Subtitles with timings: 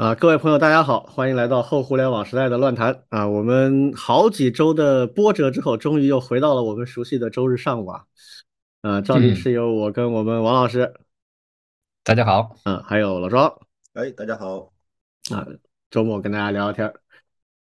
[0.00, 3.28] 啊，各位朋友，大家好，欢迎来到后互联网时代的乱谈啊！
[3.28, 8.06] 我们好几周的波折之后，终于又回到了我们熟悉的周日上午啊！
[8.80, 10.94] 啊，照例是由我跟我们王老师，
[12.02, 13.60] 大家好，嗯，还有老庄，
[13.92, 14.72] 哎，大家好，
[15.30, 15.46] 啊，
[15.90, 16.94] 周末跟大家聊聊天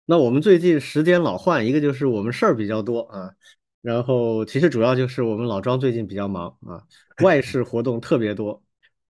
[0.05, 3.33] 那我们最近时间老换，一个就是我们事儿比较多啊，
[3.81, 6.85] 然后其实主要就是我们老庄最近比较忙啊，
[7.25, 8.63] 外事活动特别多。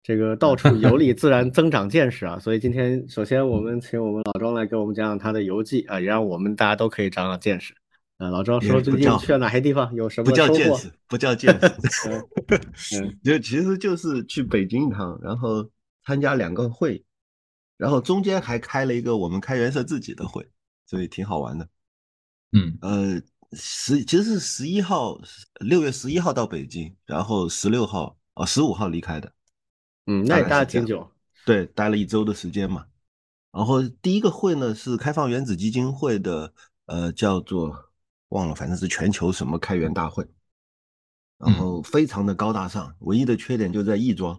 [0.02, 2.38] 这个到处游历，自然增长见识啊！
[2.38, 7.74] 所以今天首先我们请我们老庄来给我们讲讲他的游记啊，也让我们大家都可以长长见识。
[8.16, 11.58] 啊，老庄说最近去了哪些地方，有什么不叫见识，不叫见
[12.74, 15.70] 识， 就其实就是去北京一趟，然后
[16.04, 17.04] 参加两个会，
[17.76, 20.46] 然后中间还开了一个我们开元社自己的会，
[20.86, 21.68] 所以挺好玩的。
[22.52, 25.18] 嗯，呃，十其实是十一号，
[25.60, 29.30] 六月十一号到北京，然后十六号哦，十五号离开的。
[30.10, 31.08] 嗯，那也待了挺久，
[31.46, 32.84] 对，待了一周的时间嘛。
[33.52, 36.52] 然后第一个会呢是开放原子基金会的，
[36.86, 37.72] 呃，叫做
[38.30, 40.26] 忘了，反正是全球什么开源大会。
[41.38, 44.38] 然后非常的高大上，唯一的缺点就在亦庄。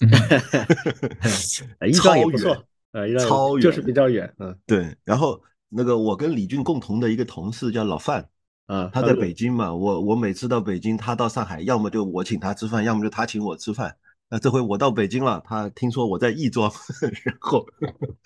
[1.86, 4.96] 亦庄也不错，呃，超远，就是比较远，嗯，对。
[5.04, 8.28] 然后那个我跟李俊共同的一个同事叫老范，
[8.66, 13.96] 啊，他在北京嘛，我我每次到北京，他到上海，要么就我请他吃饭，要么就他请我吃饭。
[14.28, 16.70] 那这回我到北京了，他听说我在亦庄，
[17.24, 17.66] 然后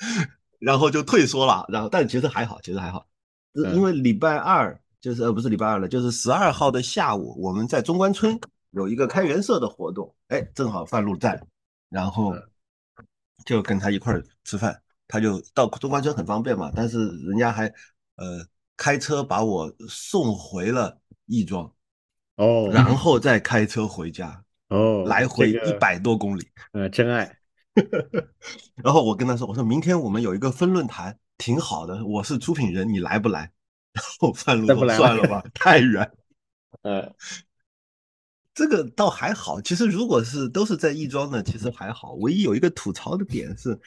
[0.59, 3.07] 然后就退缩了，然后但其实还好，其实还好，
[3.53, 8.39] 因为礼拜二就是呃不是礼拜二了，就是十二号的下午，我们在中关村
[8.71, 11.39] 有一个开元社的活动，哎，正好范路在，
[11.91, 12.35] 然后
[13.45, 17.67] 就跟他一块儿吃饭，他就到中关村很方便嘛，但是人家还
[18.17, 21.71] 呃开车把我送回了亦庄，
[22.37, 24.43] 哦，然后再开车回家。
[24.71, 27.37] 哦，来回一百多公里，呃，真爱。
[28.83, 32.05] 然后我跟他说：“我说明天我们有一个分论坛，挺好的。
[32.05, 33.53] 我是出品人，你来不来？”
[33.95, 36.11] 然后范路说：“算了吧， 太远。”
[36.83, 37.15] 呃，
[38.55, 39.61] 这个倒还好。
[39.61, 42.13] 其实如果是都是在亦庄的，其实还好。
[42.15, 43.79] 唯一有一个吐槽的点是，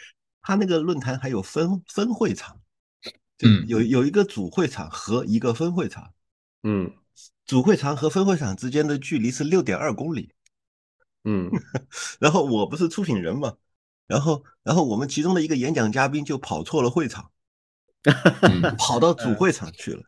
[0.41, 2.59] 他那个论坛还有分分会场，
[3.43, 6.11] 嗯，有有一个主会场和一个分会场，
[6.63, 6.91] 嗯，
[7.45, 10.33] 主会场和分会场之间的距离是六点二公里。
[11.23, 11.49] 嗯，
[12.19, 13.53] 然后我不是出品人嘛，
[14.07, 17.31] 然后然后我们其中的一个演讲嘉宾就跑错了会场，
[18.77, 20.03] 跑到主会场去了。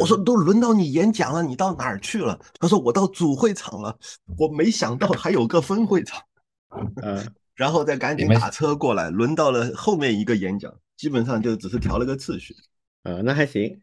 [0.00, 2.38] 我说都轮到你演讲了，你到哪儿去了？
[2.58, 3.98] 他说我到主会场了。
[4.38, 6.22] 我没想到还有个分会场，
[7.02, 12.54] 嗯，然后再赶紧打车过来，轮到了后面一个演讲，基本上就只是调了个次序。
[13.02, 13.82] 啊，那还行。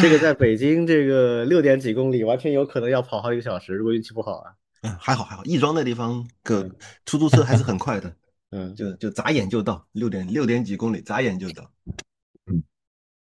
[0.00, 4.52] 这个在北京这个六点几公里，完全有可能要跑好几个小时，如果运气不好啊。
[4.84, 6.70] 嗯，还好还好，亦庄那地方 个
[7.06, 8.14] 出租车还是很快的，
[8.52, 11.72] 嗯，就就眨眼就到，六点六点几公里，眨眼就到。
[12.52, 12.62] 嗯，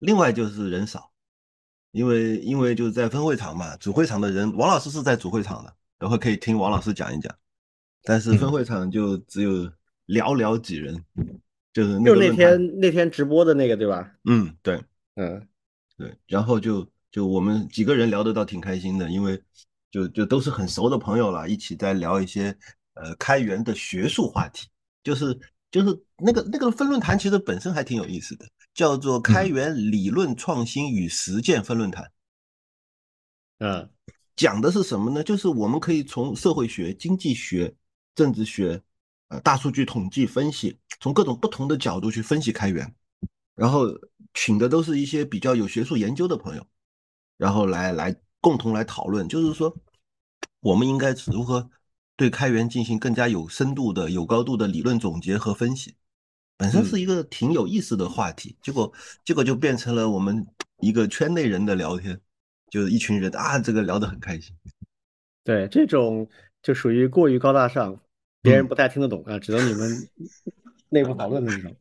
[0.01, 1.13] 另外就是人少，
[1.93, 7.33] 因为因为就是在分会场嘛，主会场的人，王老师是在主会场的，等会可以听王老师讲一讲。
[8.03, 9.65] 但是分会场就只有
[10.09, 11.05] 寥寥几人，
[11.73, 14.13] 就是就那天那天直播的那个对吧？
[14.25, 14.83] 嗯，对，
[15.15, 15.47] 嗯，
[15.97, 19.41] 对，然后就就我们几个人聊得倒挺开心的，因为。
[19.93, 22.57] 就就都是很熟的朋友了，一起在聊一些
[22.95, 24.67] 呃开源的学术话题，
[25.05, 25.39] 就是
[25.71, 32.11] 就是那个那个分论坛其实本身还挺有意思的，叫做开源理论创新与实践分论坛。
[33.59, 33.91] 嗯，
[34.35, 35.23] 讲的是什么呢？
[35.23, 37.75] 就是我们可以从社会学、经济学、
[38.15, 38.83] 政治学、
[39.29, 42.91] 呃大数据统计分析，从各种不同的角度去分析开源，
[43.55, 43.89] 然后
[44.33, 46.67] 请的都是一些比较有学术研究的朋友，
[47.37, 48.17] 然后来来。
[48.43, 49.75] 共同来讨论，就是说，
[50.61, 51.71] 我们应该如何
[52.17, 55.95] 对开源进行更加有深度的、有高度的理论总结和分析。
[56.57, 58.93] 本身是一个挺有意思的话题，结果
[59.25, 60.45] 结果就变成了我们
[60.79, 62.21] 一个圈内人的聊天，
[62.69, 64.55] 就是一群人啊，这个聊得很开心。
[65.45, 66.29] 对，这种
[66.63, 67.97] 就属于过于高大上，
[68.41, 70.09] 别人不太听得懂啊，只能你们
[70.91, 71.77] 内部讨论的那种。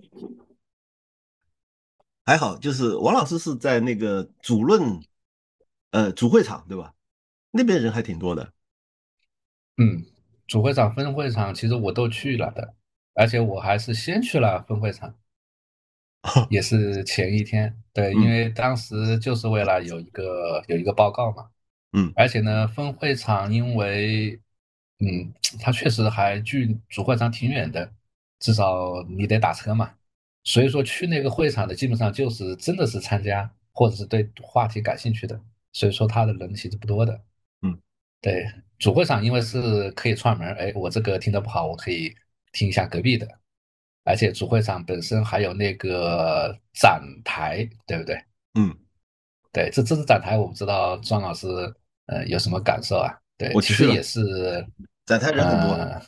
[2.24, 5.02] 还好，就是王老师是在那个主论。
[5.92, 6.94] 呃，主会场对吧？
[7.52, 8.54] 那边人还挺多的。
[9.78, 10.06] 嗯，
[10.48, 12.74] 主会场、分会场其实我都去了的，
[13.14, 15.16] 而且我还是先去了分会场，
[16.50, 17.78] 也是前一天。
[17.94, 21.50] 对，因为当时就是为了有一个有一个报告嘛。
[21.94, 24.40] 嗯，而且呢，分会场因为，
[25.00, 27.92] 嗯，它确实还距主会场挺远的，
[28.40, 29.94] 至少你得打车嘛。
[30.44, 35.42] 所以说去那个会场的基本上就是真的是参加或者是对话题感兴趣的。
[35.74, 37.20] 所以说他的人其实不多的，
[37.62, 37.78] 嗯，
[38.22, 38.46] 对，
[38.80, 42.14] 主会场因为是可以串门，哎，我这个听得不好，我可以
[42.52, 43.28] 听一下隔壁的，
[44.04, 48.16] 而且主会场本身还有那个展台，对不对？
[48.56, 48.76] 嗯，
[49.52, 51.48] 对，这这次展台我不知道庄老师
[52.08, 53.14] 呃有什么感受啊？
[53.38, 54.66] 对，我其实也是
[55.06, 56.02] 展台人很多呃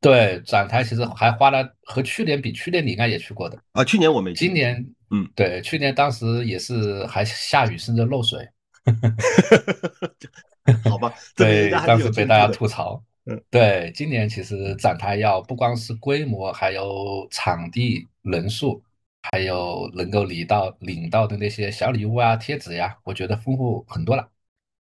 [0.00, 4.32] 对，展台其实还花了和去年比，去年你应该也去过的，啊，去年我没。
[4.32, 4.76] 去，今年
[5.10, 8.48] 嗯，对，去年当时也是还下雨甚至漏水，
[10.88, 12.48] 好吧， 对当时被大家。
[12.48, 13.02] 吐槽。
[13.30, 18.82] 嗯，对，今年其实展台要不光是规模，还有场地人数，
[19.30, 24.26] 还有能够领到领到的那些小礼物啊、贴纸呀，我觉得丰富很多了。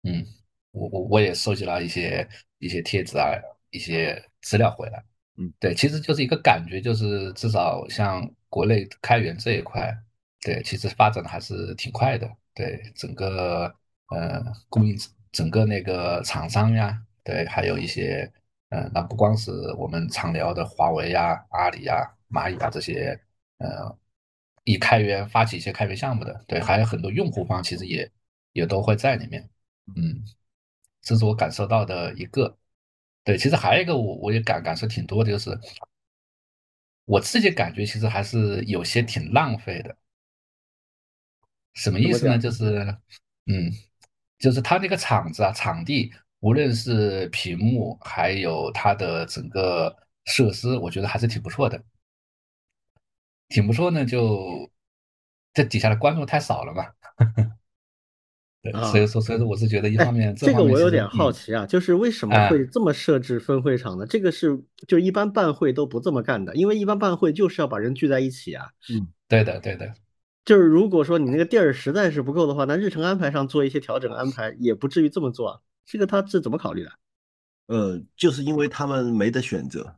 [0.03, 0.25] 嗯，
[0.71, 2.27] 我我我也收集了一些
[2.57, 3.29] 一些贴纸啊，
[3.69, 5.03] 一些资料回来。
[5.37, 9.95] 嗯，对，其实就是一个感觉，就是至少像国内开源这一块，
[10.41, 12.27] 对，其实发展的还是挺快的。
[12.55, 13.71] 对，整个
[14.11, 14.95] 呃供应
[15.31, 18.31] 整个那个厂商呀，对，还有一些
[18.69, 23.19] 呃，那不光是我们常聊的华为呀、阿里呀、蚂蚁啊这些
[23.57, 23.97] 呃，
[24.63, 28.09] 以开源发起一些开源项目的，对，还有很多用户方其实也
[28.53, 29.49] 也都会在里面。
[29.95, 30.23] 嗯，
[31.01, 32.57] 这是我感受到的一个。
[33.23, 35.51] 对，其实还有一个我我也感感受挺多的，就是
[37.05, 39.95] 我自己感觉其实还是有些挺浪费的。
[41.73, 42.31] 什么意思呢？
[42.31, 42.97] 讲就是，
[43.45, 43.71] 嗯，
[44.41, 49.95] 就是它那个场子啊，场地，无论是屏幕，还有它的整个
[50.25, 51.81] 设施，我觉得还是挺不错的。
[53.49, 54.69] 挺不错呢，就
[55.53, 56.85] 这底下的观众太少了嘛。
[58.63, 64.05] 对，啊所以说，所以说我是觉得一哎方面，这这个我有点好嗯奇啊，就是为什么哎会这么设置分会场呢？
[64.05, 68.67] 这个是就一般办会都不这么干的，因为一般办会就是要把人聚在一起啊。
[68.89, 69.93] 嗯对的，对的，
[70.43, 75.59] 就是如果说你那个地儿实在是不够的话，那日程安排上做一些调整安排，也不至于这么做啊。
[75.85, 76.91] 这个他是怎么考虑的
[77.67, 79.95] 呃，就是因为他们没得选择，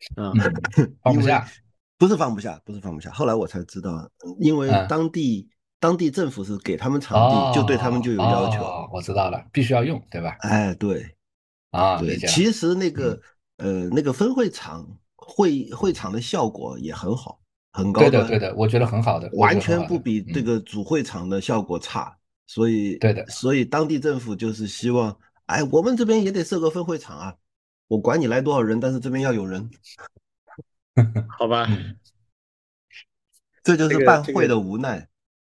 [1.02, 1.46] 放不下，
[1.96, 3.10] 不是放不下，不是放不下。
[3.10, 4.10] 后来我才知道，呃
[4.40, 5.48] 因为嗯当地、
[5.80, 8.62] 当地政府是给他们场地，就对他们就有要求。
[8.62, 10.36] 哦，我知道了，必须要用，对吧？
[10.40, 11.14] 哎，对
[11.70, 12.16] 啊，对。
[12.16, 13.20] 其实那个、
[13.56, 14.86] 呃那个分会场
[15.16, 17.37] 会会场的效果也很好，
[17.78, 22.14] 很高对的，对的，我觉得很好的，完全不比这嗯个主会场的效果差。
[22.46, 25.16] 所以对的所以当地政府就是希望，
[25.46, 27.34] 哎，我们这边也得设个分会场啊，
[27.88, 29.70] 我管你来多少人，但是这边要有人，
[31.28, 31.96] 好吧，嗯
[33.62, 35.06] 这就是办会这个的无奈。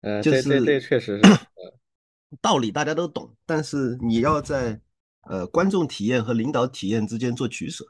[0.03, 1.23] 呃，就是这确实是，
[2.43, 4.79] 道理大家都懂，但是你要在
[5.23, 7.85] 呃观众体验和领导体验之间做取舍。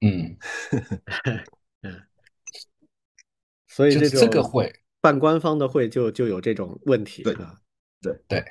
[0.00, 0.36] 嗯
[1.82, 2.02] 嗯，
[3.74, 7.58] 所以这个会，办官方的会就就有这种问题对啊。
[8.28, 8.44] 对，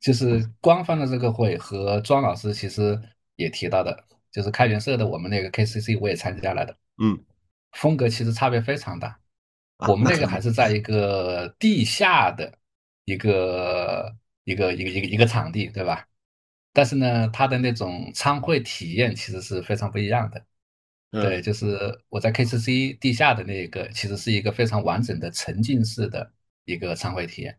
[0.00, 2.98] 就是官方的这个会和庄老师其实
[3.36, 4.02] 也提到的，
[4.32, 7.22] 就是开源社的我们那个 KCC 我也参加了的，嗯，
[7.72, 9.08] 风格其实差别非常大。
[9.76, 12.58] 啊我们那个还是在一个地下的
[13.04, 16.08] 一个一个一个一个一个场地，对吧？
[16.72, 20.42] 但是呢，它的那种参会体验其实是非常不一样的。
[21.20, 21.78] 对，就是
[22.08, 26.32] 我在 KCC 地下的那个，其实是一个非常完整的沉浸式的
[26.64, 27.58] 一个参会体验。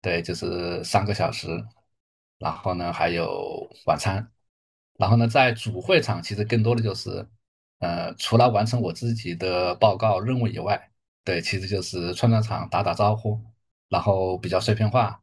[0.00, 1.48] 对，就是三个小时，
[2.38, 4.30] 然后呢还有晚餐，
[4.96, 7.26] 然后呢在主会场其实更多的就是，
[7.78, 10.90] 呃，除了完成我自己的报告任务以外，
[11.24, 13.40] 对，其实就是串串场打打招呼，
[13.88, 15.22] 然后比较碎片化，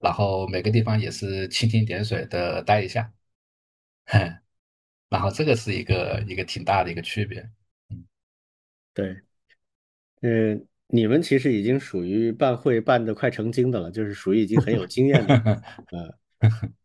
[0.00, 3.12] 然后每个地方也是蜻蜓点水的待一下，
[4.06, 4.38] 哼，
[5.08, 7.40] 然后这个是一个一个挺大的一个区别。
[7.90, 8.04] 嗯
[8.94, 9.16] 对，
[10.22, 15.34] 嗯，你们其实已经属于办会办的快成精的了，就是属于已经很有经验的。
[15.92, 16.18] 呃，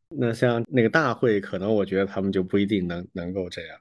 [0.10, 3.80] 那像那个大会，可能我觉得他们就不一定能能够这样。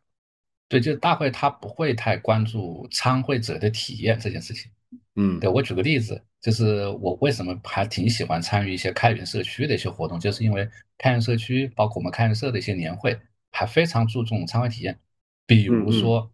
[0.69, 4.71] 对，就是大会他不会太关注参会者的体验这件事情。
[5.17, 10.69] 嗯对，我举个例子，就是我为什么还挺喜欢参与一些开源社区的一些活动，就是因为
[10.99, 13.19] 开源社区，包括我们开源社的一些年会，
[13.51, 14.99] 还非常注重参会体验，
[15.47, 16.31] 比如说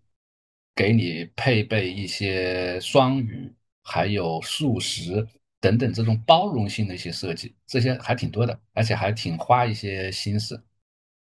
[0.75, 5.27] 给你配备一些双语，还有素食
[5.61, 10.63] 等等这种包容性的一些设计，这些还挺多的，而且还挺花一些心思，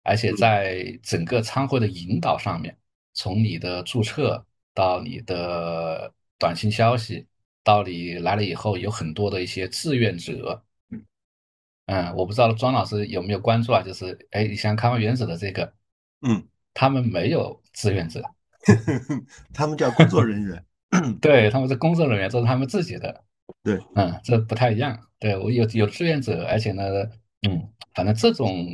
[0.03, 2.77] 而且在整个参会的引导上面，
[3.13, 7.27] 从你的注册到你的短信消息，
[7.63, 10.65] 到你来了以后有很多的一些志愿者，
[11.87, 13.83] 嗯，我不知道庄老师有没有关注啊？
[13.83, 15.73] 就是，哎，你像开发原子的这个，
[16.23, 18.23] 嗯，他们没有志愿者，
[19.55, 20.65] 他们叫工作人员。
[21.21, 23.25] 对，他们是工作人员，这是他们自己的，
[23.63, 24.99] 对，嗯，这不太一样。
[25.19, 26.85] 对我有有志愿者，而且呢，
[27.49, 28.67] 嗯，反正这种，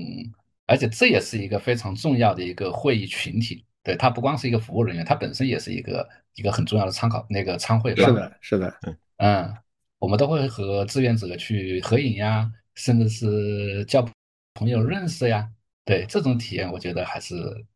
[0.67, 7.95] 而且这也是一个非常重要的一个会议群体，对他不光是一个服务人员，他本身也是一个一个很重要的参考那个参会。
[7.97, 8.75] 是的，是的，
[9.17, 9.53] 嗯，
[9.99, 14.07] 我们都会和志愿者去合影呀，甚至是交
[14.55, 15.49] 朋友认识呀。
[15.85, 17.35] 对这种体验，我觉得还是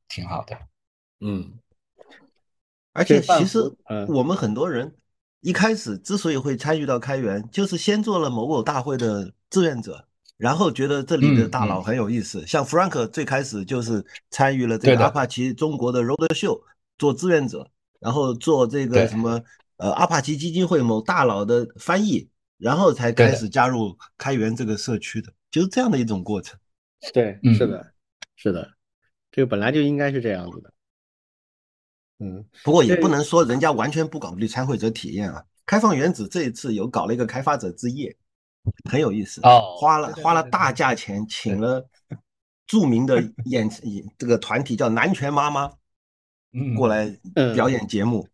[0.08, 0.56] 挺好的。
[1.20, 1.52] 嗯，
[2.92, 3.58] 而且其实
[4.08, 4.94] 我们很多人
[5.40, 10.06] 一开始之所以会参与到开源，就是先做了某某大会的志愿者。
[10.38, 16.60] 然后觉得这里的大佬很有意思，像 Frank 最开始就是参与了这个阿帕奇中国的 Road Show
[16.98, 19.42] 做志愿者，然后做这个什么
[19.78, 26.58] 呃阿帕奇基金会某大佬的翻译，然后才开始加入开源这个社区的，就是这样的一种过程。
[27.12, 27.92] 对，是的，
[28.36, 28.70] 是的，
[29.30, 30.72] 这个本来就应该是这样子的。
[32.18, 35.44] 嗯，不过也不能说人家完全不考虑参会者体验啊。
[35.66, 38.16] 开放原子这一次有搞了一个开发者之夜。
[38.90, 41.88] 很有意思哦，花了花了大价钱，请了
[42.66, 45.72] 著名的 演演这个团体叫南拳妈妈，
[46.76, 47.08] 过来
[47.54, 48.26] 表演节目，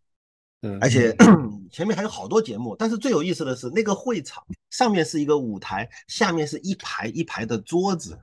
[0.63, 1.15] 嗯，而且
[1.71, 8.17] 前面还有好多节目，但是最有意思的是那个会场上面是一个舞台，下面是一排一排的桌子，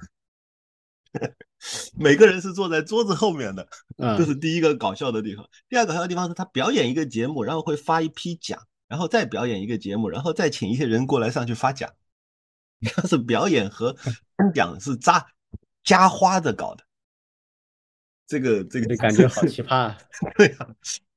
[1.97, 3.69] 每个人是坐在桌子后面的，
[4.17, 5.49] 这是第一个搞笑的地方。
[5.69, 11.93] 第二个搞笑的地方是他表演一个节目，然后会发一批奖，然后再表演一个节目，然后再请一些人过来上去发奖。
[12.95, 13.95] 他是表演和
[14.37, 15.27] 颁奖是扎
[15.85, 16.83] 加花的搞的，
[18.27, 19.95] 这个这个感觉好奇葩。
[20.39, 20.67] 对啊，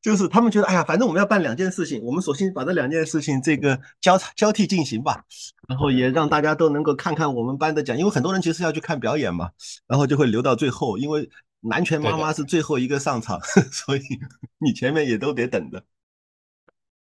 [0.04, 5.24] 就是他们觉得，哎呀，反正我们要办两件事情，我们索性把这两件事情这个交叉交替进行吧，
[5.68, 9.50] 然后也让大家都能够看看我们班的奖，因为很多人其实要去看表演嘛，
[9.88, 11.28] 然后就会留到最后，因为
[11.62, 13.40] 南拳妈妈是最后一个上场，
[13.72, 14.02] 所以
[14.60, 15.82] 你前面也都得等着。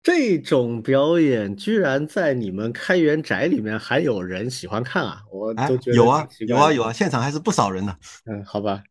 [0.00, 5.22] 这种表演居然在你们开元宅里面还有人喜欢看啊！
[5.32, 7.96] 我都觉得有啊，有啊，有啊，现场还是不少人呢。
[8.26, 8.82] 嗯，好吧，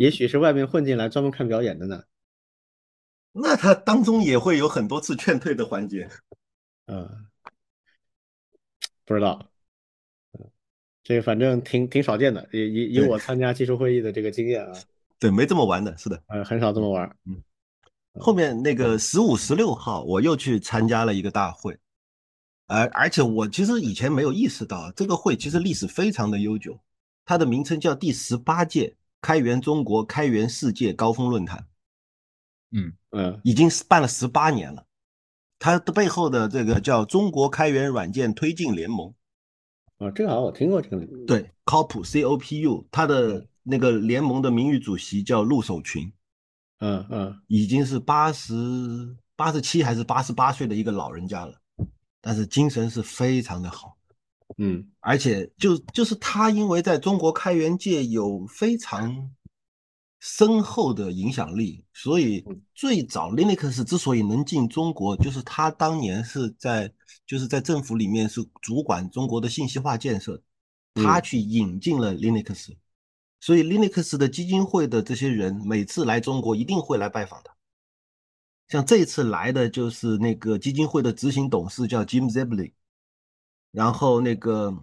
[0.00, 2.00] 也许是外面混进来专门看表演的呢。
[3.36, 6.08] 那他当中也会有很多次劝退的环节。
[6.86, 7.26] 嗯，
[9.04, 9.50] 不知道。
[10.38, 10.48] 嗯，
[11.02, 14.72] 这个反正挺挺少见的，以以以我参加技术会议的这个经验啊。
[15.18, 16.22] 对，没这么玩的，是的。
[16.28, 17.16] 呃，很少这么玩。
[17.24, 17.42] 嗯。
[18.20, 21.76] 后面那个十五、十六号，我又去参加了一个大会，
[22.68, 26.78] 而而且我其实以前没有意识到，这个会其实历史非常的悠久，
[27.24, 31.66] 它的名称叫第十八届开源中国开源世界高峰论坛，
[32.74, 32.92] 嗯。
[33.16, 34.84] 嗯，已经办了十八年了，
[35.60, 39.14] 它的背后的这个叫中国开源软件推进联盟，
[39.98, 46.12] 啊，这个好像我听过这个，对，COP C O P U，它的那个联盟的名誉主席叫陆守群。
[46.80, 48.52] 嗯嗯，已经是八十
[49.36, 51.54] 八十七还是八十八岁的一个老人家了，
[52.20, 53.96] 但是精神是非常的好，
[54.58, 59.30] 嗯，而且就就是他因为在中国开源界有非常
[60.26, 62.42] 深厚的影响力，所以
[62.74, 66.90] 最早 Linux 之所以能进中国，就是他当年是在
[67.26, 70.42] 就是在政府里面是主管中国的信息化建设，
[70.94, 72.74] 他去引进了 Linux。
[73.38, 77.54] 所以，Linux 的基金会的这些人每次来中国一定会来拜访他。
[78.68, 82.72] 像这次来的就是那个基金会的执行董事叫 Jim Zebley，
[83.72, 84.74] 然后那个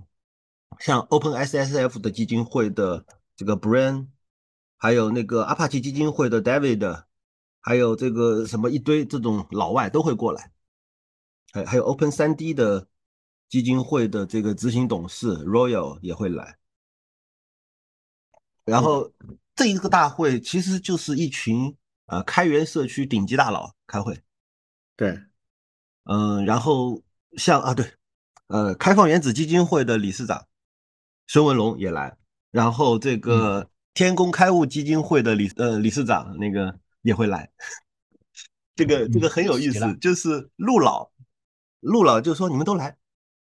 [0.78, 3.04] 像 OpenSSF 的基金会的
[3.36, 4.06] 这个 Brian，
[4.82, 7.04] 还有那个阿帕奇基金会的 David，
[7.62, 10.52] 还有这个什么一堆这种老外都会过来。
[11.54, 12.88] 还还有 Open 三 D 的
[13.48, 16.58] 基金会的这个执行董事 Royal 也会来。
[18.66, 19.12] 然后
[19.56, 24.20] 这一个大会其实就是一群呃开源社区顶级大佬开会，
[24.96, 25.20] 对，
[26.06, 27.04] 嗯，然后
[27.38, 27.94] 像啊对，
[28.48, 30.48] 呃开放原子基金会的理事长
[31.28, 32.18] 孙文龙也来，
[32.50, 37.50] 然后这个天工开物基金会的理呃理事长那个也会来，
[38.76, 41.12] 这个这个很有意思，就是陆老
[41.80, 42.96] 陆老就说你们都来，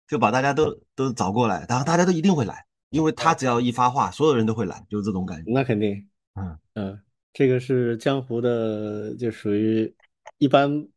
[0.06, 2.64] 就把大家都都找过来，然后大家都一定会来。
[2.90, 5.52] 因为他只要一发话，所有人都会来，就是这种感觉。
[5.52, 6.98] 那肯定，嗯嗯，
[7.34, 9.94] 这个是江湖的，就属于
[10.38, 10.88] 一般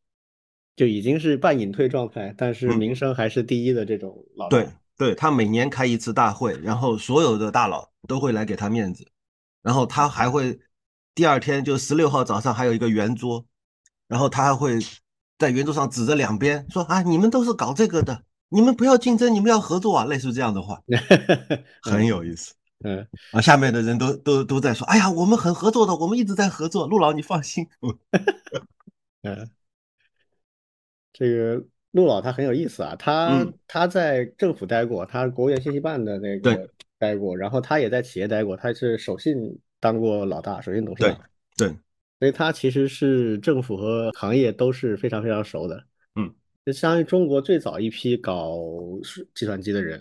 [0.77, 9.05] 就已经是半隐退状态，但是名声还是第一的这种老对对，他每年开一次大会，然后所有的大佬都会来给他面子，
[9.62, 10.60] 然后他还会
[11.13, 13.46] 第二天就十六号早上还有一个圆桌，
[14.08, 14.80] 然后他还会
[15.38, 18.24] 在圆桌上指着两边说啊，你们都是搞这个的。
[18.53, 20.03] 你们不要竞争，你们要合作啊！
[20.03, 20.82] 类似这样的话，
[21.82, 22.53] 很有意思。
[22.84, 27.65] 嗯，啊，下面的人都都都在说：“哎呀，我们很合作的，我们一直在合作。”陆老，你放心。
[29.24, 29.50] 嗯，
[31.13, 36.70] 这个陆老他很有意思啊，他他在政府待过，他国务院信息办的那个
[37.01, 39.36] 待过，然后他也在企业待过，他是首信
[39.79, 41.20] 当过老大，首信董事长。
[41.58, 41.77] 对对，
[42.20, 45.84] 所以他其实是政府和行业都是非常非常熟的。
[46.15, 46.31] 嗯，
[46.63, 48.55] 就相当于中国最早一批搞
[49.34, 50.00] 计算机的人。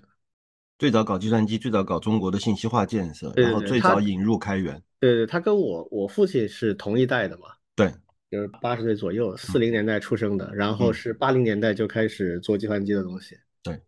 [0.78, 4.82] 最早搞计算机，最早搞中国的信息化建设，对对然后最早引入开源。
[4.98, 7.90] 对对，他跟我我父亲是同一代的嘛，对，
[8.30, 13.36] 就是八十岁左右，四零年代出生的，然后嗯是八零年代就开始做计算机的东西。
[13.62, 13.80] 对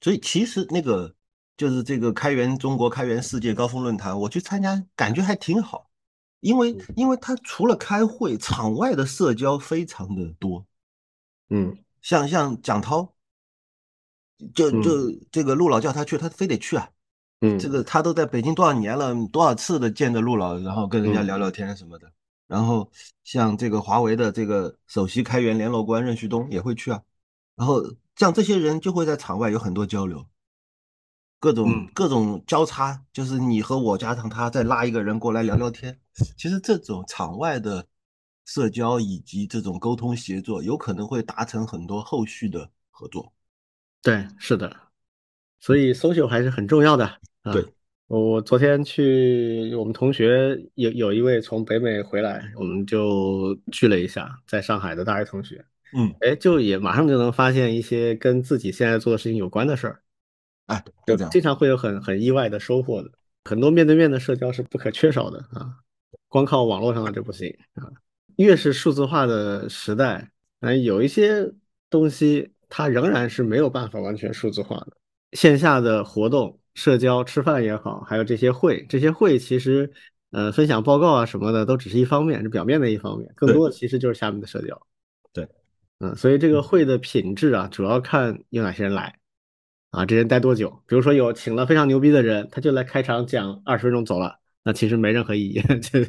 [0.00, 1.14] 所以其实那个
[1.56, 5.90] 就是这个开源中国、开源世界高峰论坛，我去参加，感觉还挺好，
[6.40, 10.66] 因为因为他除了开会，场外的社交非常的多，
[11.50, 11.76] 嗯。
[12.00, 13.14] 像像蒋涛，
[14.54, 14.82] 就嗯。
[14.82, 16.90] 就这个陆老叫他去，他非得去啊。
[17.42, 21.26] 嗯，这个他都在北京多少年了，多少次的见着陆老，然后跟人家嗯。
[21.26, 22.12] 聊聊天什么的。
[22.48, 22.90] 然后
[23.24, 27.00] 像这个华为的这个首席开源联络官任旭东也会去啊。
[27.54, 27.82] 然后
[28.16, 30.26] 像这些人就会在场外有很多交流，
[31.42, 35.98] 各种、嗯各种交叉，就是你和我加上他，再拉一个人过来聊聊天。
[36.36, 37.84] 其实这种场外的
[38.44, 43.32] 社交以及这种沟通协作，有可能会达成很多后续的合作。
[44.00, 44.72] 对，是的，
[45.58, 47.04] 所以 social 还是很重要的。
[47.42, 47.66] 啊、对，
[48.06, 55.64] 我我昨天去我们同学有有一位从北美回来，我们就聚了一下，在上海的大学同学，
[55.96, 60.02] 嗯，哎，就也马上就能发现一些跟自己现在做的事情有关的事儿，
[60.66, 61.30] 哎，就就这样。
[61.30, 63.10] 经常会有很很意外的收获的。
[63.44, 65.74] 很多面对面的社交是不可缺少的啊，
[66.28, 67.90] 光靠网络上的这不行啊。
[68.36, 71.52] 越是数字化的时代，嗯，有一些
[71.90, 74.92] 东西它仍然是没有办法完全数字化的。
[75.32, 79.92] 线下的活动、社交、吃饭也好，还有这些会，这些会其实，
[80.30, 84.80] 呃，分享报告啊什么的都只是一方面，是表面的一方面，更多的其实就是下面的社交。
[85.32, 85.48] 对，
[85.98, 89.18] 嗯，所以这个会的品质啊，主要看有哪些人来。
[89.92, 90.70] 啊，这人待多久？
[90.86, 95.60] 比如说有请了非常牛逼的人，他就来开场讲二十分钟走了，那其实没任何意义。
[95.80, 96.02] 这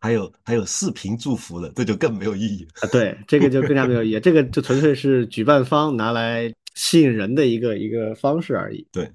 [0.00, 2.66] 还有还有视频祝福的，这就更没有意义。
[2.82, 8.86] 啊，对，这个就更加没有意义， 这个就纯粹是举办方拿来吸引人的一个一个方式而已。
[8.92, 9.10] 对，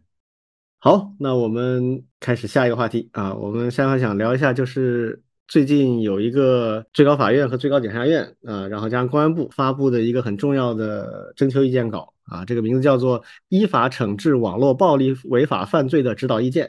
[0.79, 16.67] 好，那我们开始下一个话题啊，我们下面想聊一下，就是最近有一个最高法院和最高检察院啊，然后加上公安部发布的一个很重要的征求意见稿啊，这个名字叫做《依法惩治网络暴力违法犯罪的指导意见》。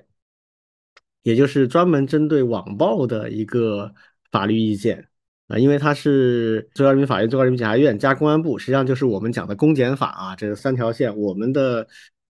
[1.22, 3.94] 也就是专门针对网暴的一个
[4.32, 5.06] 法律意见
[5.46, 11.86] 啊，因为它是最高人民法院、最高人民检察院加公安部，实际上就是我们讲的公检法啊，这三条线，我们的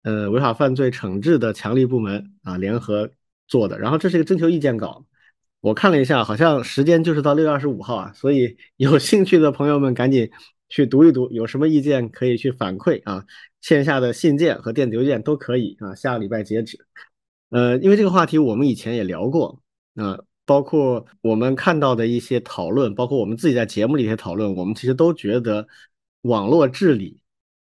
[0.02, 3.08] 呃违法犯罪惩治的强力部门啊联合
[3.46, 3.78] 做的。
[3.78, 5.04] 然后这是一个征求意见稿，
[5.62, 10.28] 我看了一下，好像时间就是到六月二十五号啊，所以有兴趣的朋友们赶紧
[10.68, 13.24] 去读一读，有什么意见可以去反馈啊，
[13.60, 16.84] 线下的信件和电子邮件都可以啊，下个礼拜截止。
[17.50, 19.62] 呃，因为这个话题我们以前也聊过，
[19.94, 25.68] 啊、包括我们看到的一些讨论，包括我们自己在节目里一些讨论，我们其实都觉得
[26.22, 27.20] 网络治理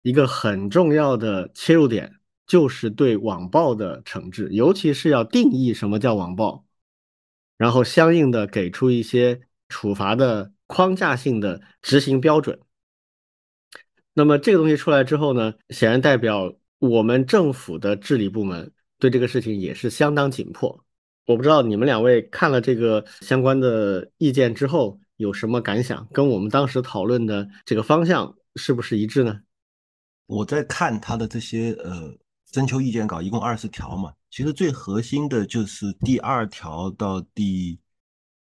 [0.01, 2.13] 一个很重要的切入点
[2.47, 6.63] 就是对网暴的惩治，尤其是要定义什么叫网暴，
[7.61, 12.59] 然后相应的给出一些处罚的框架性的执行标准。
[14.15, 20.83] 那么这个东西出来之后呢，显然代表我们政府的治理部门对这个事情也是相当紧迫。
[21.27, 29.39] 我不知道你们两位看了这个相关的意见之后有什么感想，跟我们当时讨论的这个方向是不是一致呢？
[30.25, 32.11] 我在看他的这些呃
[32.51, 37.79] 征求意见稿，一共二十条嘛，其实最核心的就是第二条到第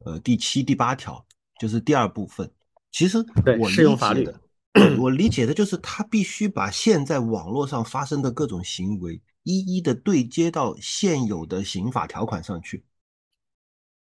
[0.05, 1.25] 呃第七、第八条，
[1.59, 2.49] 就是第二部分。
[2.93, 4.41] 其实对我适用法律理解的，
[4.75, 12.85] 对我理解的就是他必须把现在网络上发生的各种行为一一的对接到现有的刑法条款上去。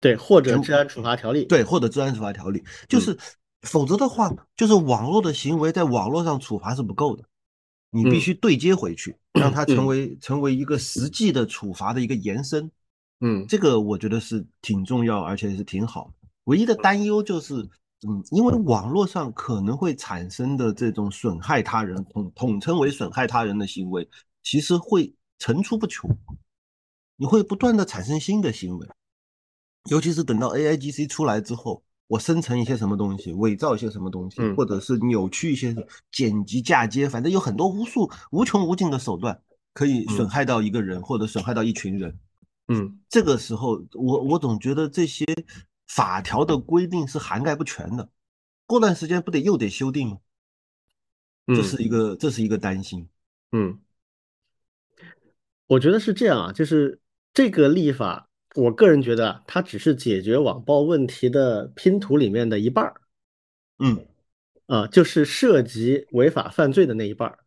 [0.01, 1.45] 对，或者全治安处罚条例。
[1.45, 3.17] 对，或者治安处罚条例，就是
[3.61, 7.23] 否则的话，就是网络的行为在网络上处罚是不够的，
[7.95, 12.69] 你必嗯须对接回去，让它成嗯为成为一个实际的处罚的一个延伸。
[13.21, 16.27] 嗯这个我觉得是挺重要，而且是挺好的。
[16.43, 17.53] 唯一的担忧就是，
[18.05, 24.05] 嗯，因为网络上可能会产生的这种损害他人，统统称为损害他人的行为，
[24.43, 26.09] 其实会层出不穷，
[27.15, 28.85] 你会不断的产生新的行为。
[29.89, 35.75] 尤其是等到 AIGC 出来之后，我生成一些什么东西，伪造一些什么东西，嗯或者是扭曲一些
[36.11, 39.41] 剪辑嫁接，反正有很多无数无穷无尽的手段
[39.73, 42.17] 可以损嗯害到一个人，或者损害到一群人。
[42.67, 45.25] 嗯这个时候，我我总觉得这些
[45.87, 48.09] 法条的规定是涵盖不全的，
[48.65, 50.17] 过段时间不得又得修订吗？
[51.47, 53.07] 这嗯是一个这是一个担心。
[53.51, 53.79] 嗯，
[55.67, 56.99] 我觉得是这样啊，就是
[57.33, 63.01] 这个立法我个人觉得它只是解决网暴问题的拼图里面的一半儿。
[63.79, 64.05] 嗯，
[64.67, 67.39] 啊，就是涉及违法犯罪的那一半儿。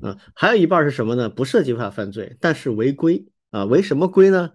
[0.00, 1.30] 啊，还有一半是什么呢？
[1.30, 4.52] 不涉及违法犯罪，但是违规啊，违什么规呢？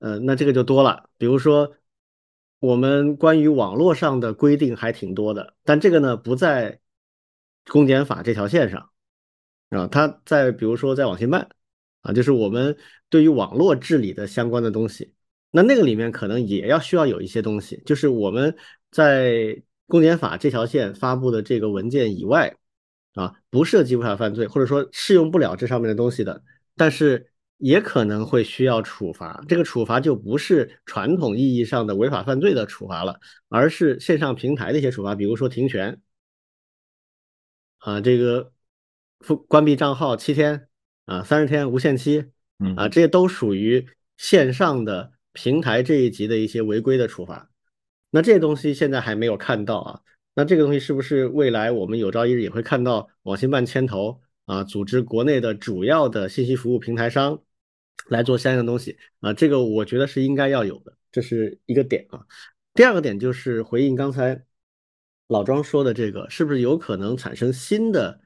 [0.00, 1.08] 呃，那这个就多了。
[1.16, 1.74] 比如说，
[2.58, 6.80] 我们关于网络上的规定还挺多的，但这个呢不在
[7.68, 8.90] 公检法这条线上
[9.70, 11.48] 啊，它在比如说在网信办
[12.04, 12.76] 啊，就是我们
[13.10, 15.12] 对于网络治理的相关的东西，
[15.50, 18.56] 那那个里面可能也要需要有一些东西，就是我们
[18.92, 22.56] 在公检法这条线发布的这个文件以外。
[23.14, 26.42] 啊，不涉及违法犯罪，或者说适用不了这上面的东西的，
[26.74, 29.40] 但是也可能会需要处罚。
[29.46, 36.00] 这个处罚就不是传统意义上的违法犯罪的处罚了，而是线上平台的一些处罚，比如说停权，
[37.78, 38.52] 啊，这个
[39.24, 40.66] 关关闭账号七天，
[41.06, 42.24] 啊，三十天无限期，
[42.76, 43.86] 啊，这些都属于
[44.16, 47.50] 线上的平台这一级的一些违规的处罚。
[48.10, 50.00] 那这些东西现在还没有看到啊。
[50.34, 57.40] 那这个东西是不是未来我们有朝一日也会看到网信办牵头啊，组织国内的主要的信息服务平台商
[58.08, 59.32] 来做相应的东西啊？
[59.32, 62.26] 这个我觉得是应该要有的，这是一个点啊。
[62.72, 64.44] 第二个点就是回应刚才
[65.28, 68.20] 老庄说的这个，是不是有可能产生新的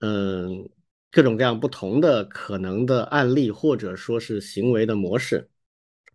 [0.00, 0.70] 嗯
[1.12, 5.48] 各种各样不同的可能的案例或者说是行为的模式？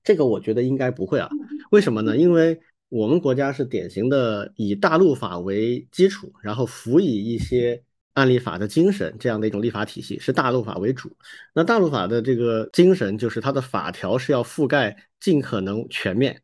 [0.04, 1.30] 这个我觉得应该不会啊。
[1.72, 2.18] 为什么呢？
[2.18, 2.60] 因为。
[2.90, 7.84] 我们国家是典型的以大陆法为基础，然后辅以一些
[8.14, 11.12] 案例法的精神这样的一种立法体系，是大陆法为主。
[11.54, 16.42] 那大陆法的这个精神就是它的法条是要覆盖尽可能全面。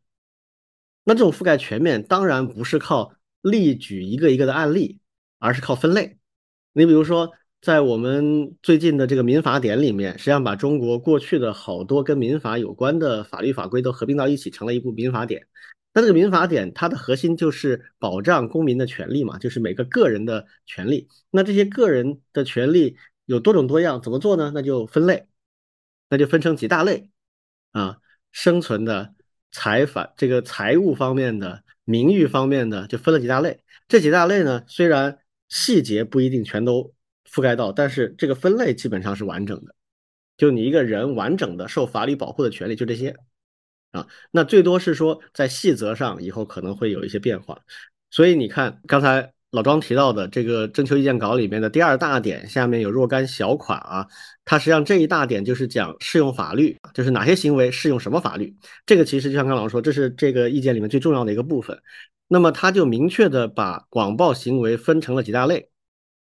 [1.02, 5.00] 那这种覆盖全面当然不是靠例举一个一个的案例，
[5.38, 6.18] 而是靠分类。
[6.74, 7.32] 你比如说，
[7.64, 15.46] 在我们最近的这个民法典里面，实际上把中国过去的好多跟民法有关的法律法规都合并到一起，成了一部民法典。
[15.94, 21.08] 那这个民法典，它的核心就是保障公民的权利嘛，就是每个个人的权利。
[21.30, 24.52] 那这些个人的权利有多种多样，怎么做呢？
[24.54, 25.26] 那就分类，
[26.10, 27.08] 那就分成几大类
[27.72, 27.96] 啊，
[28.30, 29.14] 生存的、
[29.50, 33.60] 财法这个财务方面的、名誉方面的，就分了几大类。
[33.88, 35.16] 这几大类呢，虽然
[35.48, 36.92] 细节不一定全都
[37.34, 39.74] 覆盖到，但是这个分类基本上是完整的。
[40.36, 43.16] 就你一个人完整的受法律保护的权利，就这些。
[43.92, 47.56] 啊，那最多是说在细则上以后可能会有一些变化，
[48.10, 54.04] 所以你看刚才老庄提到的这个征求意见稿里面的第二大点下面有若干小款啊，
[54.44, 58.52] 它实际上这一大点就是讲适用法律，就是哪些行为适用什么法律，
[58.84, 61.80] 这个其实就像刚老师说，这是这个意见里面最重要的一个部分。
[62.26, 65.68] 那么他就明确的把广暴行为分成了几大类，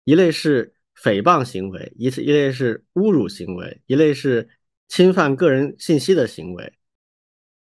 [0.04, 4.50] 一类是诽谤行为，一次一类是侮辱行为，一类是
[4.88, 6.74] 侵犯个人信息的行为。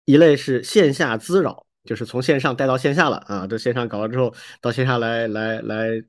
[0.06, 6.02] 一类是线下滋扰，就是从线上带到线下了啊，这线上搞了之后，到线下来来来，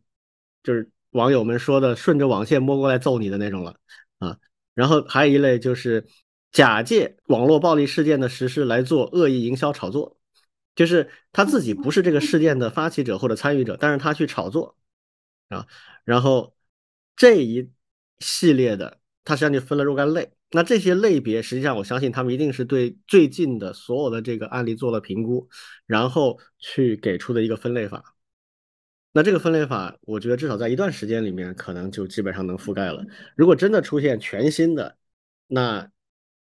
[0.62, 3.74] 就是网友们说的顺着网线摸过来揍你的那种了
[4.20, 4.38] 啊。
[4.74, 6.07] 然后还有一类就是
[6.52, 10.16] 假借网络暴力事件的实施来做恶意营销炒作，
[10.76, 14.76] 就是他自己不是这个事件的发起者或者参与者，但是他去炒作
[15.48, 15.66] 啊。
[16.04, 16.54] 然后
[17.18, 17.68] 这一
[18.20, 20.31] 系列的，它实际上就分了若干类。
[20.52, 25.48] 那这些类别，实际上我相信他们一定是对最近的所有的这个案例做了评估，
[25.85, 28.14] 然后去给出的一个分类法。
[29.12, 33.04] 那这个分类法，我觉得至少在一段时间里面，可能就基本上能覆盖了。
[33.35, 34.96] 如果真的出现全新的，
[35.48, 35.90] 那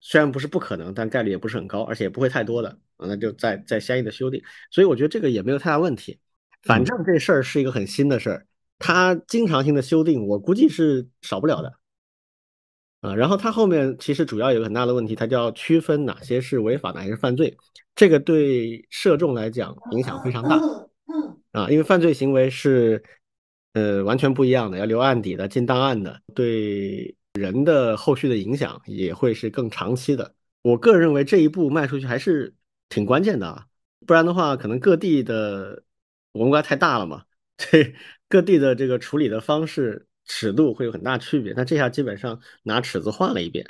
[0.02, 4.44] 虽然不是不可能，但概率也不是很高，而且也不会太多的啊，那就再再相应的修订。
[4.72, 6.20] 所以我觉得这个也没有太大问题。
[6.64, 8.48] 反正这事儿是一个很新的事儿，
[8.80, 11.74] 它经常性的修订，我估计是少不了的。
[13.02, 17.56] 啊，然后它后面其实主要有个很大的问题，它就要区分哪些是违法，哪些是犯罪。
[17.96, 20.60] 这个对涉众来讲影响非常大。
[21.52, 23.02] 啊，因为犯罪行为是
[23.74, 30.34] 呃完全不一样的，要留案底的、进档案的，对人的后续的影响也会是更长期的。
[30.64, 32.54] 我个人认为这一步迈出去还是
[32.90, 33.66] 挺关键的啊，
[34.08, 35.84] 不然的话，可能各地的
[36.34, 37.24] 文官太大了嘛，
[37.72, 37.96] 对
[38.36, 40.08] 各地的这个处理的方式。
[40.28, 43.64] 尺度会有很大区别，那这下基本上拿尺子换了一遍。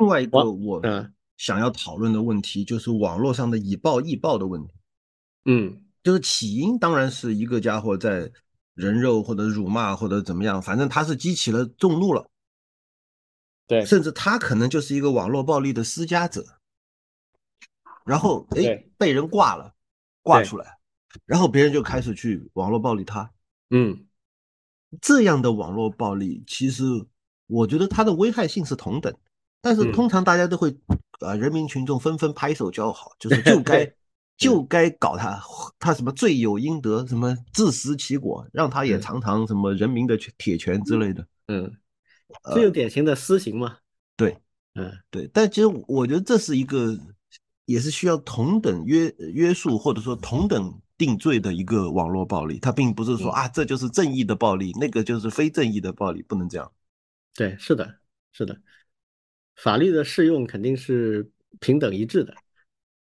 [0.00, 0.82] 另外一个我
[1.36, 4.74] 想要讨论的问题就是网络上的以暴易暴的问题。
[5.44, 8.32] 嗯，就是起因当然是一个家伙在
[8.74, 12.28] 人肉或者辱骂或者怎么样，反正他是激起了众怒了。
[13.68, 16.44] 对，甚至他可能就是一个网络暴力的施加者，
[18.04, 19.72] 然后哎被人挂了，
[20.20, 20.78] 挂出来，
[21.26, 23.30] 然后别人就开始去网络暴力他。
[23.70, 24.06] 嗯。
[25.00, 26.82] 这样的网络暴力，其实
[27.46, 29.14] 我觉得它的危害性是同等，
[29.60, 30.76] 但是通常大家都会
[31.20, 33.94] 啊，人民群众纷纷拍手叫好，就 是就该
[34.36, 35.40] 就该搞他，
[35.78, 41.24] 他什么罪有应得，什么自食其果，让他也尝尝什么人民的铁拳之类的。
[41.46, 41.72] 嗯，
[42.52, 43.76] 这就典型的私刑嘛。
[44.16, 44.36] 对，
[44.74, 46.98] 嗯，对，但其实我觉得这是一个，
[47.64, 56.70] 也是需要同等约约束或者说同等定罪的一个网络暴力，它并不是说啊，这就是正义的暴力，那个就是非正义的暴力，不能这样。
[57.34, 57.96] 对，是的，
[58.32, 58.60] 是的，
[59.56, 62.34] 法律的适用肯定是平等一致的。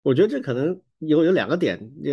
[0.03, 2.12] 我觉得这可能有有两个点呃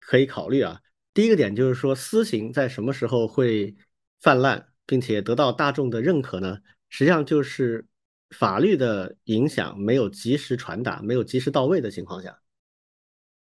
[0.00, 0.80] 可以考虑啊。
[1.12, 3.76] 第一个点就是说，私刑在什么时候会
[4.22, 6.56] 泛滥，并且得到大众的认可呢？
[6.88, 7.86] 实际上就是
[8.30, 12.38] 法律的影响没有及时传达、没有及时到位的情况下，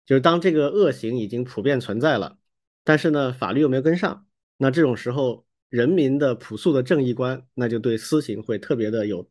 [0.06, 2.38] 就是当这个恶行已经普遍存在了，
[2.82, 5.44] 但是呢，法律又没有跟上，那这种时候。
[5.70, 9.28] 人民的朴素的正义观，那就对私刑会特别的有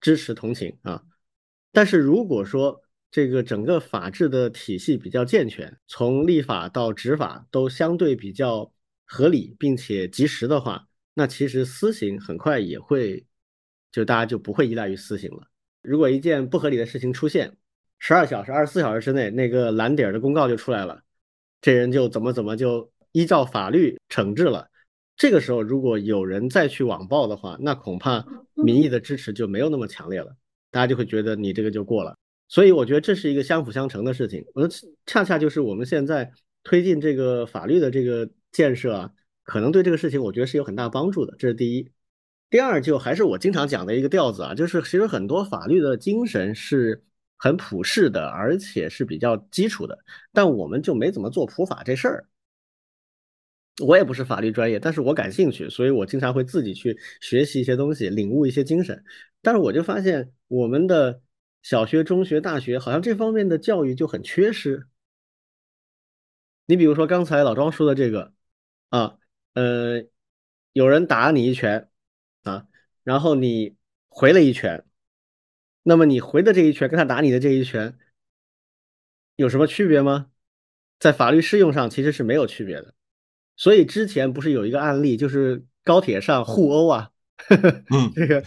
[0.00, 1.04] 支持同情啊。
[1.70, 2.82] 但是如果说
[3.12, 8.72] 这个整个法治的体系比较健全，从立法到执法都相对比较
[9.04, 13.24] 合理并且及时的话，那其实私刑很快也会，
[13.92, 15.46] 就大家就不会依赖于私刑了。
[15.80, 17.56] 如果一件不合理的事情出现，
[18.06, 21.00] 十二小时、二十四小时之内，那个蓝底儿的公告就出来了，
[21.62, 24.68] 这人就怎么怎么就依照法律惩治了。
[25.16, 30.36] 这个时候，如果有人再去网暴的话，那恐怕民意的支持就没有那么强烈了，
[30.70, 32.14] 大家就会觉得你这个就过了。
[32.46, 34.44] 所以我觉得这是一个相辅相成的事情。
[34.52, 34.68] 我
[35.06, 36.30] 恰恰就是我们现在
[36.62, 39.10] 推进这个法律的这个建设啊，
[39.44, 41.34] 可能对这个事情我觉得是有很大帮助的。
[41.38, 41.90] 这是第一。
[42.50, 47.02] 第二，就还是我经常讲的一个调子啊，就是其实很多法律的精神是
[47.36, 49.98] 很普世的，而且是比较基础的，
[50.32, 52.28] 但我们就没怎么做普法这事儿。
[53.82, 59.04] 我也不是法律专业，但是我感兴趣，所以我经常会自己去学习一些东西，领悟一些精神。
[59.42, 61.20] 但是我就发现，我们的
[61.62, 64.86] 小学、中学、大学好像这方面的教育就很缺失。
[66.66, 68.32] 你比如说刚才老庄说的这个，
[68.90, 69.18] 啊，
[69.54, 70.04] 呃，
[70.72, 71.90] 有人打你一拳，
[72.44, 72.66] 啊，
[73.02, 73.76] 然后你
[74.08, 74.84] 回了一拳，
[75.84, 77.96] 那么你回的这一拳跟他打你的这一拳
[79.36, 80.30] 有什么区别吗？
[80.98, 82.94] 在法律适用上其实是没有区别的。
[83.56, 87.10] 所以之前不是有一个案例，就是高铁上互殴啊，
[87.48, 88.42] 嗯，这个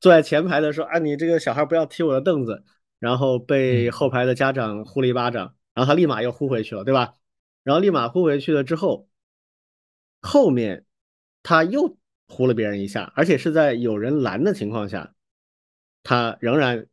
[0.00, 2.64] 坐在前排的说啊，你这个小孩不要踢我的凳子，
[2.98, 7.14] 然后被后排的家长呼了一巴掌，然后他立马又呼回去了，对吧？
[7.62, 9.08] 然后立马呼回去了之后，
[10.22, 10.86] 后面
[11.42, 15.14] 他又呼了别人一下，而且是在有人拦的情况下，
[16.08, 16.86] 他仍然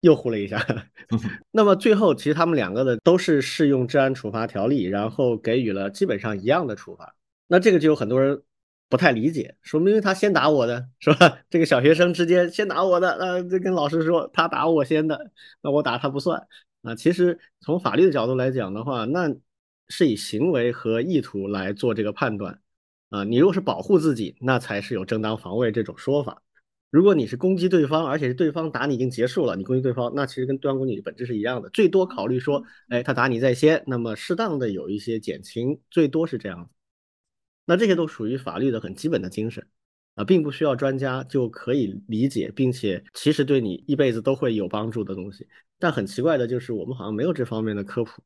[0.00, 0.66] 又呼了一下。
[1.52, 7.14] 那么最后，其实他们两个的都是适用治安处罚条例，然后给予了基本上一样的处罚。
[7.48, 8.42] 那这个就有很多人
[8.88, 11.38] 不太理解，说明他先打我的是吧？
[11.50, 15.30] 这个小学生之间先打我的，呃，就跟老师说他打我先的，
[15.60, 16.42] 那我打他不算
[16.80, 16.94] 啊。
[16.94, 19.30] 其实从法律的角度来讲的话，那
[19.88, 22.58] 是以行为和意图来做这个判断
[23.10, 23.22] 啊。
[23.24, 26.40] 你如果是保护自己，那才是有正当防卫这种说法。
[26.92, 36.70] 如果你是攻击对方，而且是对方打你已经结束了，你攻击对方，那其实跟对方攻击你本质是一样的，最多考虑说，哎，他打你在先，那么适当的有一些减轻，最多是这样子。
[37.64, 39.66] 那这些都属于法律的很基本的精神
[40.16, 45.48] 啊，并不需要专家就可以理解，并且其实对你一辈子都会有帮助的东西。
[45.78, 48.22] 但很奇怪的就是，我们好像没有这方面的科普，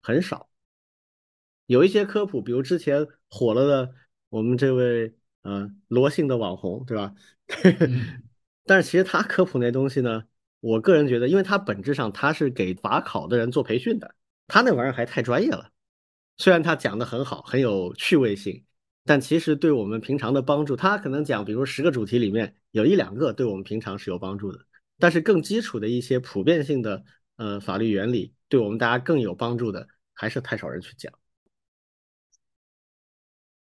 [0.00, 0.48] 很少。
[1.66, 3.94] 有一些科普，比如之前火了的
[4.28, 5.12] 我们这位。
[5.42, 7.14] 嗯，罗姓的网红，对吧？
[8.66, 10.24] 但是其实他科普那东西呢，
[10.60, 14.14] 我个人觉得，因为他本质上他是给法考的人做培训的，
[14.46, 15.70] 他那玩意儿还太专业了。
[16.36, 18.64] 虽然他讲的很好，很有趣味性，
[19.04, 24.60] 但其实对我们平常的帮助，他可能讲，比如十个主题里面有一两个对我们平常是有帮助的，
[24.98, 27.04] 但是更基础的一些普遍性的
[27.36, 31.12] 呃法律原理，对我们大家更有帮助的，还是太少人去讲。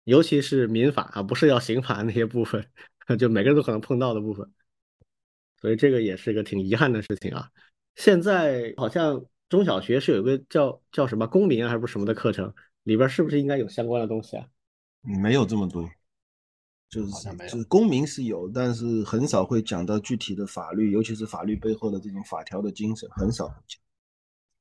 [0.04, 2.66] 尤其是民法啊，不是要刑法那些部分，
[3.20, 4.52] 就每个人都可能碰到的部分，
[5.62, 7.50] 所以这个也是一个挺遗憾的事情啊。
[7.96, 12.52] 现在好像中小学是有一个叫叫什么公民啊，还是不什么的课程，
[12.84, 14.48] 里边是不是应该有相关的东西啊？
[15.22, 15.88] 没有这么多，
[16.90, 17.12] 就是
[17.48, 23.80] 就是公民是有，但是很少会讲到具体的法律，尤其是法律背后的这种法条的精神，很少讲。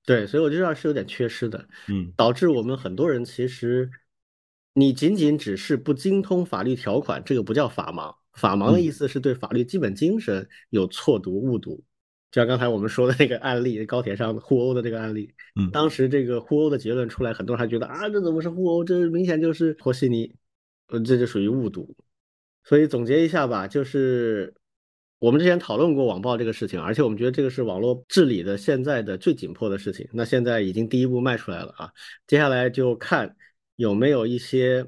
[0.05, 3.91] 对，所以我觉得是有点缺失的，嗯，导致我们很多人其实。
[4.73, 8.15] 你仅仅只是不精通法律条款，这个不叫法盲。
[8.35, 11.83] 法盲的意思是对法律基本精神有错读、误读。
[12.31, 18.85] 就像刚才我们说的那个案例，高铁上互殴的这个案例，嗯，当时这个互殴的结论出来，很多人还觉得啊，这怎么是互殴？
[18.85, 20.33] 这明显就是和稀泥，
[20.87, 21.97] 呃，这就属于误读。
[22.63, 24.55] 所以总结一下吧，就是
[25.19, 30.09] 我们之前讨论过网暴这个事情，而且我们觉得这个是网络治理的现在的最紧迫的事情。
[30.13, 31.91] 那现在已经第一步迈出来了啊，
[32.29, 33.35] 接下来就看
[33.81, 34.87] 有没有一些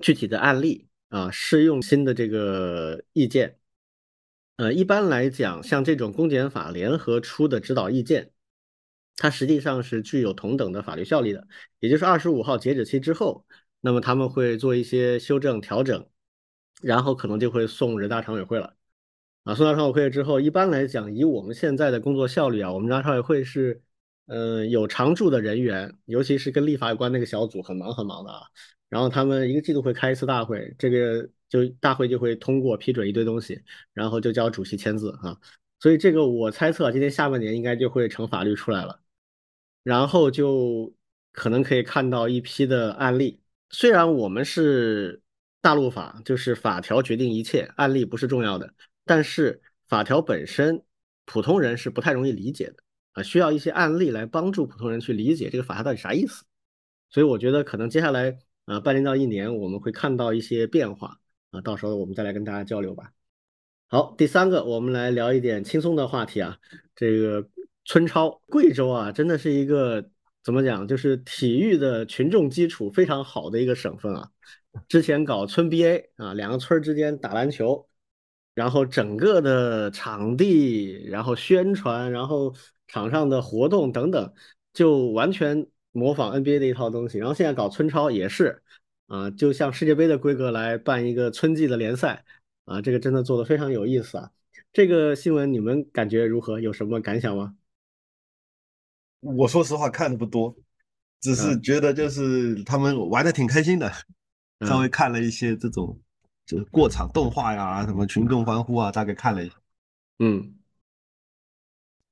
[0.00, 3.60] 具体的案例啊，适用新的这个意见。
[4.56, 8.32] 呃，一般来讲，像这种公检法联合出的指导意见，
[9.14, 11.46] 它实际上是具有同等的法律效力的。
[11.78, 13.46] 也就是二十五号截止期之后，
[13.80, 16.10] 那么他们会做一些修正调整，
[16.82, 18.74] 然后可能就会送人大常委会了。
[19.44, 23.80] 啊，送到常委会之后，一般来讲，以我们现在的工作效率啊，我们人大常委会是，
[24.28, 28.42] 呃，有常驻的人员，尤其是跟立法有关那个小组，很忙很忙的啊。
[28.88, 33.60] 然后他们一个季度会开一次大会，这个就大会就会通过批准一堆东西，
[33.92, 35.36] 然后就交主席签字啊。
[35.80, 39.00] 所以这个我猜测，今年下半年应该就会成法律出来了，
[39.82, 40.94] 然后就
[41.32, 43.40] 可能可以看到一批的案例。
[43.70, 45.22] 虽然我们是
[45.60, 48.74] 大陆法，就是法条决定一切，案例不是重要的。
[49.04, 50.82] 但是法条本身，
[51.24, 52.76] 普通人是不太容易理解的
[53.18, 56.44] 啊，需要一些案例来帮助普通人去理解这个法条到底啥意思。
[57.10, 61.18] 所以我觉得可能接下来啊半年到一年，我们会看到一些变化
[61.50, 63.12] 啊，到时候我们再来跟大家交流吧。
[63.88, 66.58] 好，第三个，我们来聊一点轻松的话题啊，
[66.94, 67.48] 这个
[67.84, 70.10] 村超，贵州啊，真的是一个
[70.44, 74.30] 怎么讲，就是体育的群众基础非常好的一个省份啊。
[74.88, 77.86] 之前搞村 BA 啊，两个村之间打篮球。
[78.54, 82.52] 然后整个的场地，然后宣传，然后
[82.88, 84.34] 场上的活动等等，
[84.72, 87.18] 就完全模仿 NBA 的一套东西。
[87.18, 88.60] 然后现在搞村超也是，
[89.06, 92.24] 啊，就像世界杯的规格来办一个春季的联赛，
[92.64, 94.30] 啊，这个真的做的非常有意思啊。
[94.72, 96.58] 这个新闻你们感觉如何？
[96.58, 97.54] 有什么感想吗？
[99.20, 100.56] 我说实话看的不多，
[101.20, 103.92] 只是觉得就是他们玩的挺开心的，
[104.66, 105.96] 稍微看了一些这种。
[106.46, 109.54] 就是过场动画呀，什么群众欢呼啊，大概看了一下。
[110.18, 110.54] 嗯，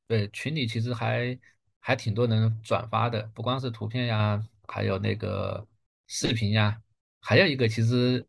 [0.09, 1.39] 对，群里其实还
[1.81, 5.67] 还挺多人转发的，不光是图片呀，还有那个
[6.07, 6.81] 视频呀，
[7.21, 8.25] 还有一个其实，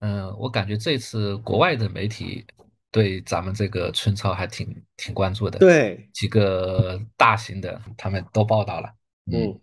[0.00, 2.44] 嗯，我感觉这次国外的媒体
[2.90, 5.58] 对咱们这个春超还挺挺关注的。
[5.58, 8.94] 对，几个大型的他们都报道了。
[9.32, 9.58] 嗯，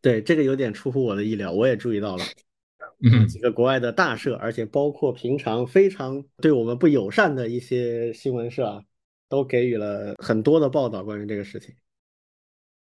[0.00, 2.24] 对，这个有点出乎我的意料，我也注意到了。
[3.04, 8.82] 嗯，几个国外的大社，而且包括平常非常对我们不友善的一些新闻社啊，
[9.32, 11.74] 都给予了很多的报道关于这个事情。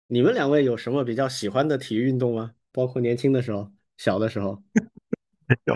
[0.09, 2.53] 你们两位有什么比较喜欢的体育运动吗？
[2.71, 4.63] 包括年轻的时候、小的时候？
[5.65, 5.75] 有，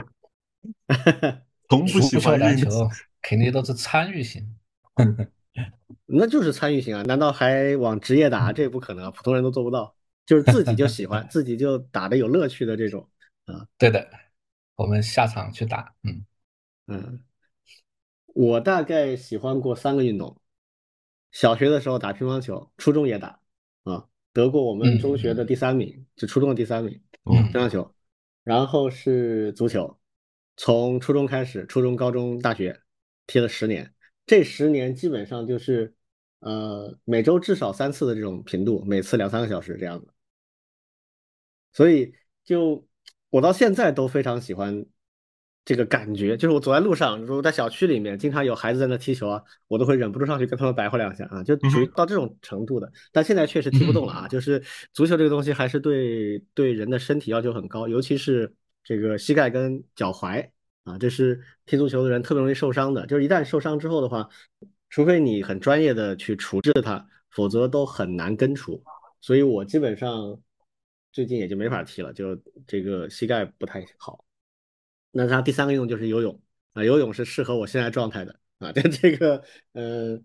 [1.70, 2.86] 从不喜欢篮球，
[3.22, 4.46] 肯定都是参与型。
[6.04, 7.02] 那就是参与型啊？
[7.04, 8.52] 难道还往职业打？
[8.52, 9.96] 这不可能，普通人都做不到。
[10.26, 13.08] 就是自己就喜欢，自己就打的有乐趣的这种
[13.46, 13.66] 啊。
[13.78, 14.06] 对的。
[14.76, 16.26] 我们下场去打，嗯
[16.88, 17.24] 嗯，
[18.26, 20.38] 我大概喜欢过三个运动，
[21.38, 23.40] 小学的时候打乒乓球，初中也打，
[23.84, 27.94] 啊，得过我们中学的第三名，就初中的第三名，乒乓球，
[28.42, 30.00] 然后是足球，
[30.56, 32.82] 从初中开始，初中、高中、大学
[33.28, 33.94] 踢了十年，
[34.26, 35.94] 这十年基本上就是
[36.40, 40.08] 呃每周至少三次的这种频度，每次两三个小时这样子，
[41.72, 42.84] 所以就。
[43.30, 44.86] 我到现在都非常喜欢
[45.68, 52.90] 这个感觉，就是我走在路上，如果在小区里面，经常有孩子在那踢球啊，我都会忍不住上去跟他们白话两下啊，就属于到这种程度的。
[53.12, 54.58] 但现在确实踢不动了啊，就是
[54.94, 58.50] 足球这个东西还是对对人的身体要求很高，尤其是
[58.82, 60.48] 这个膝盖跟脚踝
[60.84, 63.04] 啊，这是踢足球的人特别容易受伤的。
[63.06, 64.26] 就是一旦受伤之后的话，
[64.88, 68.82] 除非你很专业的去处置它，否则都很难根除。
[69.20, 70.40] 所以我基本上。
[71.10, 74.24] 最近也就没法踢了，就这个膝盖不太好。
[75.10, 76.40] 那他第三个运动就是游泳
[76.72, 78.72] 啊，游泳是适合我现在状态的啊。
[78.76, 79.42] 但这个，
[79.72, 80.20] 呃，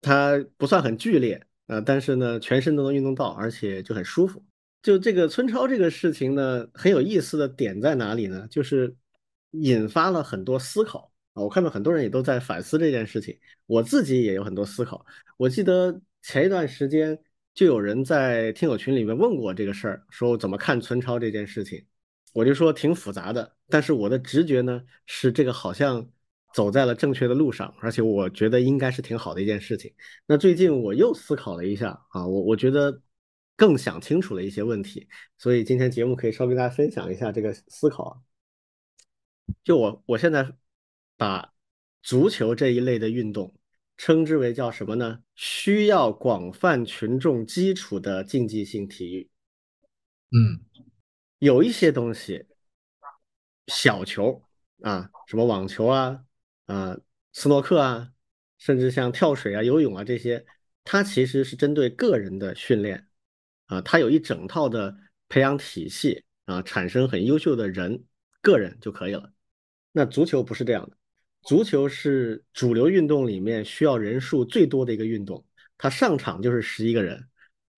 [0.00, 4.44] 它不算很剧烈啊，但是呢，全身都能运动到，而且就很舒服。
[4.82, 8.46] 就这个村超这个事情呢，很有意思的点在哪里呢？
[8.50, 8.96] 就是
[9.50, 11.42] 引发了很多思考啊。
[11.42, 15.04] 我看到很多人也都在反思这件事情，我自己也有很多思考。
[15.36, 17.18] 我记得前一段时间。
[17.52, 21.84] 就有人在听友群里面问过这个事儿，说怎么看村超这件事情，
[22.32, 26.10] 我就说挺复杂的，但是我的直觉呢是这个好像
[26.54, 29.92] 走在了正确的路上，而且我觉得应该是挺好的一件事情。
[30.26, 33.02] 那最近我又思考了一下啊，我我觉得
[33.56, 35.08] 更想清楚了一些问题，
[35.38, 38.22] 所以今天节目可以稍微跟大家分享一下这个思考。
[39.64, 40.52] 就我我现在
[41.16, 41.52] 把
[42.02, 43.54] 足球这一类的运动。
[44.02, 45.18] 称之为叫什么呢？
[45.34, 49.28] 需要广泛群众基础的竞技性体育。
[50.30, 50.64] 嗯，
[51.40, 52.44] 有一些东西，
[53.66, 54.42] 小球
[54.82, 56.22] 啊，什么网球啊，
[56.66, 56.98] 啊，
[57.32, 58.12] 斯诺克啊，
[58.58, 60.44] 甚至像跳水啊、游泳啊这些，
[60.84, 63.08] 它其实是针对个人的训练
[63.68, 64.94] 啊，它有一整套的
[65.30, 68.04] 培养体系啊，产生很优秀的人
[68.42, 69.32] 个人就可以了。
[69.92, 70.96] 那足球不是这样的，
[71.40, 75.42] 足球是主流运动里面需要人数最多的一个运动，
[75.78, 77.29] 它上场就是十一个人，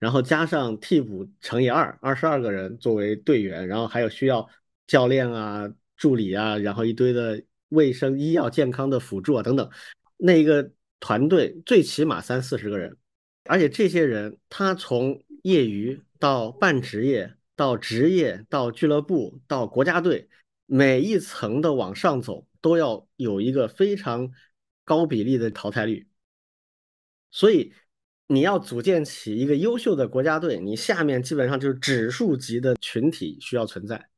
[0.02, 4.48] 然后加上替补乘以二，二十二个人作为队员，然后还有需要
[4.84, 9.70] 教练啊、助理啊，然后一堆的卫生、医药、健康的辅助啊等等。
[10.16, 12.96] 那一个团队最起码三四十个人，
[13.44, 20.28] 而且这些人他从业余到半职业，到职业，到俱乐部，到国家队，
[20.66, 24.32] 每一层的往上走都要有一个非常
[24.82, 26.08] 高比例的淘汰率。
[27.30, 27.72] 所以
[28.26, 34.08] 你要组建起一个优秀的国家队，你下面基本上就是指数级的群体需要存在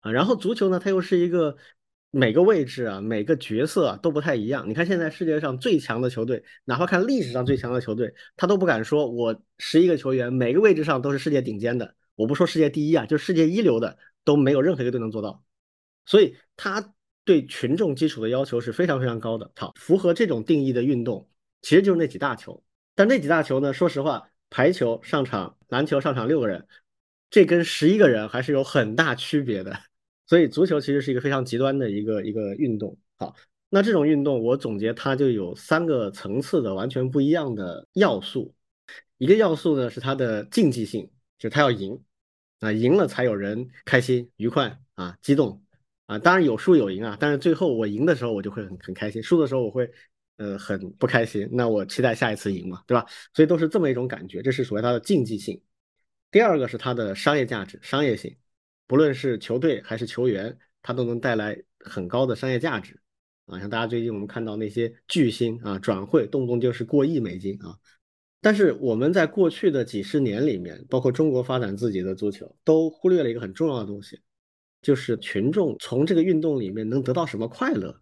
[0.00, 0.10] 啊。
[0.10, 1.56] 然后足球呢，它又是一个。
[2.10, 4.66] 每个位置啊，每个角色啊都不太一样。
[4.66, 11.94] 你看现在世界上最强的球队，哪怕看历史上最强的球队，他都不敢说我十一个球员每个位置上都是世界顶尖的。
[12.14, 15.44] 我不说世界第一啊，就世界一流的都没有任何一个队能做到。
[16.06, 16.94] 所以他
[17.24, 19.52] 对群众基础的要求是非常非常高的。
[19.54, 21.28] 好，符合这种定义的运动，
[21.60, 22.62] 其实就是那几大球。
[22.98, 26.66] 但那几大球呢，说实话，排球上场，篮球上场六个人，
[27.30, 29.78] 这跟十一个人还是有很大区别的。
[30.26, 32.98] 所以足球其实是一个非常极端的一个一个运动。
[33.16, 33.36] 好，
[33.68, 38.52] 那这种运动我总结它就有三个层次的完全不一样的要素。
[39.16, 42.02] 一个要素呢是它的竞技性，就是它要赢
[42.58, 45.62] 啊，赢了才有人开心、愉快啊、激动
[46.06, 46.18] 啊。
[46.18, 49.88] 当然有输有赢啊，但是最后我赢的时候我就会很很开心，输的时候我会
[50.38, 51.46] 呃很不开心。
[51.52, 53.06] 那我期待下一次赢嘛，对吧？
[53.34, 55.60] 所以都是这么一种感觉，这是所谓它的竞技性。
[56.30, 58.34] 第二个是它的商业价值、商业性。
[58.86, 62.98] 不论是球队还是球员，它都能带来很高的商业价值
[63.44, 63.60] 啊！
[63.60, 67.76] 像大家最近我们看到那些巨星啊，转会动不动就是过亿美金啊。
[68.40, 74.20] 但是我们在过去的几十年里面，包括中国发展自己的足球，都忽略了一个很重要的东西，
[74.80, 78.00] 就是群众从这个运动里面能得到什么快乐。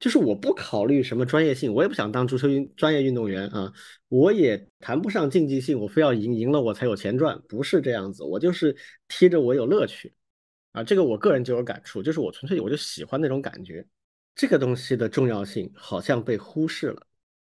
[0.00, 3.70] 就是我不考虑什么专业性，我也不想当足球运专业运动员啊，
[4.08, 8.74] 我也谈不上竞技性，我非要赢，赢了我才有钱赚，不是这样子，我就是
[9.08, 10.14] 踢着我有乐趣
[10.72, 13.86] 啊，这个我个人就有感触，就是我纯粹我就喜欢那种感觉，
[14.34, 17.06] 这个东西的重要性好像被忽视了。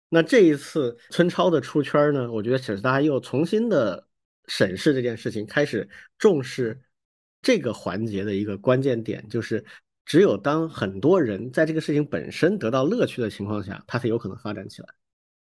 [0.09, 4.07] 那这一次村超的出圈呢，我觉得其实大家又重新的
[4.45, 5.89] 审视这件事情，开始
[6.19, 6.79] 重视
[7.41, 9.65] 这个环节的一个关键点，就是。
[10.05, 14.87] 只有当很多人在这个事情本身得到乐趣的情况下，它才有可能发展起来。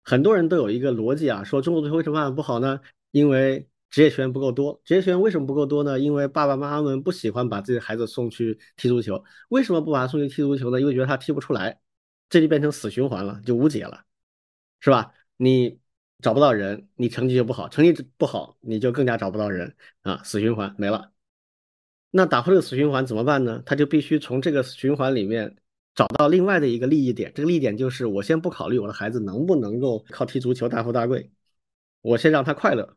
[0.03, 2.81] 很多人都有一个逻辑啊，说中国足球为什么发展不好呢？
[3.11, 4.81] 因为职业球员不够多。
[4.85, 5.99] 职业球员为什么不够多呢？
[5.99, 9.23] 因为爸爸妈妈们不喜欢把自己的孩子送去踢足球。
[9.49, 10.81] 为什么不把他送去踢足球呢？
[10.81, 11.81] 因为觉得他踢不出来，
[12.29, 14.05] 这就变成死循环了，就无解了，
[14.81, 15.13] 是吧？
[15.37, 15.81] 你
[16.23, 21.13] 找不到人，你成绩就不好，成绩不好，你就更加找不到人啊，死循环没了。
[22.17, 23.63] 那打破这个死循环怎么办呢？
[23.67, 25.55] 他就必须从这个循环里面
[25.95, 27.31] 找到另外的一个利益点。
[27.35, 31.31] 这个利益点就是，我先不考虑我的孩子能不能够靠踢足球大富大贵，
[32.01, 32.97] 我先让他快乐。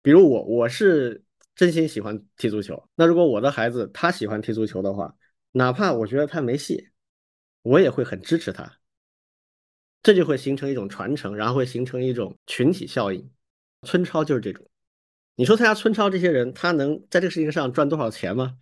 [0.00, 1.22] 比如我，我是
[1.54, 2.82] 真心喜欢踢足球。
[2.94, 5.14] 那如果我的孩子他喜欢踢足球的话，
[5.52, 6.88] 哪怕我觉得他没戏，
[7.60, 8.78] 我也会很支持他。
[10.02, 13.30] 这就会形成一种传承，然后会形成一种群体效应。
[13.82, 14.66] 村超就是这种。
[15.38, 18.56] 你说参加村超这些人，他能在这个事情上赚多少钱吗？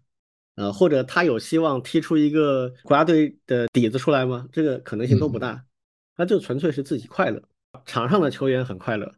[0.56, 4.48] 呃，或者他有希望踢出一个国家队的底子出来吗？
[4.52, 5.64] 这个可能性都不大。
[6.16, 7.40] 他就纯粹是自己快乐，
[7.86, 9.14] 场上的球员很快乐，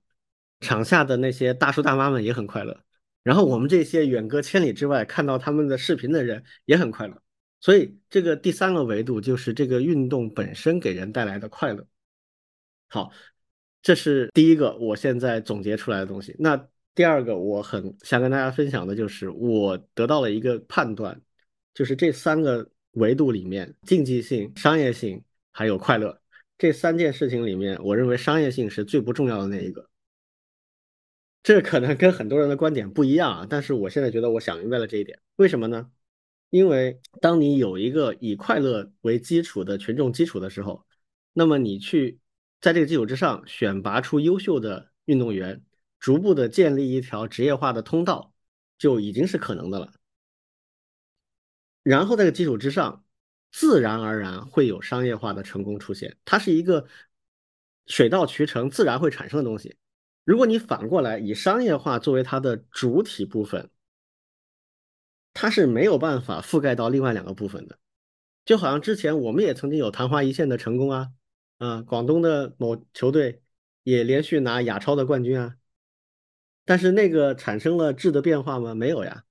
[0.60, 2.78] 场下的那些大叔大妈们也很快乐，
[3.22, 7.22] 然后我们这些远隔千里之外看到他们的视频的人也很快乐。
[7.60, 11.86] 所以这个第三个维度就是这个运动本身给人带来的快乐。
[12.88, 13.10] 好，
[13.80, 16.36] 这是第一个我现在总结出来的东西。
[16.38, 16.68] 那。
[16.96, 21.20] 第二个，我很想跟大家分享的就是，我得到了一个判断，
[21.74, 25.22] 就是这三个维度里面，竞技性、商业性
[25.52, 26.18] 还有快乐
[26.56, 29.90] 这三件事情里面，我认为商业性是最不重要的那一个。
[31.42, 35.20] 这可能跟很多人的观点不一样啊，但是我现在觉得我想明白了这一点。
[35.36, 35.90] 为什么呢？
[36.48, 40.86] 因为当你有一个以快乐为基础的群众基础的时候，
[41.34, 42.18] 那么你去
[42.62, 45.62] 在这个基础之上选拔出优秀的运动员。
[45.98, 48.32] 逐步的建立一条职业化的通道，
[48.78, 49.92] 就已经是可能的了。
[51.82, 53.04] 然后在这个基础之上，
[53.52, 56.16] 自然而然会有商业化的成功出现。
[56.24, 56.86] 它是一个
[57.86, 59.76] 水到渠成、自然会产生的东西。
[60.24, 63.70] 如果你反过来以商业化作为它的主体部分，
[65.32, 67.78] 它是没有办法覆盖到另外两个部分的。
[68.44, 71.12] 就好像之前我们也曾经有昙花一现的成功啊，
[71.58, 73.42] 啊，广东的某球队
[73.84, 75.56] 也连续拿亚超的冠军啊。
[76.66, 78.74] 但是那个产生了质的变化吗？
[78.74, 79.24] 没有呀，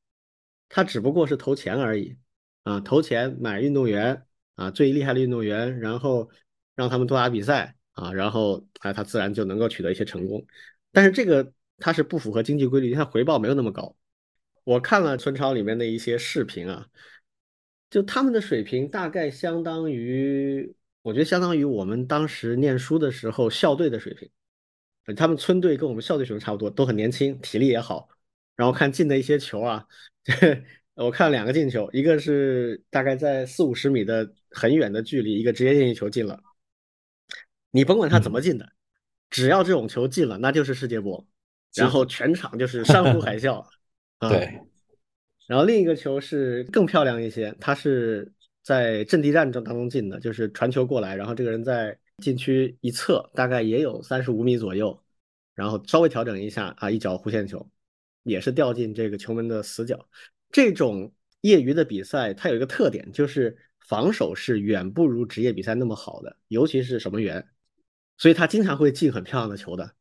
[0.70, 2.18] 他只不过是投钱而已
[2.64, 4.26] 啊，投钱买运动员
[4.56, 6.32] 啊，最厉害的运动员，然后
[6.74, 10.48] 让他们多打比赛啊，然后哎，他自然就能够取得一些成功。
[10.92, 13.96] 但是这个它是不符合经济规律，它回报没有那么高。
[14.64, 16.88] 我看了村超里面的一些视频啊，
[17.90, 24.30] 就他们的水平大概相当于，我觉得相当于我们当时念书的时候校队的水平。
[25.14, 28.10] 他们村队跟我们校队水平差不多，都很年轻，体力也好。
[28.56, 29.86] 然后看进的一些球啊，
[30.96, 36.42] 我看了两个进球，一个是大概在四五十米的很远的距离，一个直接任意球进了。
[37.70, 38.68] 你甭管他怎么进的，
[39.30, 41.28] 只要这种球进了，那就是世界波。
[41.76, 43.64] 然后全场就是山呼海啸。
[44.28, 44.60] 对。
[45.46, 48.32] 然后另一个球是更漂亮一些，他是
[48.64, 51.96] 在阵地战中当中进的，就是传球过来，然后这个人在。
[52.18, 55.04] 禁区一侧大概也有三十五米左右，
[55.54, 57.70] 然后稍微调整一下啊，一脚弧线球，
[58.24, 60.08] 也是掉进这个球门的死角。
[60.50, 67.50] 这种业余的比赛，它有一个特点，就是防守是远不如职业比赛那么好的，尤其是守门员，
[68.18, 69.94] 所以他经常会进很漂亮的球的。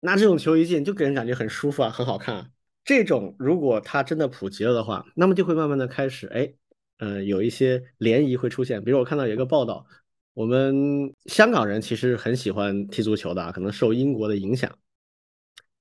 [0.00, 2.50] 那这种球一进，就给人感觉很舒服啊，很好看啊。
[2.84, 6.52] 这种如果它真的普及了的话，那么就会慢慢的开始，哎，
[6.98, 8.82] 嗯，有一些涟漪会出现。
[8.82, 9.86] 比如我看到有一个报道。
[10.40, 14.74] 我们香港人其实很喜欢踢足球的，可能受英国的影响，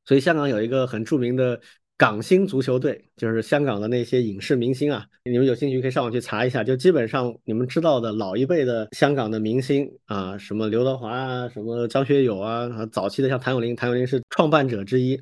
[0.03, 1.61] 所以香港有一个很著名的
[1.95, 15.17] 港星足球队，就是香港的那些影视明星啊，你们有兴趣可以上网去查一下，就基本上你们知道的老一辈的香港的明星啊，什么刘德华啊，什么张学友啊，早期的像谭咏麟，谭咏麟是创办者之一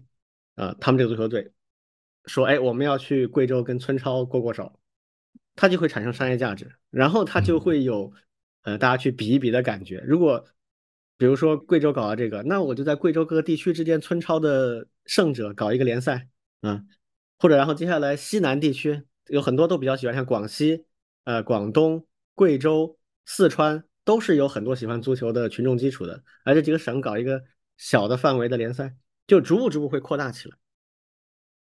[0.55, 1.51] 啊，他们这个足球队
[2.25, 4.79] 说，哎，我们要去贵州跟村超过过手，
[5.55, 8.11] 它就会产生商业价值，然后它就会有。
[8.67, 10.03] 呃，大家去比一比的感觉。
[10.05, 10.45] 如果
[11.17, 16.27] 比如说贵州搞了这个，那我就在贵州各个地区之间村超的胜者搞一个联赛，
[16.59, 16.83] 啊，
[17.39, 20.83] 或者然后接下来西南地区有很多都比较喜欢，像广西、
[21.23, 22.05] 呃广东、
[22.35, 27.41] 贵州、四川都是有很多喜欢足球的群众基础的，而这几个省搞一个
[27.77, 28.93] 小的范围的联赛，
[29.27, 30.57] 就逐步逐步会扩大起来。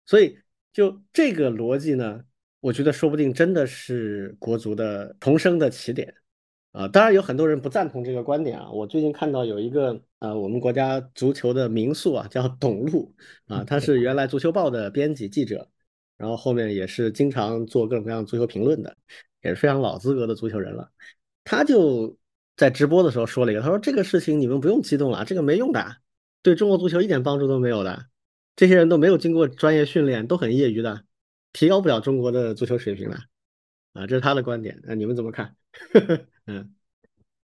[0.06, 0.38] 所以
[0.72, 2.24] 就这个逻辑呢，
[2.60, 6.14] 我觉得说不定真的是国足的重生的起点。
[6.78, 8.70] 啊，当然有很多人不赞同这个观点啊。
[8.70, 13.12] 我最近看到有一个呃，我们国家足球的名宿啊，叫董路
[13.48, 15.68] 啊，他是原来足球报的编辑记者，
[16.16, 18.96] 然后后面也是经常做各种各样足球评论的，
[19.42, 20.88] 也是非常老资格的足球人了。
[21.42, 22.16] 他就
[22.56, 25.96] 在直播的时候说了一个，他说这个事情你们不用激动了，这个没用的，
[26.42, 28.06] 对中国足球一点帮助都没有的，
[28.54, 31.02] 这些人都没有经过专业训练，都很业余的，
[31.52, 33.18] 提高不了中国的足球水平的。
[33.94, 35.56] 啊，这是他的观点，那你们怎么看？
[36.46, 36.74] 嗯，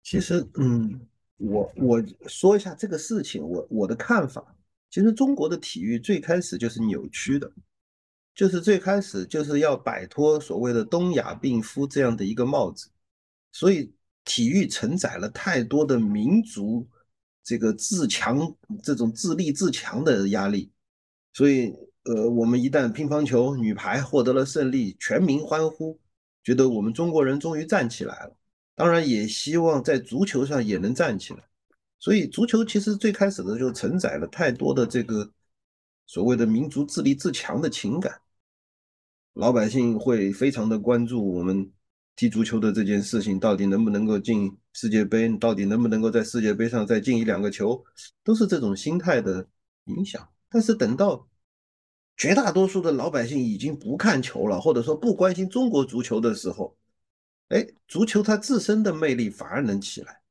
[0.03, 1.07] 其实，嗯，
[1.37, 4.55] 我我说一下这个事情，我我的看法，
[4.89, 7.51] 其实中国的体育最开始就是扭曲的，
[8.33, 12.89] 就是最开始就是要摆脱所谓的东亚病夫这样的一个帽子，
[13.51, 16.87] 所以体育承载了太多的民族
[17.43, 20.71] 这个自强这种自立自强的压力，
[21.33, 21.73] 所以，
[22.05, 25.99] 呃，我们一旦乒乓球女排获得了胜利，全民欢呼，
[26.45, 28.37] 觉得我们中国人终于站起来了。
[28.75, 31.39] 当然也希望在足球上也能站起来，
[31.97, 35.31] 所以足球其实最开始的就承载了太多的这个
[36.05, 38.19] 所谓的民族自立自强的情感，
[39.33, 41.71] 老百姓会非常的关注我们
[42.17, 47.81] 踢足球的这件事情到底能不能够进世界杯，到底能不能够在世界杯上再进一两个球，
[48.25, 49.47] 都是这种心态的
[49.85, 50.27] 影响。
[50.49, 51.25] 但是等到
[52.17, 56.77] 绝大多数的老百姓已经不看球了，或者说不关心中国足球的时候，
[57.49, 60.21] 哎，足球它自身的魅力反而能起来。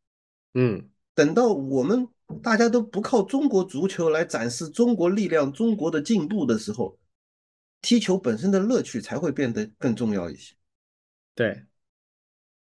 [0.55, 2.09] 嗯，等到我们
[2.43, 6.99] 大家都不靠中国足球来展示中国力量、中国的进步的时候，
[7.83, 10.55] 踢球本身的乐趣才会变得更重要一些。
[11.35, 11.67] 对，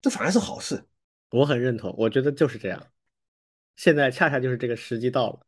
[0.01, 0.83] 这反而是好事。
[1.29, 2.87] 我很认同，我觉得就是这样。
[3.77, 5.45] 现在恰恰就是这个时机到了。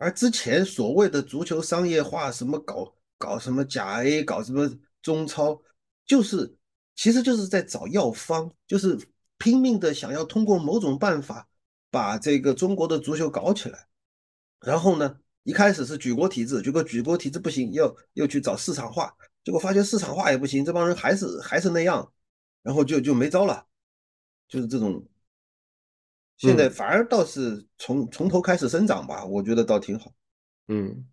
[0.00, 4.68] 而之前所谓的足球商业化，什么搞搞什么甲 A，搞什么
[5.00, 5.60] 中超，
[6.06, 6.56] 就是。
[6.96, 8.98] 其实就是在找药方，就是
[9.38, 11.48] 拼命的想要通过某种办法
[11.90, 13.88] 把这个中国的足球搞起来。
[14.60, 22.12] 然后呢，一开始是举国体制，结果举国体制不行，又又去找市场化，结果发现市场化也不行，这帮人还是还是那样，
[22.62, 23.66] 然后就就没招了，
[24.46, 25.02] 就是这种。
[26.48, 30.12] 现在反而倒是从从头开始生长吧，我觉得倒挺好。
[30.68, 31.04] 嗯，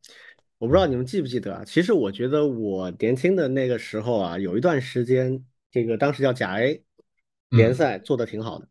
[0.57, 1.63] 我不知道你们记不记得啊？
[1.65, 5.43] 其实我觉得我年轻的那个时候啊，有一段时间。
[5.69, 6.81] 这个当时叫甲 A
[7.49, 8.67] 联赛做的挺好的，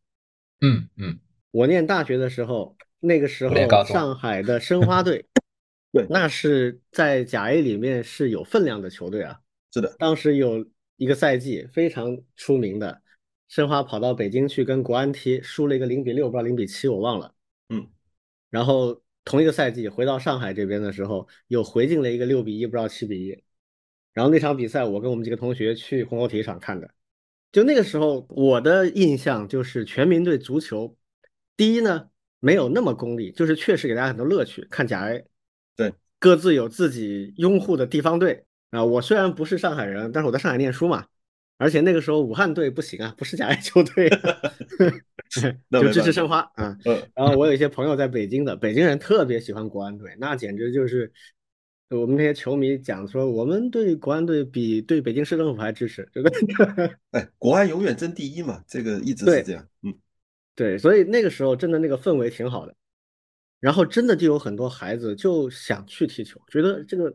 [0.62, 3.54] 嗯嗯，我念大学的时候，那个时候
[3.84, 5.24] 上海的申花队，
[5.92, 9.38] 对那是在甲 A 里面是有分量的球队啊。
[9.72, 13.02] 是的，当时有一个赛季非常出名的，
[13.48, 17.34] 申花跑到北京去跟国安踢，输了一个零比六，不知道零比七，我忘了。
[17.68, 17.88] 嗯，
[18.50, 23.42] 然后同一个赛季回到上海这边的时候，又回进了一个六比一，不知道七比一。
[24.12, 26.90] 然后那场比赛，我跟我们几个同学去虹口体育场看的。
[27.52, 30.96] 就那个时候，我的印象就是全民对足球，
[31.56, 32.08] 第一呢
[32.40, 34.66] 没有那么功利，就是确实给大家很多乐趣。
[34.70, 35.24] 看甲 A，
[35.76, 38.84] 对，各自有自己拥护的地方队啊。
[38.84, 41.06] 我虽然不是上海人，但是我在上海念书嘛，
[41.58, 44.10] 而且那个时候武汉队不行啊，不是甲 A 球队，
[45.70, 46.76] 就支持申花啊。
[46.84, 51.10] 嗯，然后我有一些朋友在北京的，北京人特别喜欢国安队，那简直就是
[51.88, 56.30] 我们那些球迷讲说，我们对国安队比对北京市政府还支持，这个
[57.12, 59.66] 哎，国安永远争第一嘛，这个一直是这样。
[59.82, 59.94] 嗯，
[60.54, 62.74] 对，所以那个时候真的那个氛围挺好的，
[63.60, 67.14] 然后真的就有很多孩子就想去踢球，觉得这个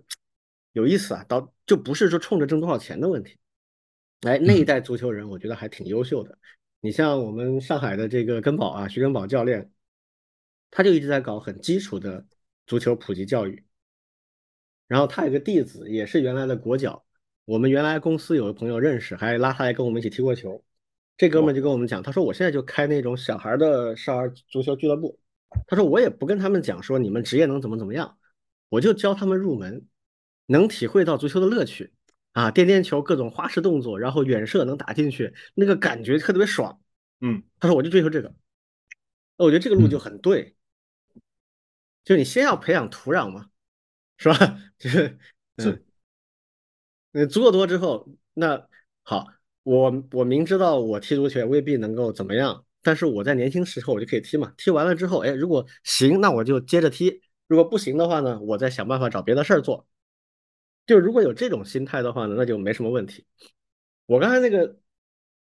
[0.74, 3.38] 有意思啊，到就不是说冲着挣多少钱的问题。
[4.22, 6.38] 哎，那一代足球人我觉得还挺优秀的。
[6.80, 9.72] 你像我们上海的这个根宝啊，徐根宝教练，
[10.70, 12.26] 他就一直在搞很基础的
[12.68, 13.64] 足球普及教育。
[14.88, 17.04] 然后他有个弟子也是原来的国脚，
[17.46, 20.64] 我们原来公司有个朋友认识，还拉他来跟我们一起踢过球。
[21.18, 25.20] 这哥们就跟我们讲，他说我现在就开那种小孩的少儿足球俱乐部。
[25.68, 28.18] 他说我也不跟他们讲说你们职业能怎么怎么样，
[28.70, 29.86] 我就教他们入门，
[30.46, 31.92] 能体会到足球的乐趣
[32.34, 36.80] 啊，颠颠球各种花式动作，然后远射能打进去，那个感觉特别爽。
[37.20, 38.34] 嗯，他说我就追求这个，
[39.38, 40.56] 那我觉得这个路就很对，
[42.04, 43.50] 就你先要培养土壤嘛，
[44.18, 44.36] 是吧？
[44.80, 45.20] 就是
[45.58, 45.78] 足，
[47.12, 48.68] 嗯，足够多之后，那
[49.04, 49.28] 好，
[49.64, 59.86] 我我明知道我踢足球未必能够怎么样，但是我在年轻时候我就可以踢嘛，踢完了之后，哎，如果行，那我就接着踢；如果不行的话呢，我再想办法找别的事儿做。
[60.86, 63.26] 就如果有这种心态的话呢，那就没什么问题。
[64.06, 64.78] 我刚才那个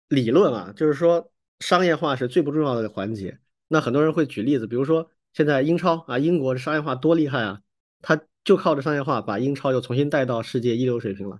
[0.07, 3.39] 理论啊，就是说商业化是最不重要的环节。
[3.67, 7.61] 那很多人会举例子，比如说现在英超啊，英国的商业化多厉害啊，
[8.01, 11.39] 他就靠着商业化把英超又重新带到世界一流水平了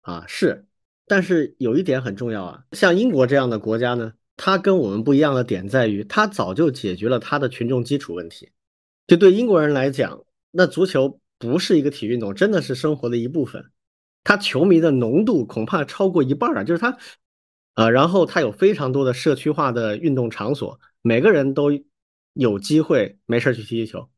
[0.00, 0.66] 啊，是。
[1.06, 8.50] 但是有一点很重要啊，像英国这样的国家呢，它跟我们不一样的点在于，它早就解决了它的群众基础问题。
[9.06, 13.72] 就对英国人来讲，那足球不是一个体育运动，真的是生活的一部分。
[14.22, 16.96] 它球迷的浓度恐怕超过一半啊，就是它，
[17.74, 21.72] 呃，然后它有非常多的社区化的运动场所，每个人都
[22.34, 24.08] 有机会没事去踢踢球，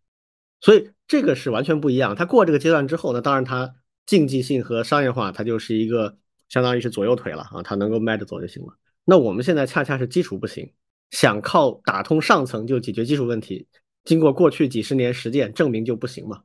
[0.61, 2.15] 所以这个是完全不一样。
[2.15, 6.19] 它过这个阶段之后呢，当然它竞技性和商业化，它就是一个
[6.51, 8.77] 相当于是左右腿了啊，它能够迈着走就行了。
[9.07, 10.71] 那我们现在恰恰是基础不行，
[11.13, 13.67] 想靠打通上层就解决基础问题，
[14.05, 16.43] 经过过去几十年实践证明就不行嘛。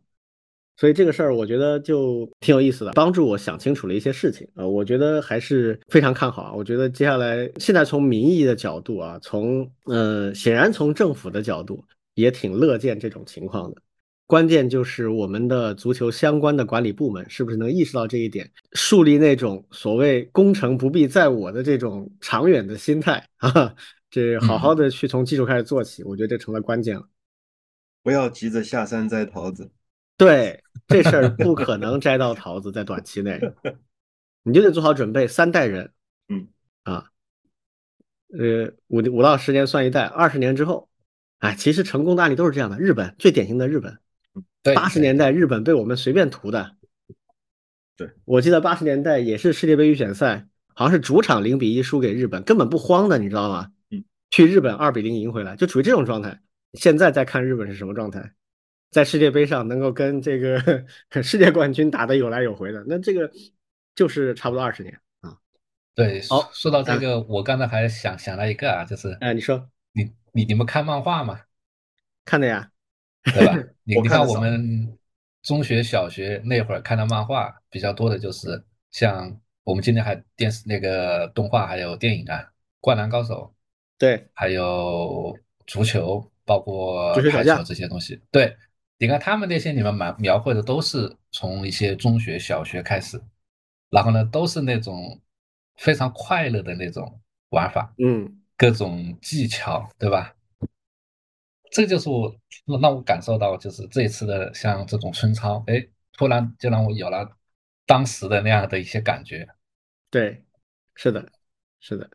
[0.80, 4.48] 所以这个事儿我觉得就挺有意思的，帮助我想清楚了一些事情。
[4.56, 6.54] 呃，我觉得还是非常看好啊。
[6.54, 13.82] 我觉得接下来现在从民意的角度啊，从呃显然从政府的角度也挺乐见这种情况的。
[14.26, 23.76] 关键就是我们的足球相关的管理部门是不是能意识到这一点，树立那种所谓功成不必在我的这种长远的心态啊，
[24.10, 27.04] 这好好的去从基础开始做起，我觉得这成了关键了。
[28.02, 29.70] 不要急着下山摘桃子。
[30.20, 33.40] 对，这事儿不可能摘到桃子，在短期内，
[34.44, 35.94] 你就得做好准备，三代人，
[36.28, 36.50] 嗯
[36.84, 37.06] 啊，
[38.38, 40.90] 呃，五五到十年算一代，二十年之后，
[41.38, 42.78] 哎，其实成功的案例都是这样的。
[42.78, 43.98] 日本最典型的日本，
[44.62, 46.76] 对，八十年代日本被我们随便屠的。
[47.96, 53.72] 对，我记得八十年代也是世界杯预选赛，好像是主场零比一输给日本，根本不慌的，你知道吗？
[53.90, 56.42] 嗯，去日本二比零赢回来，就处于这种状态。
[56.74, 58.34] 现在再看日本是什么状态？
[58.92, 60.86] 在世界杯上能够跟这个
[61.22, 63.32] 世界冠军打得有来有回的，那这个
[63.96, 65.38] 就是差不多二十年啊。
[65.94, 71.42] 对，好说到这个，我刚才还想想了一个啊，就是，哎，你说你你你们看漫画吗？
[72.26, 72.70] 看的呀，
[73.34, 73.56] 对吧？
[73.84, 74.98] 你你看我们
[75.42, 82.38] 中学、小学那会儿看的漫画比较多的就是像我们今天还电视那个动画还有电影啊，
[82.80, 83.54] 《灌篮高手》，
[84.00, 85.38] 对，还有
[85.68, 88.22] 足球，包括排球这些东西。
[88.32, 88.56] 对，
[89.00, 93.20] 你看他们那些里面描描绘的都是从一些中学、小学开始，
[93.90, 95.20] 然后呢都是那种
[95.78, 97.20] 非常快乐的那种
[97.50, 100.36] 玩法，嗯，各种技巧，对吧？
[101.72, 102.36] 这就是我
[102.82, 107.38] 让我感受到，就是这一次的像这种春操，哎，突然就让我有了
[107.86, 109.48] 当时的那样的一些感觉。
[110.10, 110.44] 对，
[110.96, 111.26] 是的，
[111.80, 112.10] 是的，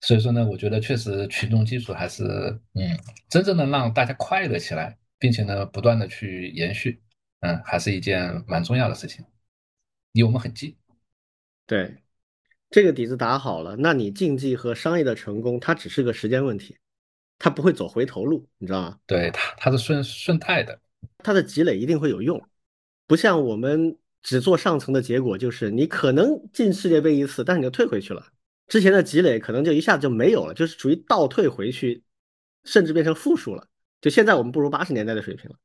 [0.00, 2.24] 所以说呢，我觉得确实群众基础还是
[2.74, 2.98] 嗯，
[3.30, 7.00] 真正的让大家快乐起来，并且呢不断的去延续，
[7.40, 9.24] 嗯，还是一件蛮重要的事情，
[10.12, 10.76] 离我们很近。
[11.66, 12.02] 对，
[12.70, 16.76] 这个底子打好了，那你竞技和商业的成功，它只是个时间问题，
[17.38, 18.98] 它不会走回头路，你知道吗？
[19.06, 20.80] 对它，它是顺顺带的，
[21.18, 22.42] 它的积累一定会有用，
[23.06, 28.32] 不像我们只做上层的结果，就是你可能进世界杯一次，但是你就退回去了。
[28.68, 32.02] 之前的积累可能就一下子就没有了，就是属于倒退回去，
[32.64, 33.68] 甚至变成负数了。
[34.06, 35.56] 就现在我们不如八十年代的水平了。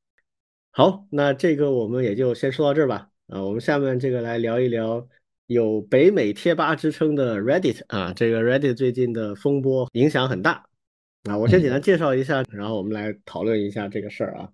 [0.71, 3.07] 好，那这个我们也就先说到这儿吧。
[3.27, 5.07] 啊，我们下面这个来聊一聊
[5.45, 10.65] 有北美贴吧之称的 Reddit 啊，这个 Reddit 最近的风波影响很大
[11.25, 11.37] 啊。
[11.37, 14.49] 我先简单介绍一下，然后我们来讨论一下这个事儿啊。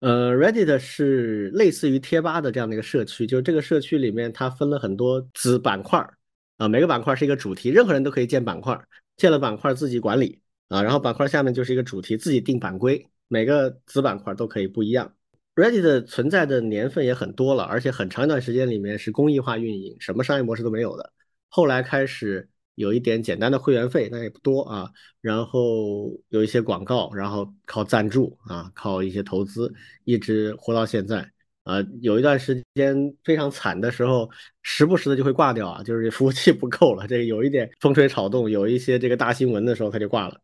[0.00, 6.18] 呃，Reddit 是类似于贴吧的这样的一个社区，就是这个社区里面它分了很多子板块儿。
[6.56, 8.76] 啊，每个板块是一个主题，任何人都可以建板块，
[9.16, 15.14] 建了板块自己管理啊，然后板块下面就是一个主题，自己定版规，每个子板块都可以不一样。
[15.54, 21.12] Reddit 存在的年份也很多了，而且很长一段时间里面是公益化运营，什么商业模式都没有的。
[21.48, 29.72] 后来开始有一点简单的会员费，但也不多啊，然后有一些广告，然后靠赞助啊，靠一些投资，
[30.02, 31.30] 一直活到现在。
[31.64, 34.28] 呃，有一段时间非常惨的时候，
[34.62, 40.40] 时不时的就会挂掉啊，就是服务器不够了，这个有一点风吹草动，有一些这个大新闻的时候，它就挂了。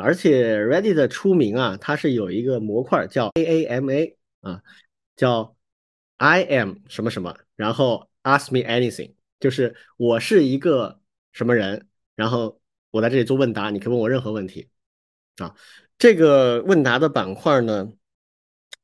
[0.00, 4.62] 而且 Reddit 出名啊，它是有一个模块叫 AAMA 啊，
[5.16, 5.56] 叫
[6.16, 11.00] I am 什么什么，然后 Ask me anything，就是我是一个
[11.32, 14.70] 什么人，然后我在这里做问答，你可以问我任何问题
[15.36, 15.54] 啊。
[15.98, 17.92] 这个问答的板块呢？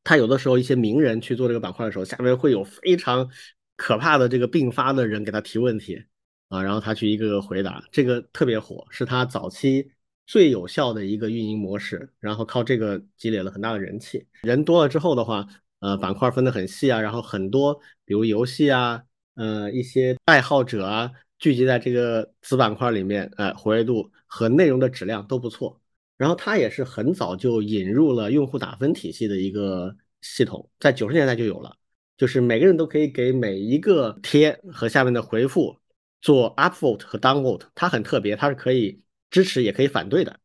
[0.05, 3.31] 他有的时候一些名人去做这个板块的时候，下面会有非常
[3.77, 6.05] 可怕的这个并发的人给他提问题
[6.49, 9.91] 啊，然后他去一个个回答，这个特别火，是他早期
[10.31, 14.25] 最有效的一个运营模式，然后靠这个积累了很大的人气。
[14.43, 15.45] 人多了之后的话，
[15.81, 17.75] 呃，板块分得很细啊，然后很多
[18.05, 19.03] 比如游戏啊，
[19.35, 21.11] 呃，一些爱好者啊，
[21.41, 25.81] 聚集在这个子板块里面，呃，活跃度和内容的质量都不错。
[26.17, 31.77] 然后它也是很早就引入了用户打分体系的一个系统，在九十年代就有了，
[32.17, 35.77] 就是每个人都可以给每一个贴和下面的回复
[36.21, 40.39] 做 upvote 和 downvote，它很特别，它是可以支持也可以反对的。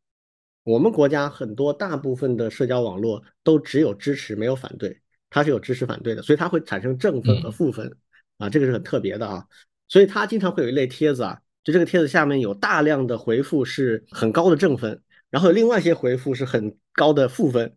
[0.64, 7.96] 我们国家很多大部分的社交网络都只有支持没有反对，它是有支持反对的，所以它会产生正分和负分
[8.38, 9.46] 啊，这个是很特别的啊。
[9.88, 15.02] 所以它经常会有一类帖子啊，就这个帖子下面有大量的回复是很高的正分。
[15.30, 17.76] 然后另外一些回复是很高的负分，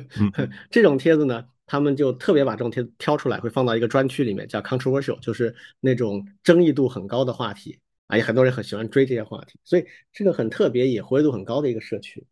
[0.70, 7.78] 这种帖子呢，他们就特别把这种帖子挑出来，会放到一个专区里面，叫 controversial，就是那种争议度很高的话题
[8.12, 12.26] 啊，也很多人很喜欢追这些话题，所以这个很特别，也活跃度很高的一个社区。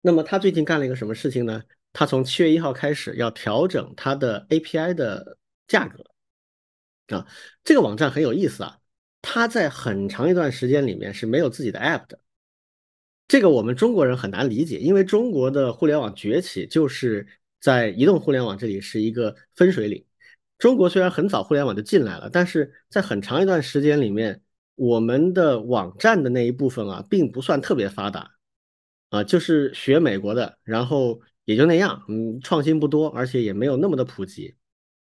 [0.00, 1.62] 那么他最近干了一个什么事情呢？
[1.92, 5.36] 他从七月一号开始要调整他的 API 的
[5.66, 6.02] 价格
[7.14, 7.26] 啊，
[7.62, 8.78] 这个网站很有意思啊，
[9.20, 12.18] 他在很长一段时间里面是没有自己的 app 的。
[13.26, 17.28] 这个我们中国人很难理解，因为中国的互联网崛起就是
[17.60, 20.02] 在移动互联网这里是一个分水岭。
[20.58, 24.42] 中国虽然很早互联网就进来了，但是在很长一段时间里面，
[24.74, 28.32] 我们的网站的那一部分啊，并不算特别发达，
[29.10, 34.54] 啊，就是学美国的，然后也就那样，嗯，创新不多，而且也没有那么的普及。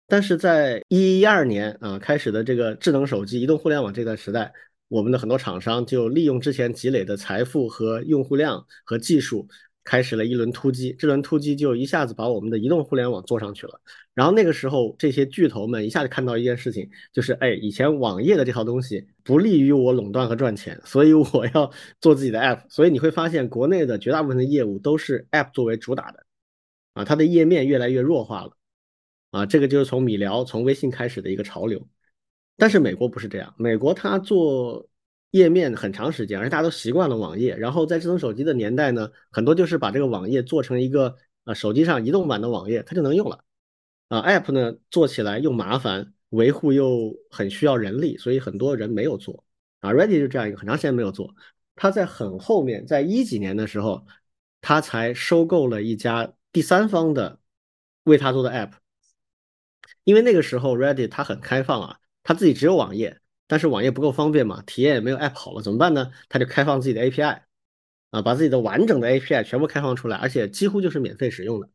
[0.06, 4.52] 但是在一一二年啊开始的这个智能手机、移动互联网这段时代。
[4.88, 9.48] 我们的很多厂商就利用之前积累的财富和用户量和技术，
[9.84, 10.94] 开始了一轮突击。
[10.98, 13.80] 这轮突击就一下子把我们的移动互联网做上去了。
[14.14, 21.70] 然后那个时候，这些巨头们一下子看到一件事情，就是哎，以前网页的这套东西不利于我垄断和赚钱，所以我要
[22.00, 22.60] 做自己的 app。
[22.68, 26.26] 所以你会发现，国内的绝大部分的业务都是 app 作为主打的，
[26.92, 28.52] 啊，它的页面越来越弱化了，
[29.30, 31.88] 啊，这个就是从米聊、从微信开始的一个潮流。
[32.58, 34.86] 但是美国不是这样，美国它做
[35.32, 37.56] 页面很长时间，而且大家都习惯了网页。
[37.56, 43.44] 然后在智能手机的年代呢，很多就是把这个网页做成一个呃手机上移动版的网页，它就能用了。
[44.08, 49.44] 啊，App 呢做起来又麻烦，维护又很需要人力，所以很多人没有做。
[49.80, 51.34] 啊，Ready 就这样一个很长时间没有做。
[51.74, 54.06] 他在很后面，在一几年的时候，
[54.60, 57.40] 他才收购了一家第三方的
[58.04, 58.72] 为他做的 App，
[60.04, 61.98] 因为那个时候 Ready 它很开放啊。
[62.22, 66.10] 他自己只有网页，但是网页不够方便嘛，体验也没有 App 好了，怎么办呢？
[66.28, 67.40] 他就开放自己的 API，
[68.10, 71.68] 啊，把自己的完整的 API 全部开放出来，而且几乎就是免费使用的，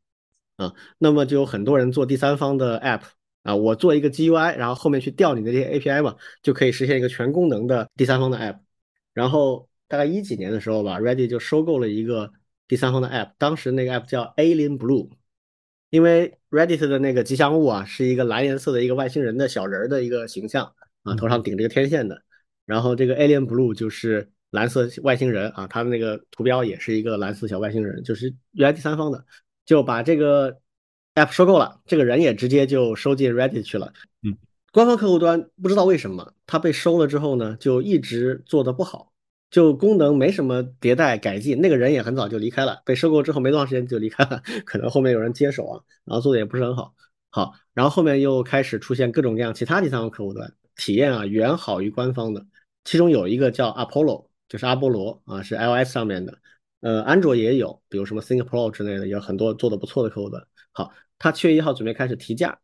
[0.57, 3.01] 啊，那么就有很多人做第三方的 App，
[3.43, 8.59] 啊，我做一个 GUI，然后后面去调你的这些 API 嘛，就可以实现一个全功能的第三方的 App。
[9.13, 12.32] 然后大概一几年的时候吧，Reddit 就收购了一个
[12.68, 15.09] 第三方的 App，当时那个 App 叫 Alien Blue，
[15.89, 20.74] 因为 Reddit 的那个吉祥物啊是一个蓝颜色的一个外星人的小人儿的一个形象
[21.08, 22.22] 啊，头上顶着个天线的，
[22.66, 29.26] 然后这个 Alien Blue 就是蓝色外星人啊，它的那个图标也是一个蓝色小外星人，就是原来第三方的，
[29.66, 30.60] 就把这个
[31.16, 33.93] App 收购了，这个人也直接就收进 Reddit 去了，
[34.24, 34.38] 嗯。
[34.74, 39.12] 官方客户端不知道为什么，它被收了之后呢，就一直做的不好，
[39.49, 41.60] 就功能没什么迭代改进。
[41.60, 46.93] 那个人也很早就离开了，被收购之后没多长时间就离开了，可能后面有人接手啊，然后做的也不是很好。
[47.38, 52.44] 好，然后后面又开始出现各种各样其他第三方客户端体验啊，远好于官方的。
[52.84, 56.36] 其中有一个叫 Apollo，就是阿波罗啊，是 iOS 上面的，
[56.82, 60.44] 呃，安卓也有，比如什么 Think Pro 之类的，有很多做的不错的客户端。
[60.72, 62.58] 好，他七月一号准备开始提价。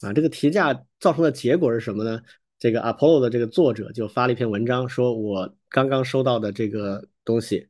[0.00, 2.22] 啊，这个提价造成的结果是什么呢？
[2.60, 7.66] 这个 Apollo 的这个作者就发了一篇文章，说我刚刚收到的这个东西，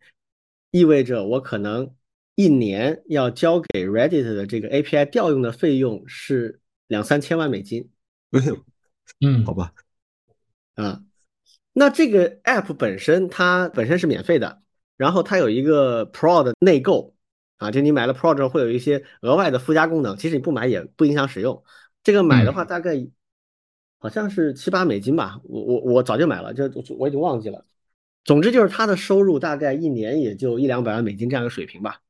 [0.72, 1.90] 意味着我可能
[2.40, 7.90] 一年要交给 Reddit 的这个 API 调用的费用是两三千万美金。
[9.20, 9.74] 嗯，好吧。
[10.74, 11.02] 啊，
[11.74, 14.62] 那这个 App 本身它本身是免费的，
[14.96, 17.14] 然后它有一个 Pro 的内购
[17.58, 21.62] 啊，就你买了 Pro 之后会有一些额外的附加功能，其实你不买也不影响使用。
[22.02, 23.06] 这个买的话大概
[23.98, 26.64] 好像是七八美金吧，我我我早就买了，就
[26.96, 27.66] 我已经忘记了。
[28.24, 32.00] 总之就是它的收入大概一年也就一两百万美金这样一个水平吧，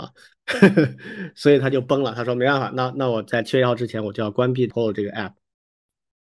[0.00, 0.10] 啊，
[1.34, 2.14] 所以他就崩了。
[2.14, 5.32] 他说没办法，那那我在七月一号之前我就要关闭 Polo 这个 app。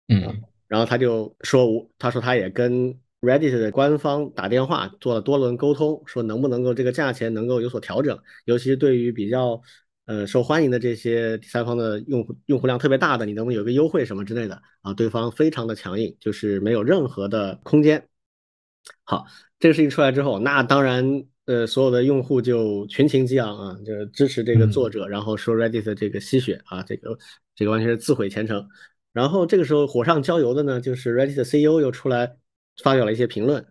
[0.08, 9.62] 嗯，然后他就说，他说他也跟 Reddit 的官方打电话做了多轮沟通，说能不能够这个价钱能够有所调整，尤其是对于比较。
[10.04, 14.92] 呃，受欢迎的这些第三方的用户用户量特别大的，你能不能有个优惠什么之类的啊？
[14.94, 18.08] 对方非常的强硬，就是没有任何的空间。
[19.04, 19.26] 好，
[19.60, 27.18] 这个事情出来之后，那当然，呃，所有的用户就群情激昂啊，就支持这个作者，然后说 Reddit 这个吸血啊，这个
[27.54, 28.68] 这个完全是自毁前程。
[29.12, 32.36] 然后这个时候火上浇油的呢，就是 Reddit 的 CEO 又出来
[32.82, 33.66] 发表了一些评论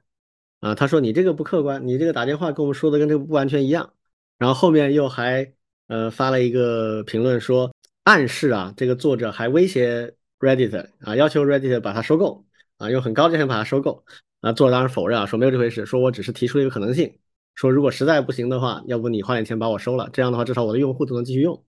[0.59, 3.93] 啊，他说你这个不客观，你这个打电话跟我们说的跟这个不完全一样。
[4.37, 5.53] 然后后面又还。
[5.87, 7.69] 呃，发了一个评论说，
[8.05, 12.45] 暗示啊，这个作者还威胁 Reddit 啊，要求 Reddit 把它收购
[12.77, 14.05] 啊，用很高价钱把它收购
[14.39, 14.53] 啊。
[14.53, 17.13] 作者当然否认啊，说没有这回事，说我只是提出了一个可能性，
[17.55, 21.63] 说如果实在不行的话，要不你花点钱把我收了，这样的话至少我的用户都能继续用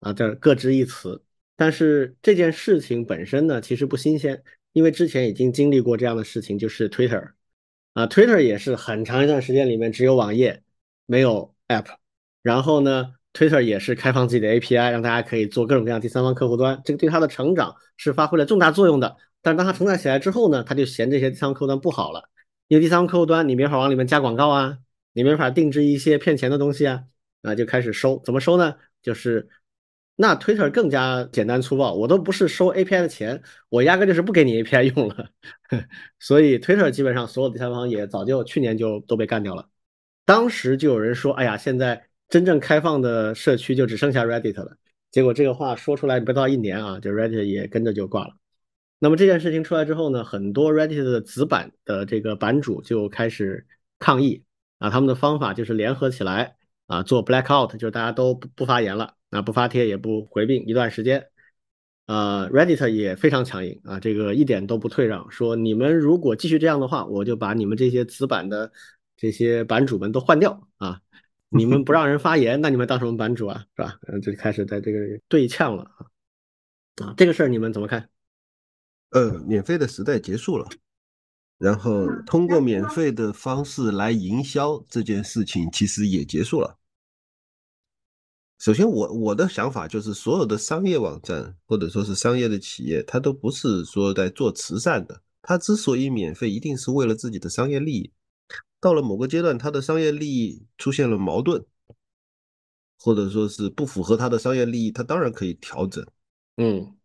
[0.00, 0.12] 啊。
[0.12, 1.22] 这各执一词，
[1.56, 4.42] 但是这件事情本身呢，其实不新鲜，
[4.72, 7.32] 因为之前已经经历过这样的事情，就是 Twitter
[7.94, 10.62] 啊，Twitter 也是很长一段时间里面只有网页
[11.06, 11.96] 没有 App，
[12.42, 13.12] 然后呢。
[13.36, 19.14] Twitter 也是开放自己的 API，让大家可以做各种各样第三方客户端，这个对它的成长是发挥了重大作用的。
[19.42, 22.30] 但是当它成长起来之后呢，他就嫌这些第三方客户端不好了，
[22.68, 24.78] 因为第三方客户端你没法往里面加广告啊，
[25.16, 27.02] 你没法定制一些骗钱的东西啊，
[27.42, 28.76] 啊就开始收，怎么收呢？
[29.02, 29.48] 就是
[30.14, 35.30] 那 Twitter 更加简单粗暴，我都不是收 API 的钱，我压根就是不给你 API 用了。
[36.20, 39.68] 所以 Twitter 基本上所有第三方也早就去年就都被干掉了。
[40.24, 42.06] 当时就有人说，哎呀，现在。
[42.28, 44.76] 真正开放的社区就只剩下 Reddit 了，
[45.12, 48.34] 结果这个话说出来不到一年啊，就 Reddit 也跟着就挂了。
[48.98, 53.64] 那么这件事情出来之后呢，很多 Reddit 的子版的这个版主就开始
[54.00, 54.42] 抗议
[54.78, 56.56] 啊，他们的方法就是联合起来
[56.86, 61.26] 啊，做 blackout，就是大家都不不发言了，啊，不发帖也不回并一段时间。
[62.06, 68.70] 呃，Reddit 也非常强硬啊，这个一点都不退让，说你们如果继续这样的话，我就把你们这些子版的
[69.16, 71.00] 这些版主们都换掉啊。
[71.48, 73.64] 你们不让人发言，那你们当什么版主啊？
[73.76, 73.98] 是吧？
[74.08, 74.98] 嗯，就开始在这个
[75.28, 77.14] 对呛了啊啊！
[77.16, 78.08] 这个事儿你们怎么看？
[79.10, 80.68] 呃，免费的时代结束了，
[81.58, 86.78] 然后通过免费的方式来营销这件事情其实也结束了。
[88.58, 98.10] 首先，我我的想法就是，所有的商业网站或者说是商业的企业，它都不是说在做慈善的，它之所以免费，一定是为了自己的商业利益。
[98.80, 101.62] 到了某个阶段，它的商业利益出现了矛盾，
[102.98, 106.06] 或者说是不符合它的商业利益，它当然可以调整。
[106.56, 106.96] 嗯，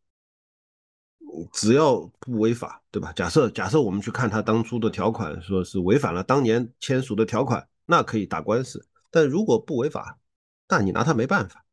[1.54, 3.12] 只要不违法，对吧？
[3.14, 8.86] 假设假设我们去看他当初的条款，说是违反了当年签署的条款，那可以打官司。
[9.10, 10.20] 但如果不违法，
[10.68, 11.66] 那你拿他没办法。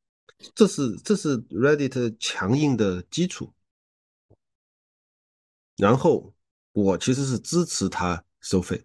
[0.55, 3.53] 这是这是 Reddit 强硬的基础。
[5.77, 6.33] 然后
[6.73, 8.85] 我其实是支持他收费。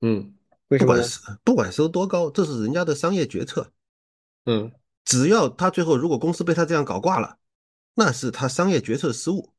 [0.00, 0.34] 嗯，
[0.68, 0.86] 为什么？
[0.86, 3.72] 不管是不管收多高，这是人家的商业决策。
[4.46, 4.72] 嗯，
[5.04, 7.38] 只要他最后如果公司被他这样搞挂了，
[7.94, 9.52] 那是他商业决策失误。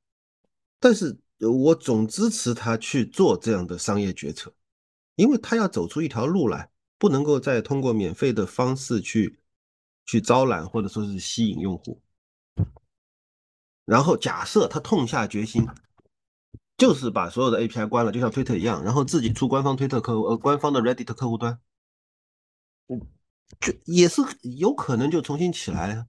[0.83, 4.53] 但是我总支持他去做这样的商业决策，
[5.15, 9.39] 因为他要走出一条路来，不能够再通过免费的方式去
[10.05, 12.01] 去招揽或者说是吸引用户。
[13.85, 15.65] 然后假设他痛下决心，
[16.75, 21.61] 就是把所有的 API 关了，就像推特一样，然后自己出官方推特客户呃官方的 Reddit 客户端，
[23.61, 26.07] 就也是有可能就重新起来了。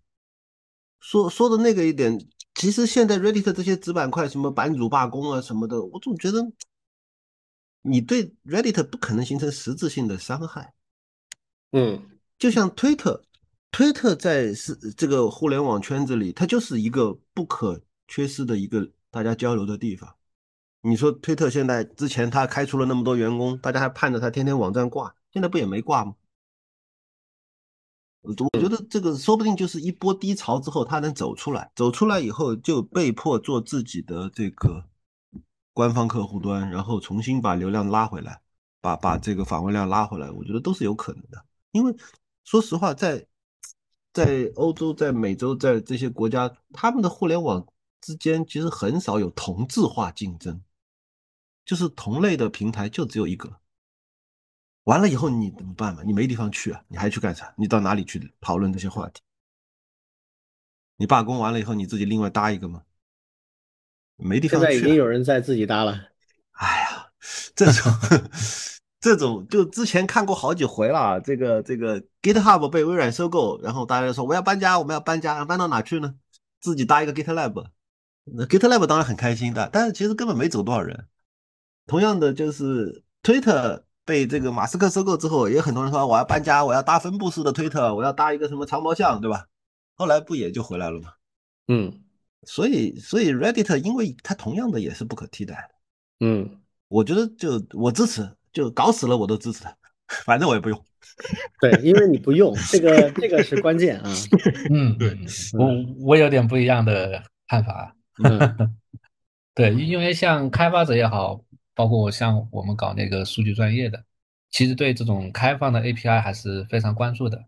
[0.99, 2.19] 说说的那个一点，
[2.55, 6.41] 其实现在 Reddit 这些子板块，什么版主罢工啊什么的，我总觉得
[7.83, 10.73] 你对 Reddit 不可能形成实质性的伤害。
[11.73, 12.01] 嗯，
[12.39, 13.25] 就像推特，
[13.73, 20.15] 推特在是这个互联网圈子里，它就是一个不可缺失的一个大家交流的地方。
[20.83, 26.15] 你说推特现在之前他开除了那么多员工，大家还盼着他天天网站挂，现在不也没挂吗？
[28.25, 34.85] 我觉得这个说不定就是一波低潮之后，他能走出来，走出来以后就被迫做自己的这个
[35.75, 38.41] 官方客户端，然后重新把流量拉回来，
[38.81, 41.45] 把把这个访问量拉回来，我觉得都是有可能的。
[41.73, 41.95] 因为
[42.45, 43.27] 说实话，在
[44.13, 47.67] 在欧洲、在美洲、在这些国家，他们的互联网
[48.01, 50.63] 之间其实很少有同质化竞争，
[51.67, 53.61] 就是同类的平台就只有一个。
[54.85, 56.03] 完了以后你怎么办嘛？
[56.05, 57.53] 你没地方去啊，你还去干啥？
[57.57, 59.23] 你到哪里去讨论这些话题？
[60.97, 62.83] 你罢工完了以后，你自己另外搭一个吗？
[64.17, 64.67] 没地方去。
[64.67, 65.93] 现在已经有人在自己搭了。
[66.53, 67.07] 哎呀，
[67.57, 67.93] 这种
[69.01, 71.19] 这种就之前看过好几回了。
[71.21, 76.15] 这个这个 GitHub 被微软收购，然后大家说我要搬家，我们要搬家，搬到哪去呢？
[76.61, 77.71] 自己搭一个 GitLab。
[78.25, 81.09] 那 GitLab 当然很开心的，但是其实根本没走多少人。
[81.87, 83.84] 同样的就是 Twitter。
[84.05, 89.47] 被这个马斯克收购之后，也很多人说我要搬家，我要搭分布式的推特，我要搭一个什么长毛象，对吧？
[89.95, 91.11] 后来不也就回来了吗？
[91.69, 92.03] 嗯，
[92.43, 96.27] 所以所以 Reddit 因为它同样的也是不可替代的。
[96.27, 99.75] 嗯，我觉得就我支持，就搞死了我都支持他，
[100.27, 100.85] 反正我也不用。
[101.61, 104.11] 对，因为你不用这个， 这个是关键啊。
[104.71, 105.19] 嗯，对
[105.59, 105.69] 我
[106.09, 107.97] 我有点不一样的看法。
[109.55, 111.43] 对，因为像开发者也好。
[111.75, 114.05] 包括像我们搞那个数据专业的，
[114.51, 117.45] 其实对这种开放的 API 还是非常关注的。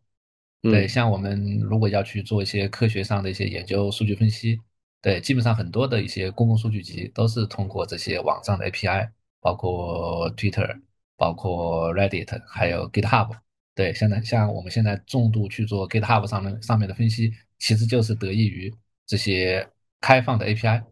[0.62, 4.60] 对，像我们如果要去做一些科学上的一些研究、数据分析，
[5.00, 9.08] 对，基本上很多的一些公共数据集都是通过这些网上的 API，
[9.40, 10.80] 包括 Twitter、
[11.16, 13.30] 包括 Reddit，还有 GitHub。
[13.76, 18.74] 对，现在像我们现在重度去做 GitHub 上面上面的分析，其实就是得益于
[19.06, 19.68] 这些
[20.00, 20.82] 开放的 API。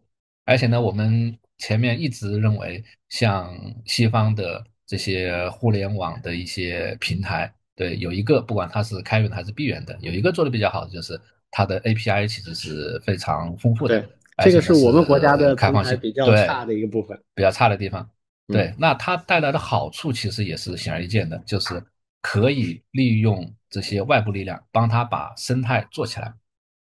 [0.45, 11.19] 而且呢，我们前面一直认为，像西方的这些互联网的一些平台，对，有一个不管它是开源的还是闭源的，有一个做的比较好的就是
[11.51, 13.99] 它的 API 其实是非常丰富的。
[13.99, 14.09] 对，
[14.43, 18.09] 这个是我们国家的开放性比较差的一个部分，比较差的地方。
[18.47, 21.81] 对，那它带来的好处其实也是显而易见的，就是
[22.21, 26.33] 可以利用这些外部力量帮他把生态做起来。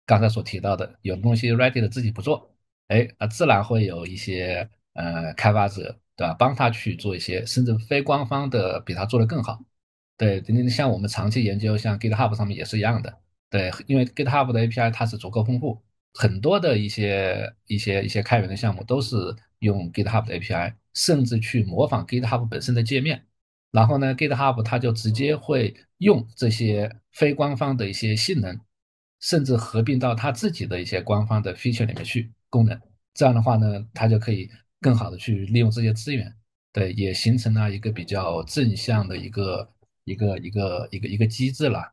[0.05, 2.53] 刚才所提到的，有的东西 Reddit 自己不做。
[2.88, 6.34] 哎，那自然会有一些呃开发者，对吧？
[6.34, 9.64] 帮他去做一些甚至非官方的，比他做的更好。
[10.18, 13.18] 对，你像我们长期研究，像 GitHub 上面也是一样的。
[13.50, 15.82] 对，因为 GitHub 的 API 它是足够丰富，
[16.14, 19.16] 很多的一些一些一些开源的项目都是
[19.60, 23.26] 用 GitHub 的 API，甚至去模仿 GitHub 本身的界面。
[23.72, 28.60] 然后呢，GitHub 它就直接会用这些非官方的一些性能，
[29.20, 32.32] 甚至合并到它自己的一些官方的 feature 里面去。
[32.54, 32.80] 功能
[33.16, 34.47] 这样的话呢，它就可以
[34.80, 36.32] 更好的去利用这些资源，
[36.72, 39.68] 对，也形成了一个比较正向的一个
[40.04, 41.91] 一个一个一个一个机制了，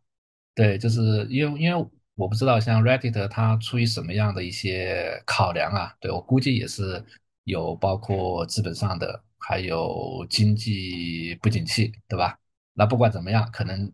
[0.55, 7.03] 对，就是因为因为我不知道像 Reddit 它出于什么样的一些考量啊，对我估计也是
[7.45, 12.39] 有包括资本上的，还有经济不景气，对吧？
[12.75, 13.91] 那不管怎么样，可能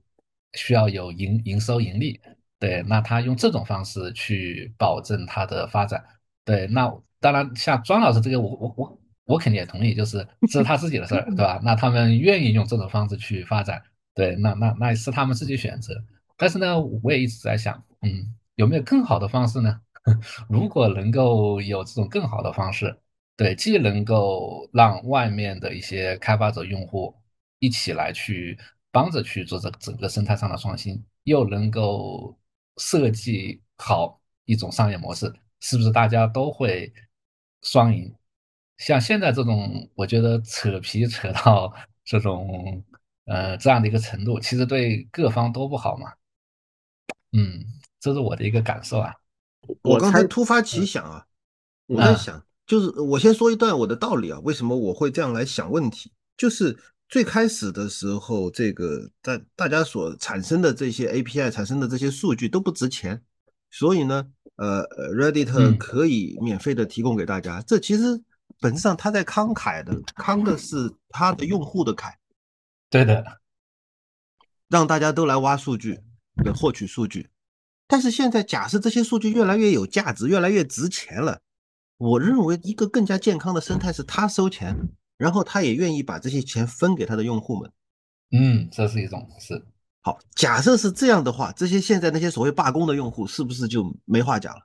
[0.55, 2.21] 需要有营营收盈利，
[2.59, 6.03] 对，那他用这种方式去保证它的发展。
[6.47, 6.91] 对，那
[7.21, 11.61] 当然，像庄老师这个，我我我我肯定也同意，就是这 是他自己的事儿，对吧？
[11.63, 13.83] 那他们愿意用这种方式去发展，
[14.15, 15.93] 对，那那那是他们自己选择。
[16.37, 19.81] 但是呢，我也一直在想，嗯，有没有更好的方式呢？
[20.49, 22.97] 如果能够有这种更好的方式，
[23.37, 27.13] 对，既能够让外面的一些开发者用户
[27.59, 28.57] 一起来去
[28.93, 32.39] 帮着去做这整个生态上的创新，又能够
[32.77, 35.35] 设计好一种商业模式。
[35.61, 36.93] 是不是大家都会
[37.63, 38.15] 双赢？
[38.79, 41.73] 像现在这种，我觉得扯皮扯到
[42.05, 42.85] 这种
[43.25, 46.13] 呃这样的一个程度，其实对各方都不好嘛。
[47.33, 47.65] 嗯，
[47.99, 49.15] 这是我的一个感受啊。
[49.83, 51.27] 我刚才突发奇想啊，
[51.87, 56.13] 我在想，就是我先说一段我的道理啊，为什么我会这样来想问题？
[56.37, 56.79] 就是
[57.09, 63.23] 最开始的时候，这个在大家所产生的这些 API 产生的这些数据都不值钱，
[63.71, 67.63] 所以呢，呃呃，Reddit 嗯可以免费的提供给大家。
[67.63, 68.23] 这其实
[68.61, 72.15] 本质上他在慷慨的，慷的是他的用户的慨，
[72.91, 73.41] 对的，
[74.69, 76.01] 让大家都来挖数据，
[76.43, 77.29] 对，获取数据。
[77.87, 81.41] 但是现在假设这些数据越来越有价值，越来越值钱了，
[81.99, 84.77] 我认为一个更加健康的生态是他收钱，
[85.17, 87.71] 然后他也愿意把这些钱分给他的用户们。
[88.33, 89.65] 嗯，这是一种是，
[90.07, 94.61] 好，假设是这样的话，这些现在那些所谓罢工的用户是不是就没话讲了？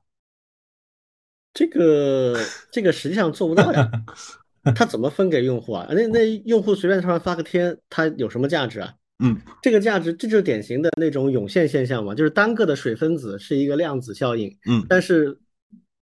[1.52, 2.39] 这个
[2.72, 3.89] 这个实际上做不到呀，
[4.76, 5.88] 他怎么分给用户啊？
[5.89, 8.94] 那那用户随便上面发个贴，他有什么价值啊？
[9.18, 15.36] 嗯这个价值，这就是典型的那种涌现现象嘛，就是单个的水分子是一个量子效应，嗯，但是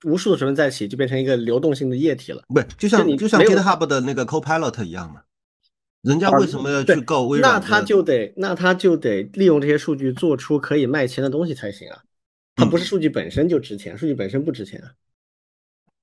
[0.05, 2.43] 无数的水分在一起就变成一个流动性的液体了。
[2.49, 5.21] 不，就像你就像 GitHub 的那个 Copilot 一样嘛，
[6.03, 7.67] 人家为什么要去告微那软那？
[7.67, 12.03] 他就得那他就得利用这些数据做出可以卖钱的东西才行啊。
[12.55, 14.91] 它不是数据本身就值钱，数据本身不值钱啊，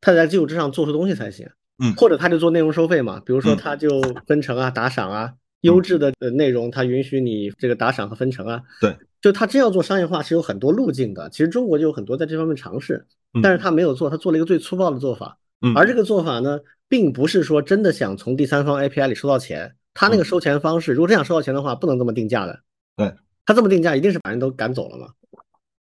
[0.00, 1.48] 他得在基础之上做出东西才行。
[1.82, 5.32] 嗯或者他就做内容收费嘛，比如说嗯他就分成啊、打赏啊，
[5.62, 8.60] 优质的呃内容他允许你这个打赏和分成啊。
[8.80, 15.38] 对，就他真要做商业化是有很多路径的，其实中国就有很多在这方面尝试，嗯但是他没有做，他做了一个最粗暴的做法。
[15.62, 22.62] 嗯而这个做法呢，并不是说真的想从第三方 API 里收到钱，他那个嗯收钱方式，如果真想收到钱的话，不能这么定价的。
[22.96, 25.12] 对，他这么定价一定是把人都赶走了嘛，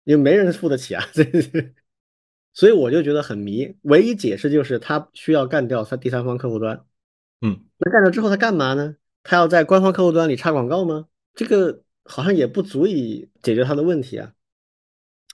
[0.03, 1.03] 因为没人付得起啊。
[2.53, 6.85] 所以我就觉得很迷，唯一解释就是他需要干掉他第三方客户端。
[7.41, 8.95] 嗯，那干掉之后他干嘛呢？
[9.23, 11.07] 他要在官方客户端里插广告吗？
[11.33, 14.33] 这个好像也不足以解决他的问题啊。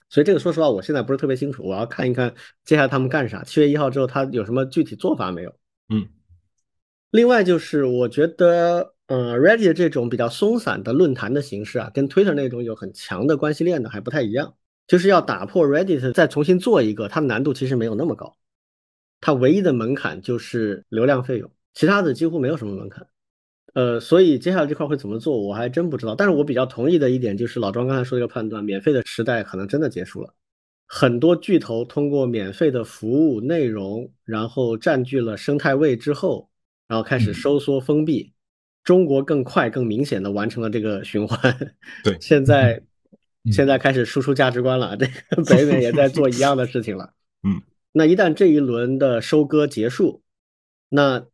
[0.08, 3.44] 所以这个说实话，我现在不是特别清楚，我要看一看接下来他们干啥。
[3.44, 5.54] 七月一号之后，他有什么具体做法没有？
[5.90, 6.08] 嗯
[7.12, 14.54] 另外就是我觉得，呃，Reddit 这种比较松散的论坛的形式啊，跟 Twitter 那种有很强的关系链的还不太一样。
[14.86, 18.34] 就是要打破 Reddit 再重新做一个，它的难度其实没有那么高，
[19.20, 23.06] 它唯一的门槛就是流量费用，其他的几乎没有什么门槛。
[23.74, 26.14] 呃，所以接下来这块会怎么做，我还真不知道。
[26.14, 30.32] 但是我比较同意的一点就是老庄刚才说的一个判断，免费的时代可能真的结束了。
[30.86, 36.50] 很多巨头通过免费的服务内容，然后占据了生态位之后，
[36.92, 38.34] 然后开始嗯收缩封闭。
[38.84, 41.72] 中国更快、更明显的完成了这个循环。
[42.04, 42.82] 对现在
[43.44, 47.14] 嗯现在开始输出价值观了，这个北美也在做一样的事情了。
[47.48, 47.62] 嗯，
[47.92, 50.22] 那一旦这一轮的收割结束，
[50.90, 51.24] 那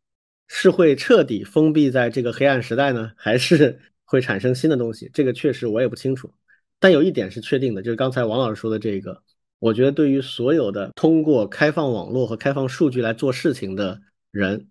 [0.47, 5.11] 是会彻底封闭在这个黑暗时代呢，还是会产生新的东西？
[5.13, 6.33] 这个确实我也不清楚。
[6.79, 9.21] 但有一点是确定的，就是刚才王老师说的这个，
[9.59, 14.01] 我觉得对于所有的通过开放网络和开放数据来做事情的
[14.31, 14.69] 人，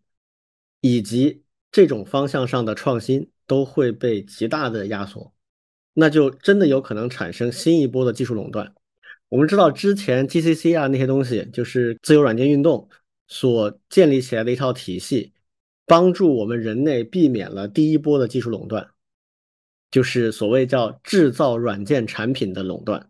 [0.82, 5.34] 以及这种方向上的创新，都会被极大的压缩，
[5.94, 8.74] 那就真的有可能产生新一波的技术垄断。
[9.30, 12.88] 我们知道之前 GCC 啊那些东西，就是自由软件运动
[13.28, 15.34] 所建立起来的一套体系，
[15.86, 18.90] 帮助我们人类避免了第一波的技术垄断，
[19.92, 23.10] 就是所谓叫制造软件产品的垄断。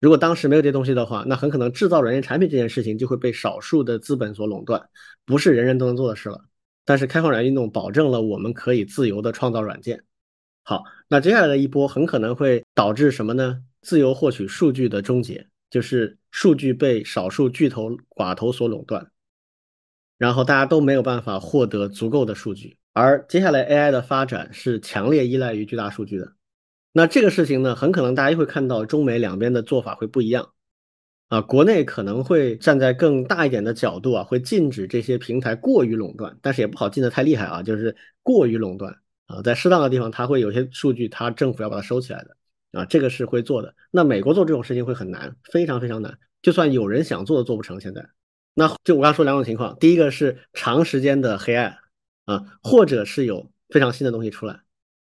[0.00, 4.88] 如果当时没有这东西的话，那很可能制造软件产品这件事情就会被少数的资本所垄断，
[5.24, 6.44] 不是人人都能做的事了。
[6.86, 10.02] 但是开放软件运动保证了我们可以自由的创造软件。
[10.62, 13.62] 好，那接下来的一波很可能会导致什么呢？
[13.82, 19.10] 自由获取数据的终结，就是数据被少数巨头寡头所垄断，
[20.18, 22.78] 然后大家都没有办法获得足够的数据。
[22.92, 26.32] 而接下来 AI 的发展是强烈依赖于巨大数据的。
[26.92, 30.52] 那这个事情呢，很可能大家会看到中美两边的做法会不一样。
[31.28, 38.96] 啊，国内可能会站在更大一点的角度啊，会禁止这些平台过于垄断，但是也不好禁得太厉害啊，就是过于垄断
[39.26, 42.36] 啊，在适当的地方，它会有些数据，它政府要把它收起来的
[42.78, 43.74] 啊，这个是会做的。
[43.90, 47.80] 那美国做这种事情会很难，非常非常难，就算有人想做都做不成。
[47.80, 48.08] 现在，
[48.54, 51.76] 那就我刚才说两种情况，第一个是长时间的黑暗
[52.26, 54.60] 啊，或者是有非常新的东西出来。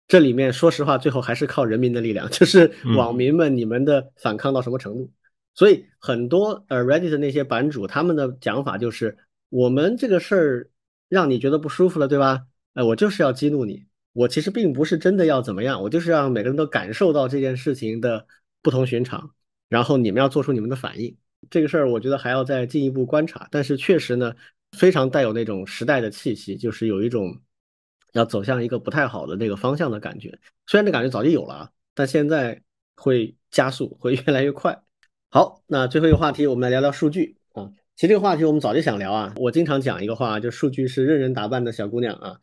[0.08, 5.10] 这里面说实话，最后还是靠人民的力量，就是网民们你们的反抗到什么程度。
[5.56, 9.16] 所以很多呃 Reddit 的那些版主，他们的讲法就是，
[9.48, 10.70] 我们这个事儿
[11.08, 12.46] 让你觉得不舒服了，对吧？
[12.74, 18.26] 呃，我就是要激怒你，我其实并不是真的要怎么样，我就是让每个人都感受到这件事情的
[18.60, 19.34] 不同寻常，
[19.68, 21.16] 然后你们要做出你们的反应。
[21.48, 24.34] 这个事儿我觉得还要再进一步观察，但是确实呢，
[24.72, 27.40] 非常带有那种时代的气息，就是有一种
[28.12, 30.38] 要走向一个不太好的那个方向的感觉。
[30.66, 32.62] 虽然这感觉早就有了啊，但现在
[32.96, 34.82] 会加速，会 越来越快。
[35.36, 37.70] 好，那最后一个话题，我们来聊聊数据啊。
[37.94, 39.34] 其实这个话题我们早就想聊啊。
[39.36, 42.40] 我经常讲一个话，就数据是任人打扮的小姑娘啊，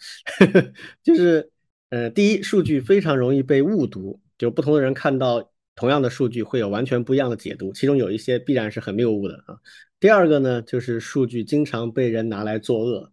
[1.02, 1.50] 就是
[1.90, 9.58] 呃，第一，数据非常容易被误读，就不同的人看到同样的数据会有完全不一样的解读，其中有一些必然是很谬误的啊。
[10.00, 13.12] 第二个呢，就是数据经常被人拿来作恶，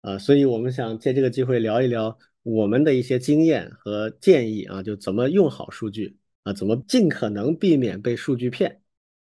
[0.00, 8.78] 啊，所以我们想借这个机会聊一聊我们的一些经验和建议啊，就怎么用好数据啊，怎么尽可能避免被数据骗。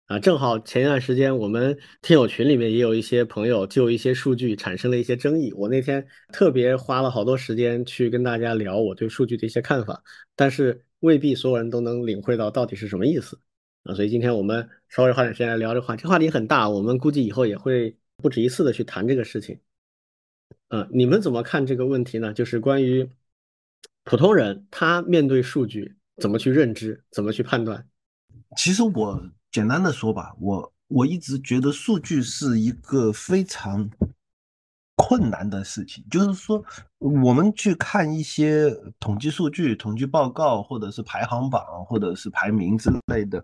[0.10, 6.04] 啊，正好前一段时间我们听友群里面也有一些朋友就一些数据产生了一些争议，我那天
[6.34, 10.02] 特别花了好多时间去跟大家聊我对数据的一些看法，
[10.36, 13.40] 但是未必所有人都能领会到到底是什么意思
[13.84, 19.60] 啊，所以今天我们稍微花点时间来聊这话，这话题很大，我们估计以后也会不止一次的去谈这个事情。
[20.70, 22.34] 嗯，你们怎么看这个问题呢？
[22.34, 23.08] 就是关于
[24.06, 27.88] 普通人他面对数据怎么去认知，怎么去判断？
[28.58, 29.24] 其实我。
[29.52, 33.90] 简单的说吧，我我一直觉得数据是一个非常
[34.96, 36.06] 困难的事情。
[36.10, 36.64] 就是说，
[36.98, 38.70] 我们去看一些
[39.00, 43.44] 统计数据、统计报告，或者是排行榜，或者是排名之类的，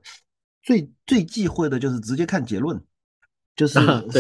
[0.62, 2.80] 最最忌讳的就是直接看结论，
[3.56, 3.80] 就是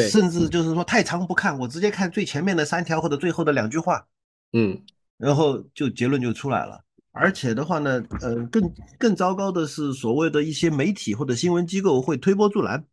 [0.09, 4.07] 甚至就是说太长不看，我直接看最前面的三条或者最后的两句话，
[4.53, 4.81] 嗯，
[5.17, 6.83] 然后就结论就出来了。
[7.17, 8.69] 而且的话呢，呃，更
[8.99, 12.83] 更糟糕的是，所谓的一些媒体或者新闻机构会推波助澜，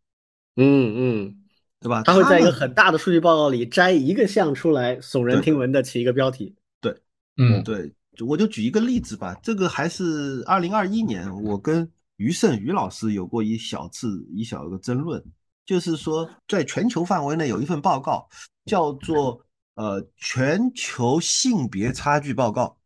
[0.55, 1.37] 嗯嗯，
[1.81, 2.05] 对吧？
[2.05, 6.55] 他会在一个很大的数据报告里摘一个项出来，耸人听闻的起一个标题。
[6.81, 6.97] 对，
[7.37, 7.93] 嗯，对，
[8.25, 9.37] 我就举一个例子吧。
[9.43, 15.21] 这个还是二零二一年，我跟余胜余老师有过一小次一小个争论，
[15.67, 18.29] 就是说，在全球范围内有一份报告
[18.67, 19.45] 叫做
[19.75, 22.79] 呃全球性别差距报告。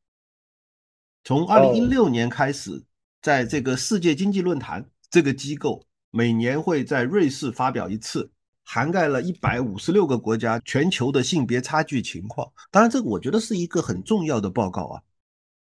[1.26, 2.80] 从二零一六年开始，
[3.20, 8.30] 在这个世界经济论坛这个机构每年会在瑞士发表一次，
[8.62, 12.48] 涵盖了一百五十六个国家全球的性别差距情况。
[12.70, 15.02] 当然，这个我觉得是一个很重要的报告啊。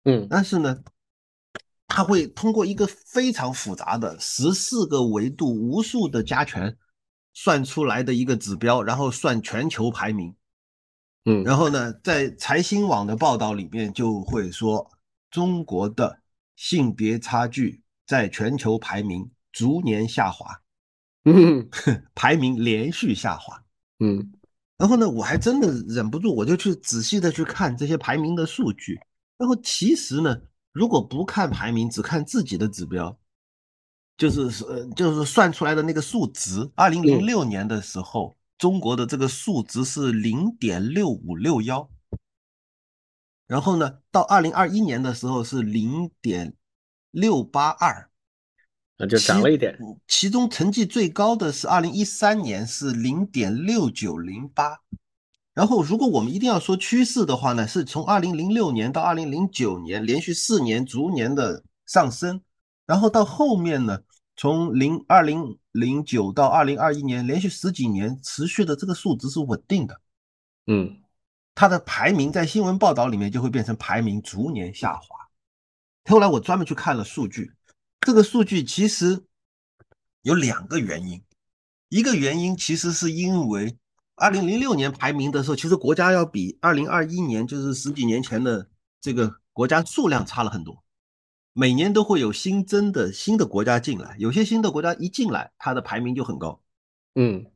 [0.06, 0.76] 嗯，但是呢，
[1.86, 6.76] 它会通过一个非常复杂的十四个维度、无数的加权
[7.32, 10.34] 算出来的一个指标，然后算全球排名。
[11.26, 14.90] 嗯，然后呢，在财新网的报道里面就会说。
[15.34, 16.20] 中国的
[16.54, 20.62] 性别差距在全球排名逐年下滑，
[21.24, 21.68] 嗯，
[22.14, 23.60] 排名连续下滑，
[23.98, 24.32] 嗯，
[24.78, 28.96] 然后呢，我还真的忍不住，我就去仔细的去看这些排名的数据。
[29.36, 30.40] 然后其实呢，
[30.70, 33.18] 如果不看排名，只看自己的指标，
[34.16, 36.70] 就是呃，就是算出来的那个数值。
[36.76, 41.90] 二零零六年的时候，中国的这个数值是零点六五六幺。
[43.54, 46.56] 然后呢，到二零二一年的时候是零点
[47.12, 48.10] 六八二，
[48.96, 49.78] 那就涨了一点。
[50.08, 54.80] 其中成绩最高的是二零一三年是零点六九零八。
[55.52, 62.40] 然后，如果我们一定要说趋势的话呢，是从二零零六年到二零零九年连续四年逐年的上升，
[62.86, 64.00] 然后到后面呢，
[64.34, 70.00] 从零二零零九到二零二一年连续十几年持续的这个数值是稳定的。
[70.66, 71.03] 嗯。
[71.54, 75.06] 它的排名在新闻报道里面就会变成排名逐年下滑。
[76.06, 77.52] 后来我专门去看了数据，
[78.00, 79.24] 这个数据其实
[80.22, 81.22] 有两个原因，
[81.88, 83.78] 一个原因其实是因为
[84.16, 88.68] 二零零六年排名的时候，其实国家要比二零二一年就是十几年前的
[89.00, 90.84] 这个国家数量差了很多，
[91.52, 96.60] 每年都会有新增的新的国家进来，有些新的国家一进来，它的排名就很高。
[97.14, 97.46] 嗯，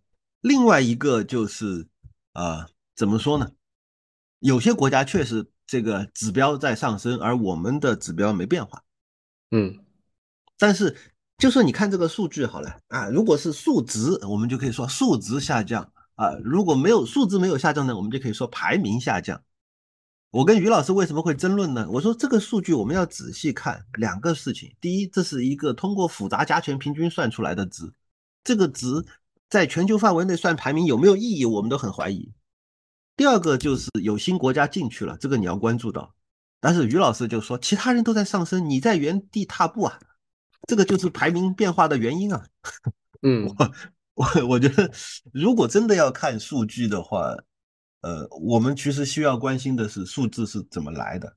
[0.40, 1.86] 另外一个就是
[2.32, 3.50] 啊，怎么说呢？
[4.40, 8.82] 有些国家确实这个指标在上升，而我们的指标没变化。
[9.50, 9.78] 嗯，
[10.58, 10.96] 但是
[11.38, 19.42] 就说你看这个数据好了啊，如果是数值，我们就可以说数值下降啊；如果没有数值没有下降呢，我们就可以说排名下降。
[20.30, 21.88] 我跟于老师为什么会争论呢？
[21.90, 27.90] 我说这个数据我们要仔细看两个事情：第一，这是一个通过复杂加权平均算出来的值，
[28.44, 28.86] 这个值
[29.48, 32.30] 在全球范围内算排名有没有意义，我们都很怀疑。
[33.18, 36.14] 第二个就是有新国家进去了，这个你要关注到。
[36.60, 39.98] 但是于老师就说，其他人都在上升，你在原地踏步啊，
[40.68, 42.46] 这个就是排名变化的原因啊。
[43.22, 43.72] 嗯，我
[44.14, 44.88] 我我觉得，
[45.32, 47.34] 如果真的要看数据的话，
[48.02, 51.36] 呃，我们其实需要关心的是数字是怎么来的，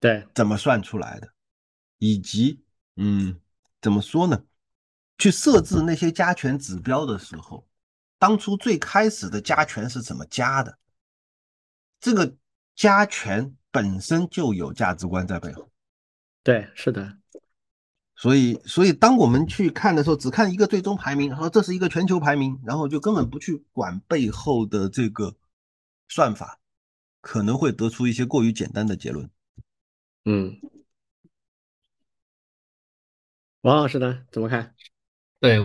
[0.00, 1.28] 对，怎么算出来的，
[2.00, 2.62] 以及
[2.96, 3.40] 嗯，
[3.80, 4.38] 怎么说呢？
[5.16, 7.66] 去设置那些加权指标的时候，
[8.18, 10.78] 当初最开始的加权是怎么加的？
[12.04, 12.36] 这个
[12.74, 15.70] 加权本身就有价值观在背后，
[16.42, 17.16] 对，是的，
[18.14, 25.34] 所以，所以当我们去看的时候，只看一个最终排名，然后这是一个全球排名，然后就根本不去管背后的这个
[26.08, 26.60] 算法，
[27.22, 29.30] 可能会得出一些过于简单的结论。
[30.26, 30.60] 嗯，
[33.62, 34.26] 王老师呢？
[34.30, 34.74] 怎么看？
[35.40, 35.58] 对，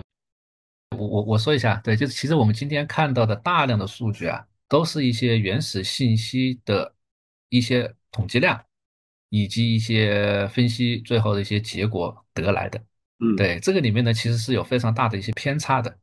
[0.95, 6.95] 我我我说一下，对，就是其实我们今天看到的大量的数据啊，都是一些原始信息的
[7.49, 8.63] 一些统计量，
[9.29, 12.81] 以及一些分析最后的一些结果得来的。
[13.19, 15.93] 嗯，对，这个里面呢，其实是有非常大的一些偏差的。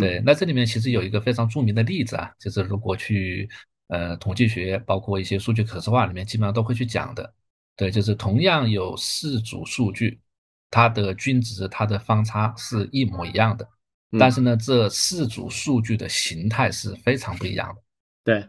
[0.00, 3.48] 对，那这里面其实有一个非常著名的例子啊，就是如果去
[3.88, 7.32] 呃统计学，包括一些数据可视化里面，基本上都会去讲的。
[7.76, 10.18] 对，就是同样有四组数据，
[10.70, 13.68] 它的均值、它的方差是一模一样的，
[14.18, 17.82] 但是呢，这四组数据的形态是非常不一样的。
[18.24, 18.48] 对，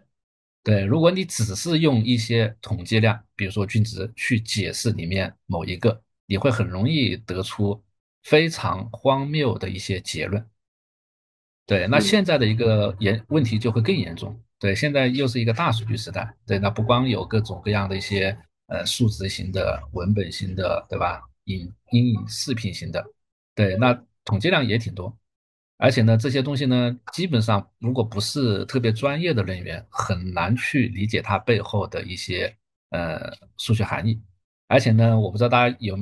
[0.64, 7.84] 对，如果你只是用一些统计量，比如说均值去解释里面某一个，你会很容易得出
[8.24, 10.44] 非常荒谬的一些结论。
[11.66, 14.42] 对，那现在的一个严问题就会更严重。
[14.58, 16.34] 对，现在又是一个大数据时代。
[16.48, 18.38] 对，那不光有各种各样的一些
[18.68, 21.22] 呃数值型的、文本型的，对吧？
[21.46, 23.06] 影音影视频型的，
[23.54, 23.94] 对，那
[24.24, 25.16] 统计量也挺多。
[25.78, 32.56] 而且呢，这些东西呢，基本上如果不是特别专业的人员，很难去理解它背后的一些
[32.92, 34.22] 呃数学含义。
[34.68, 35.98] 而且呢，我不知道大家有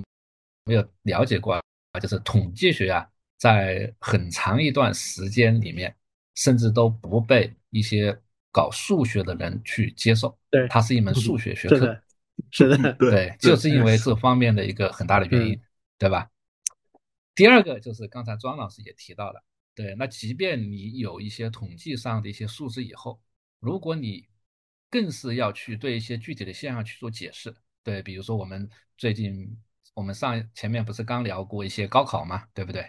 [0.65, 3.07] 没有了解过啊，就是统计学啊。
[3.35, 5.93] 在很长一段时间里面，
[6.35, 8.17] 甚至都不被一些
[8.53, 10.33] 搞数学的人去接受。
[10.49, 12.01] 对，它是一门数学学科。
[12.51, 15.59] 是的，对，就是因为这方面的一个很大的原因，
[15.97, 16.29] 对吧？
[17.35, 19.43] 第二个就是刚才庄老师也提到了，
[19.75, 23.21] 对，那即便你有一些统计上的一些数字以后，
[23.59, 24.27] 如果你
[24.89, 29.57] 更是要去对一些具体的现象去做解释，对，比如说我们最近
[29.93, 32.87] 我们上前面不是刚聊过一些高考嘛，对不对？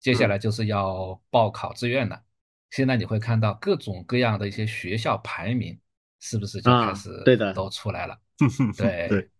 [0.00, 2.22] 接下来就是要报考志愿了，
[2.70, 5.78] 现在你会看到各种各样的一些学校排名，
[6.20, 8.20] 是不是就开始对的都出来了？
[8.76, 9.30] 对对，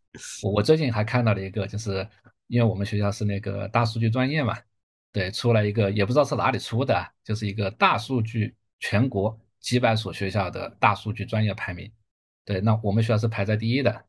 [0.43, 2.09] 我我最近还看到了一个，就是
[2.47, 4.57] 因为我们学校是那个大数据专业嘛，
[5.15, 11.89] 对，出来一个也不知道是哪里出的，就是一个大数据全国几百所学校的大数据专业排名，
[12.45, 14.05] 对，那我们学校是排在第一的。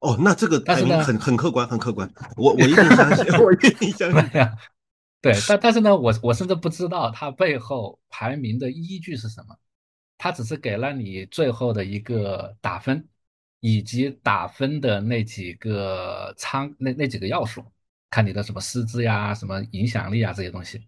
[0.00, 4.40] 哦，那这个排名很很客观，很客观，我我一定相信，我一定相信。
[5.22, 9.56] 对，但但是呢，我我甚至不知道它背后排名的依据是什么，
[10.18, 13.08] 它只是给了你最后的一个打分，
[13.60, 17.64] 以及打分的那几个仓那那几个要素，
[18.14, 20.86] 看你的什么师资呀、什么影响力啊这些东西，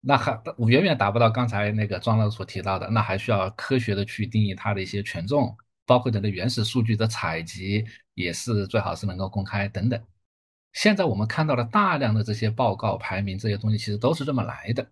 [0.00, 0.38] 那还
[0.68, 5.56] 远远达不到刚才那个庄老师所提到的，那还需要科学的去定义它的一些权重，
[5.86, 9.98] 包括你的原始数据的采集也是最好是能够公开等等。
[10.74, 14.86] 现在我们看到了大量的这些报告排名这些东西，其实都是这么来的。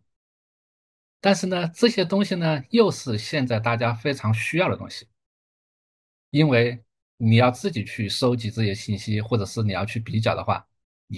[1.21, 5.07] 但是呢，这些东西呢，又是现在大家非常需要的东西，
[6.31, 6.83] 因为
[7.19, 10.67] 你要自己去收集这些信息，或者是你要去比较的话，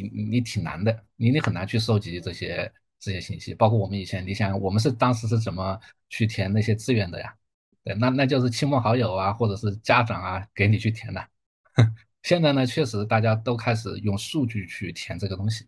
[0.02, 3.54] 你你挺难的，你你很难去收集这些这些信息。
[3.54, 7.34] 包括我们以前，你想我们是当时是怎么去填那些志愿的呀？
[7.82, 11.28] 对，那那就是亲朋好友啊，或者是家长啊，给你去填的。
[12.22, 15.66] 现在呢，确实大家都开始用数据去填这个东西，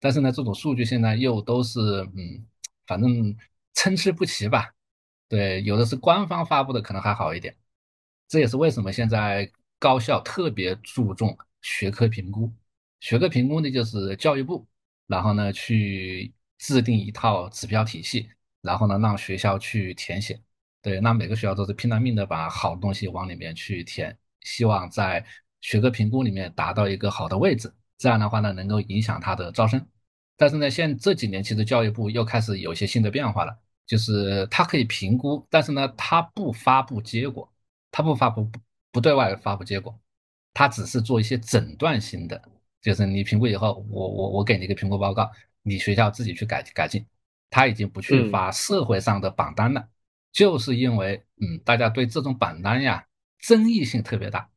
[0.00, 1.78] 但是呢，这种数据现在又都是
[2.16, 2.44] 嗯，
[2.86, 3.36] 反正
[3.72, 4.74] 参差不齐吧。
[5.28, 7.56] 对，有的是官方发布的，可能还好一点。
[8.28, 12.52] 这也是为什么现在高校特别注重学科评估。
[13.02, 14.64] 学科评估呢，就是教育部，
[15.06, 18.30] 然后呢去制定一套指标体系，
[18.60, 20.40] 然后呢让学校去填写。
[20.80, 25.22] 对，那每个学校都是拼了命的把好东西往里面去填，希望在。
[25.64, 29.80] 学科评估里面达到一个好的位置，这样的话呢，能够影响他的招生。
[30.36, 33.56] 但是呢，现这几年其实教育部又开始有一些新的变化了，
[33.86, 37.48] 就是它可以评估，但是呢，它不发布结果，
[37.92, 38.50] 它不发布
[38.90, 39.96] 不对外发布结果，
[40.52, 42.42] 它只是做一些诊断性的，
[42.82, 45.30] 就是你评估以后，我我我给你一个评估报告，
[45.62, 47.06] 你学校自己去改改进。
[47.54, 49.86] 他已经不去发社会上的榜单了，
[50.32, 53.06] 就是因为嗯，大家对这种榜单呀
[53.38, 54.48] 争议性特别大。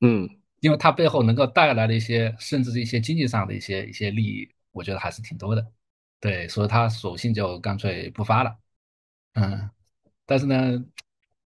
[0.00, 0.28] 嗯，
[0.60, 5.66] 因为它背后能够带来的一些，甚至是一些经济上的一些一些利益，我觉得还是挺多的。
[6.20, 8.56] 对，所以他索性就干脆不发了。
[9.34, 9.68] 嗯，
[10.24, 10.84] 但是呢，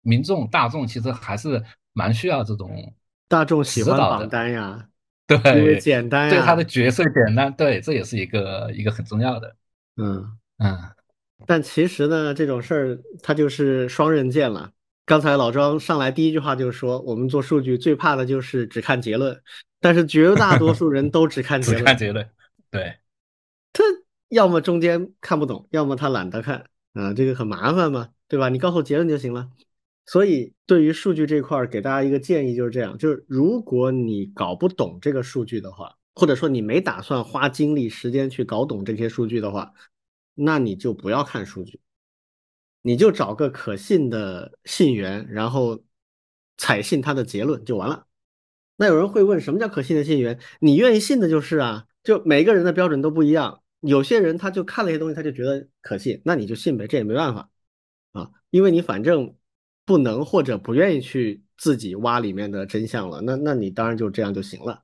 [0.01, 2.91] 民众大众其实还是蛮需要这种
[3.27, 4.89] 大众喜欢榜单呀，
[5.29, 9.55] 对，因为简单，对他的角色简单，对，这也是一个一个很重要的。
[9.97, 10.25] 嗯
[10.57, 10.77] 嗯，
[11.45, 14.71] 但其实呢，这种事儿它就是双刃剑了。
[15.05, 19.39] 刚才老庄上来第一句话就是说，我们做数据最怕的就是只看结论，
[19.79, 21.79] 但是绝大多数人都只看结 论。
[21.79, 22.27] 只看结论，
[22.71, 22.97] 对，
[23.71, 23.83] 他
[24.29, 28.49] 要么中间看不懂，要么他懒得看，啊，这个很麻烦嘛，对吧？
[28.49, 29.49] 你告诉结论就行了。
[30.11, 39.71] 所以对于数据这块儿，给大家一个建议就是这样：就是如果你搞不懂这个数据的话，或者说你没打算花精力时间去搞懂这些数据的话，
[40.33, 41.79] 那你就不要看数据，
[42.81, 45.83] 你就找个可信的信源，然后
[46.57, 48.07] 采信他的结论就完了。
[48.77, 50.39] 那有人会问，什么叫可信的信源？
[50.59, 57.51] 你愿意信的就是啊，就每个人的标准都不一样，有些人他就看了一些东西，他就觉得可信，那你就信呗，这也没办法
[58.13, 59.35] 啊，因为你反正。
[59.89, 64.83] 不能或者不愿意去自己挖里面的真相了，那那你当然就这样就行了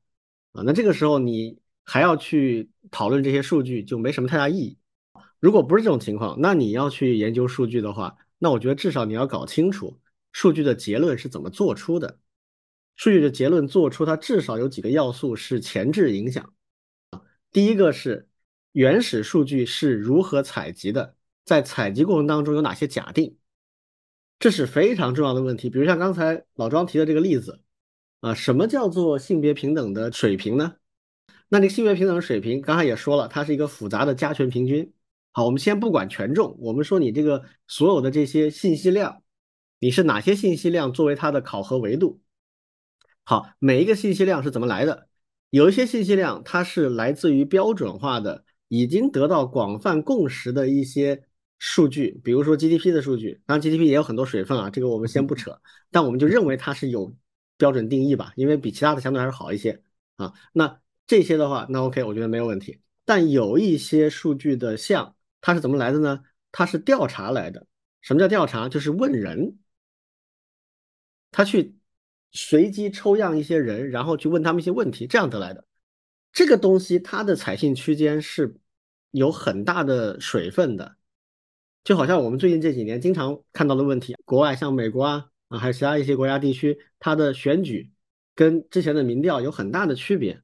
[0.53, 0.63] 啊。
[0.65, 4.79] 那这个时候你还要去讨论这些数据，就没什么太大意义。
[5.39, 9.99] 如果不是这种情况，那你要去研究数据的话，那我觉得至少你要搞清楚
[10.31, 12.17] 数据的结论是怎么做出的。
[12.95, 16.51] 数据的结论做出，它至少有几个要素是前置影响
[17.11, 17.21] 啊。
[17.51, 18.27] 第一个是
[18.71, 21.15] 原始数据是如何采集的，
[21.45, 23.37] 在采集过程当中有哪些假定。
[24.45, 27.63] 这是非常重要的问题，比如像刚才老庄提的这个例子，
[28.19, 30.75] 啊，什么叫做性别平等的水平呢？
[31.49, 34.93] 那这个性别平等的水平，刚才也说了，它是一个复杂的加权平均。
[35.31, 39.23] 好，我们先不管权重，我们说你这个所有的这些信息量，
[39.79, 42.21] 你是哪些信息量作为它的考核维度？
[43.23, 45.07] 好，每一个信息量是怎么来的？
[45.49, 51.23] 有一些信息量它是来自于标准化的，已经得到广泛共识的一些。
[51.67, 55.59] 数据，比如说 GDP 的数据，当然 GDP 也有很多水分啊，这个我们先不扯，
[55.89, 57.11] 但我们就认为它是有
[57.57, 59.81] 标准定义吧，因为比其他的相对还是好一些
[60.17, 60.31] 啊。
[60.53, 62.79] 那这些的话，那 OK，我觉得没有问题。
[63.03, 66.23] 但有一些数据的项，它是怎么来的呢？
[66.51, 67.65] 它是调查来的。
[67.99, 68.69] 什么叫调查？
[68.69, 69.57] 就是问人，
[71.31, 71.75] 他去
[72.31, 75.65] 随机抽样一些人，然后去问他们一些问题，这样得来的。
[76.31, 78.55] 这个东西它的采信区间是
[79.09, 80.95] 有很大的水分的。
[81.85, 87.91] 就好像我们最近这几年经常看到的问题，国外像美国啊啊，还有其他一些国家地区，它的选举
[88.33, 90.41] 跟之前的民调有很大的区别，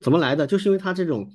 [0.00, 0.48] 怎么来的？
[0.48, 1.32] 就是因为它这种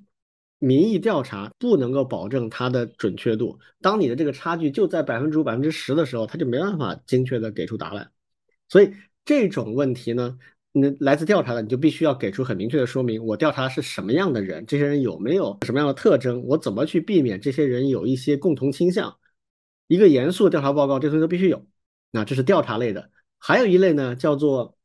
[0.59, 3.57] 民意调查不能够保证它的准确度。
[3.79, 8.11] 当你的这个差距就在百分之五、百分之十的时候，它就没办法精确的给出答案。
[8.67, 8.91] 所以
[9.23, 10.37] 这种问题呢，
[10.73, 19.15] 那来自调查的，你就必须要给出很明确的说明，我调查是什么样的人，这些人有没有什么样的特征，我怎么去避免这些人有一些共同倾向。
[19.87, 21.65] 一个严肃的调查报告，这东西都必须有。
[22.11, 24.77] 那这是调查类的，还有一类呢，叫做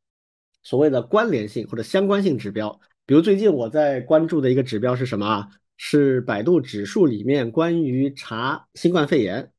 [0.63, 2.79] 所谓的关联性或者相关性指标。
[3.05, 5.47] 比如最近我在关注的一个指标是什么啊？
[5.83, 9.51] 是百度指数里面关于查新冠肺炎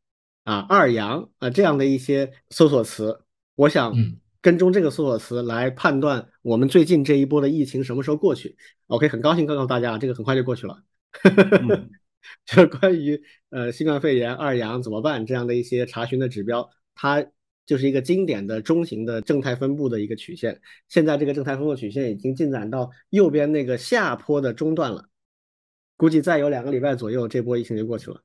[0.44, 3.24] 啊二阳啊这样的一些搜索词。
[3.56, 3.93] 我想
[4.40, 8.56] 跟踪这个搜索词来判断我们最近这一波的疫情什么时候过去。
[8.86, 10.81] OK，很高兴告诉大家，这个很快就过去了。
[12.46, 17.24] 就是关于呃新冠肺炎二阳怎么办这样的一些查询的指标，它
[17.66, 20.60] 就是一个经典的中型的正态分布的一个曲线。
[20.88, 25.08] 现在这个正态分布曲线已经进展到右边那个下坡的中段了，
[25.96, 28.22] 估计再有两个礼拜左右，这波疫情就过去了。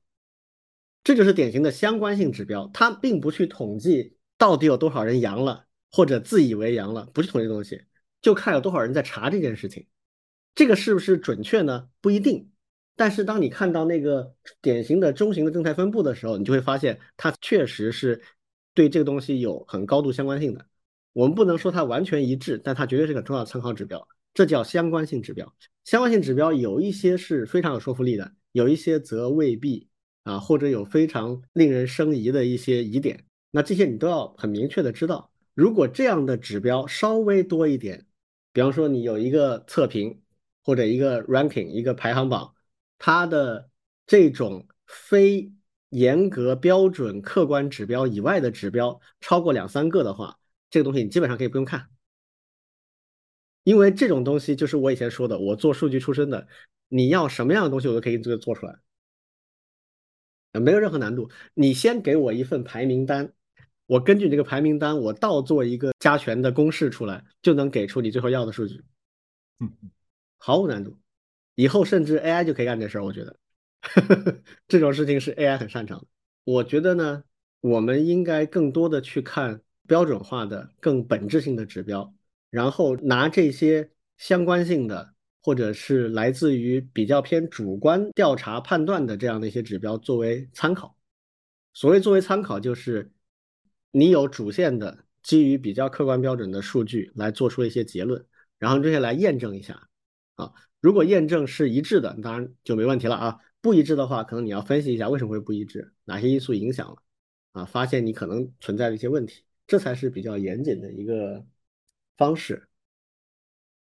[1.04, 7.82] 这就是典型的相关性指标，它并不去统计到底有多少人阳了或者自以为阳了，不是统计东西，
[8.20, 9.86] 就看有多少人在查这件事情。
[10.54, 11.88] 这个是不是准确呢？
[12.00, 12.50] 不一定。
[12.98, 18.20] 但是当你看到那个典型的中型的正态分布的时候，你就会发现它确实是
[18.74, 20.66] 对这个东西有很高度相关性的。
[21.12, 24.04] 我们不能说它完全一致，但它绝对是个重要的参考指标。
[24.34, 25.54] 这叫相关性指标。
[25.84, 29.88] 相关性指标有一些是非常有说服力的，有一些则未必
[30.24, 33.24] 啊，或者有非常令人生疑的一些疑点。
[33.52, 35.30] 那这些你都要很明确的知道。
[35.54, 38.04] 如果这样的指标稍微多一点，
[38.52, 40.20] 比方说你有一个测评
[40.64, 42.52] 或者一个 ranking 一个排行榜。
[42.98, 43.70] 它的
[44.06, 45.52] 这种非
[45.90, 50.38] 严格标准、客观指标以外的指标超过两三个的话，
[50.68, 51.88] 这个东西你基本上可以不用看，
[53.62, 56.46] 因为这种东西就是我以前说的，我做数据出身的，
[56.88, 58.78] 你要什么样的东西我都可以这个做出来，
[60.60, 61.30] 没有任何难度。
[61.54, 63.32] 你先给我一份排名单，
[63.86, 68.82] 我根据这个排名单，我倒做一个加权的公式出来，就能给出你最后要的数据，
[69.60, 69.70] 嗯，
[70.36, 70.98] 毫无难度。
[71.58, 73.36] 以后甚至 AI 就可以干这事儿，我觉得
[74.68, 76.06] 这种事情是 AI 很擅长的。
[76.44, 77.24] 我觉得呢，
[77.58, 82.14] 我们应该更多的去看标准化的、更本质性的指标，
[82.50, 90.96] 然后拿这些相关性的或者是来自于比较偏主观调查判断的这样的一些指标作为参考。
[91.74, 93.10] 所谓作为参考，就是
[93.90, 98.24] 你有主线的基于比较客观标准的数据来做出一些结论，
[98.60, 99.88] 然后这些来验证一下
[100.36, 100.52] 啊。
[100.80, 103.38] 如果验证是一致的，当然就没问题了啊。
[103.60, 106.96] 不一致的话，可能你要分析一下为什么会不一致，哪些因素影响了
[107.52, 107.64] 啊？
[107.64, 109.42] 发现你可能存在的一些问题。
[109.66, 111.44] 这才是比较严谨的一个
[112.16, 112.68] 方式。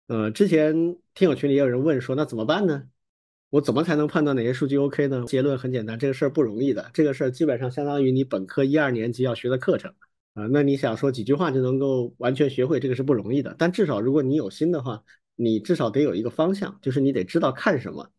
[0.08, 0.74] 呃，之前
[1.14, 2.88] 听友群里也有人问说，那怎么办呢？
[3.48, 5.24] 我怎么才能判断哪些数据 OK 呢？
[5.26, 6.90] 结论很简单，这个事儿不容易的。
[6.92, 9.94] 这个事儿基本上相当于你本科一二年级要学的课程
[10.34, 10.46] 啊。
[10.48, 13.54] 那你想说几句话就能够完全学会，这个是不容易的。
[13.58, 15.02] 但至少如果你有心的话，
[15.42, 18.10] 你至少得有一个方向，就是你得知道看什么，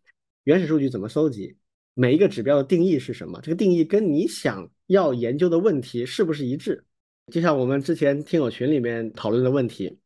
[0.43, 1.55] 原始数据怎么搜集，
[1.93, 6.83] 每一个指标的定义是什么，这个定义跟你想要研究的问题是不是一致？
[7.31, 9.99] 就像我们之前听友群里面讨论的问题，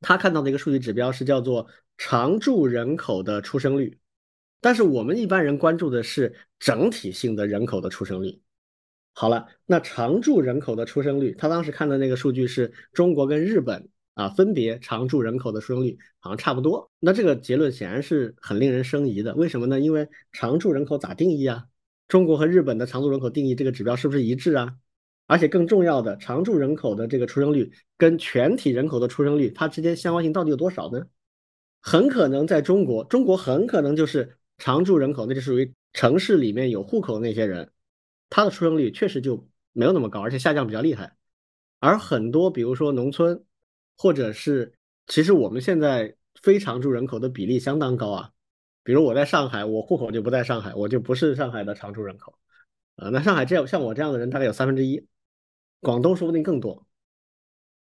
[0.00, 1.66] 他看到的一个数据指标是叫做
[1.98, 3.98] 常住人口的出生率。
[4.62, 8.40] 但是我们一般人关注的是整体性的人口的出生率。
[9.12, 13.88] 好了，那常住人口的出生率，他当时看的那个数据是中国跟日本
[14.20, 16.90] 啊，分别常住人口的出生率好像差不多。
[16.98, 19.34] 那这个结论显然是很令人生疑的。
[19.34, 19.80] 为什么呢？
[19.80, 21.64] 因为常住人口咋定义啊？
[22.08, 24.74] 中国和日本的常住人口定义这个指标是不是一致啊？
[25.26, 31.06] 而且更重要的，常住人口的这个出生率跟全体人口的出生率，它之间相关性到底有多少呢？
[31.80, 34.36] 很可能在中国，中国很可能就是。
[34.62, 37.70] 常住人口，那就属于城市里面有户口的那些人，
[38.28, 41.16] 他的出生率确实就没有那么高，而且下降比较厉害。
[41.78, 43.42] 而很多，比如说农村，
[44.00, 44.72] 或者是
[45.08, 48.32] 其实我们现在非常住人口的比例相当高啊。
[48.82, 52.38] 比如我在上海，我户口就不在上海，我就不是上海的常住人口。
[52.96, 55.06] 呃，那上海这样像我这样的人大概有三分之一，
[55.80, 56.86] 广东说不定更多。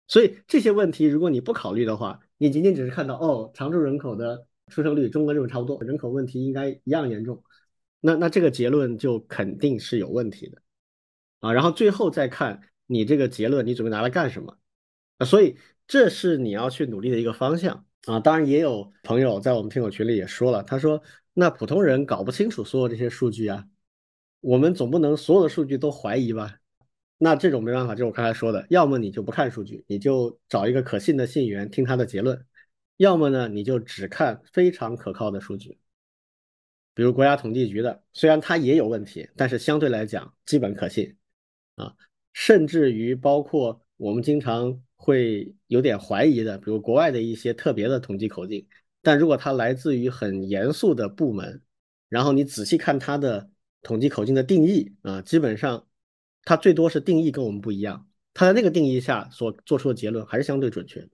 [0.06, 4.46] 所以这些问题，如果你不考虑的话，你仅仅只是看到哦，常住人口的。
[4.68, 7.44] 出生率中国这种差不多，人口问题应该一样严重，
[8.00, 10.62] 那那这个结论就肯定是有问题的
[11.40, 11.52] 啊。
[11.52, 14.56] 然后最后再看你这个结论，你准备拿来干什么
[15.18, 15.26] 啊？
[15.26, 15.58] 所以
[15.94, 18.18] 这是你要去努力的一个方向啊。
[18.18, 21.00] 当然也有朋友在我们听友群里也说了，他说
[21.32, 23.64] 那普通人搞不清楚所有这些数据啊，
[24.40, 26.58] 我们总不能所有的数据都怀疑吧？
[27.16, 32.44] 那这种没办法，就是我刚才说的，要么你就不看数据，你就找一个可信的信源听他的结论。
[32.96, 35.78] 要么呢，你就只看非常可靠的数据，
[36.92, 41.14] 比如国家统计局的，虽然它也有问题，但是相对来讲基本可信
[41.76, 41.94] 啊。
[42.32, 48.66] 甚至于包括我们经常会有点怀疑的，比如国外的一些特别的统计口径，
[49.02, 51.60] 但如果它来自于很严肃的部门，
[52.08, 53.50] 然后你仔细看它的
[53.82, 55.86] 统计口径的定义啊，基本上
[56.42, 61.10] 它最多是定义跟我们不一样，它在那个定义下所做出的结论还是相对准确的。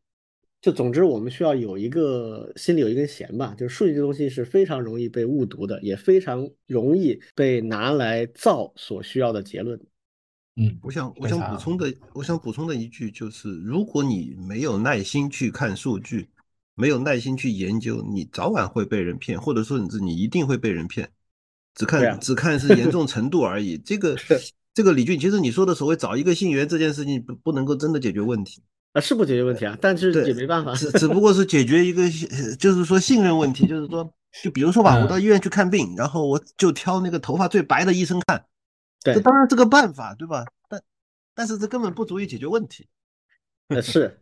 [0.60, 3.54] 就总之，我们需要有一个心里有一根弦吧。
[3.58, 9.80] 就是数据这东西是非常容易被误读的，也非常容易被拿来造所需要的结论。
[10.60, 16.28] 嗯，我想我想补充的，我想补充的一句就是，如果你没有耐心去看数据，
[16.74, 21.10] 没有耐心去研究，你早晚会被人骗，或者说你你一定会被人骗。
[21.74, 23.78] 只看只看是严重 程度而已。
[23.78, 24.14] 这个
[24.74, 28.60] 这个李俊，其实你说的所谓找一个信源这件事情，不不能够真的解决问题。
[28.92, 32.02] 啊，是不解决问题啊，但是也没办法，只只不过是解决一个，
[32.58, 34.12] 就是说信任问题，就是说，
[34.42, 38.44] 就比如说吧，我到医院去看病，然后我就挑那个头发最白的医生看，
[39.02, 40.44] 对，这当然是个办法，对吧？
[40.68, 40.82] 但
[41.34, 42.88] 但是这根本不足以解决问题。
[43.68, 44.20] 呃，是，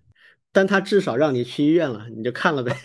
[0.53, 2.77] 但他至少让你去医院了，你就看了呗。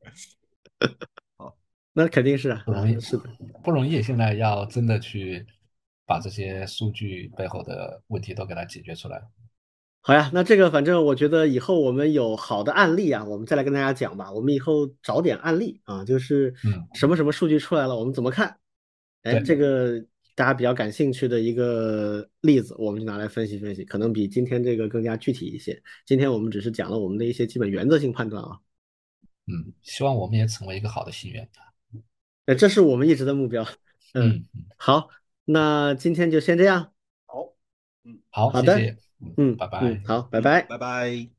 [1.36, 1.56] 好，
[1.92, 3.24] 那肯定是啊，不容易，是的，
[3.62, 4.02] 不容易。
[4.02, 5.46] 现在要真的去
[6.06, 9.22] 把这些数据背后的问题都给它解决出来。
[10.00, 14.30] 好呀，那这个反正我觉得以后我们有好的案例啊，我们再来跟大家讲吧。
[14.30, 16.54] 我们以后找点案例啊，就是
[16.94, 18.58] 什么什么数据出来了，我们怎么看？
[19.22, 20.04] 哎，这个
[20.34, 25.80] 大家比较感兴趣的一个例子，我们就拿来分析分析，可能比今天这个更加具体一些。
[26.04, 28.58] 今天我们只是讲了我们的一些基本原则性判断啊。
[29.46, 31.48] 嗯，希望我们也成为一个好的心愿。
[32.46, 33.66] 哎，这是我们一直的目标。
[34.14, 34.44] 嗯，
[34.76, 35.08] 好，
[35.44, 36.92] 那今天就先这样。
[37.26, 37.54] 好，
[38.04, 38.78] 嗯，好，好的。
[39.36, 40.02] 嗯，拜拜。
[40.04, 41.28] 好，拜拜，拜拜。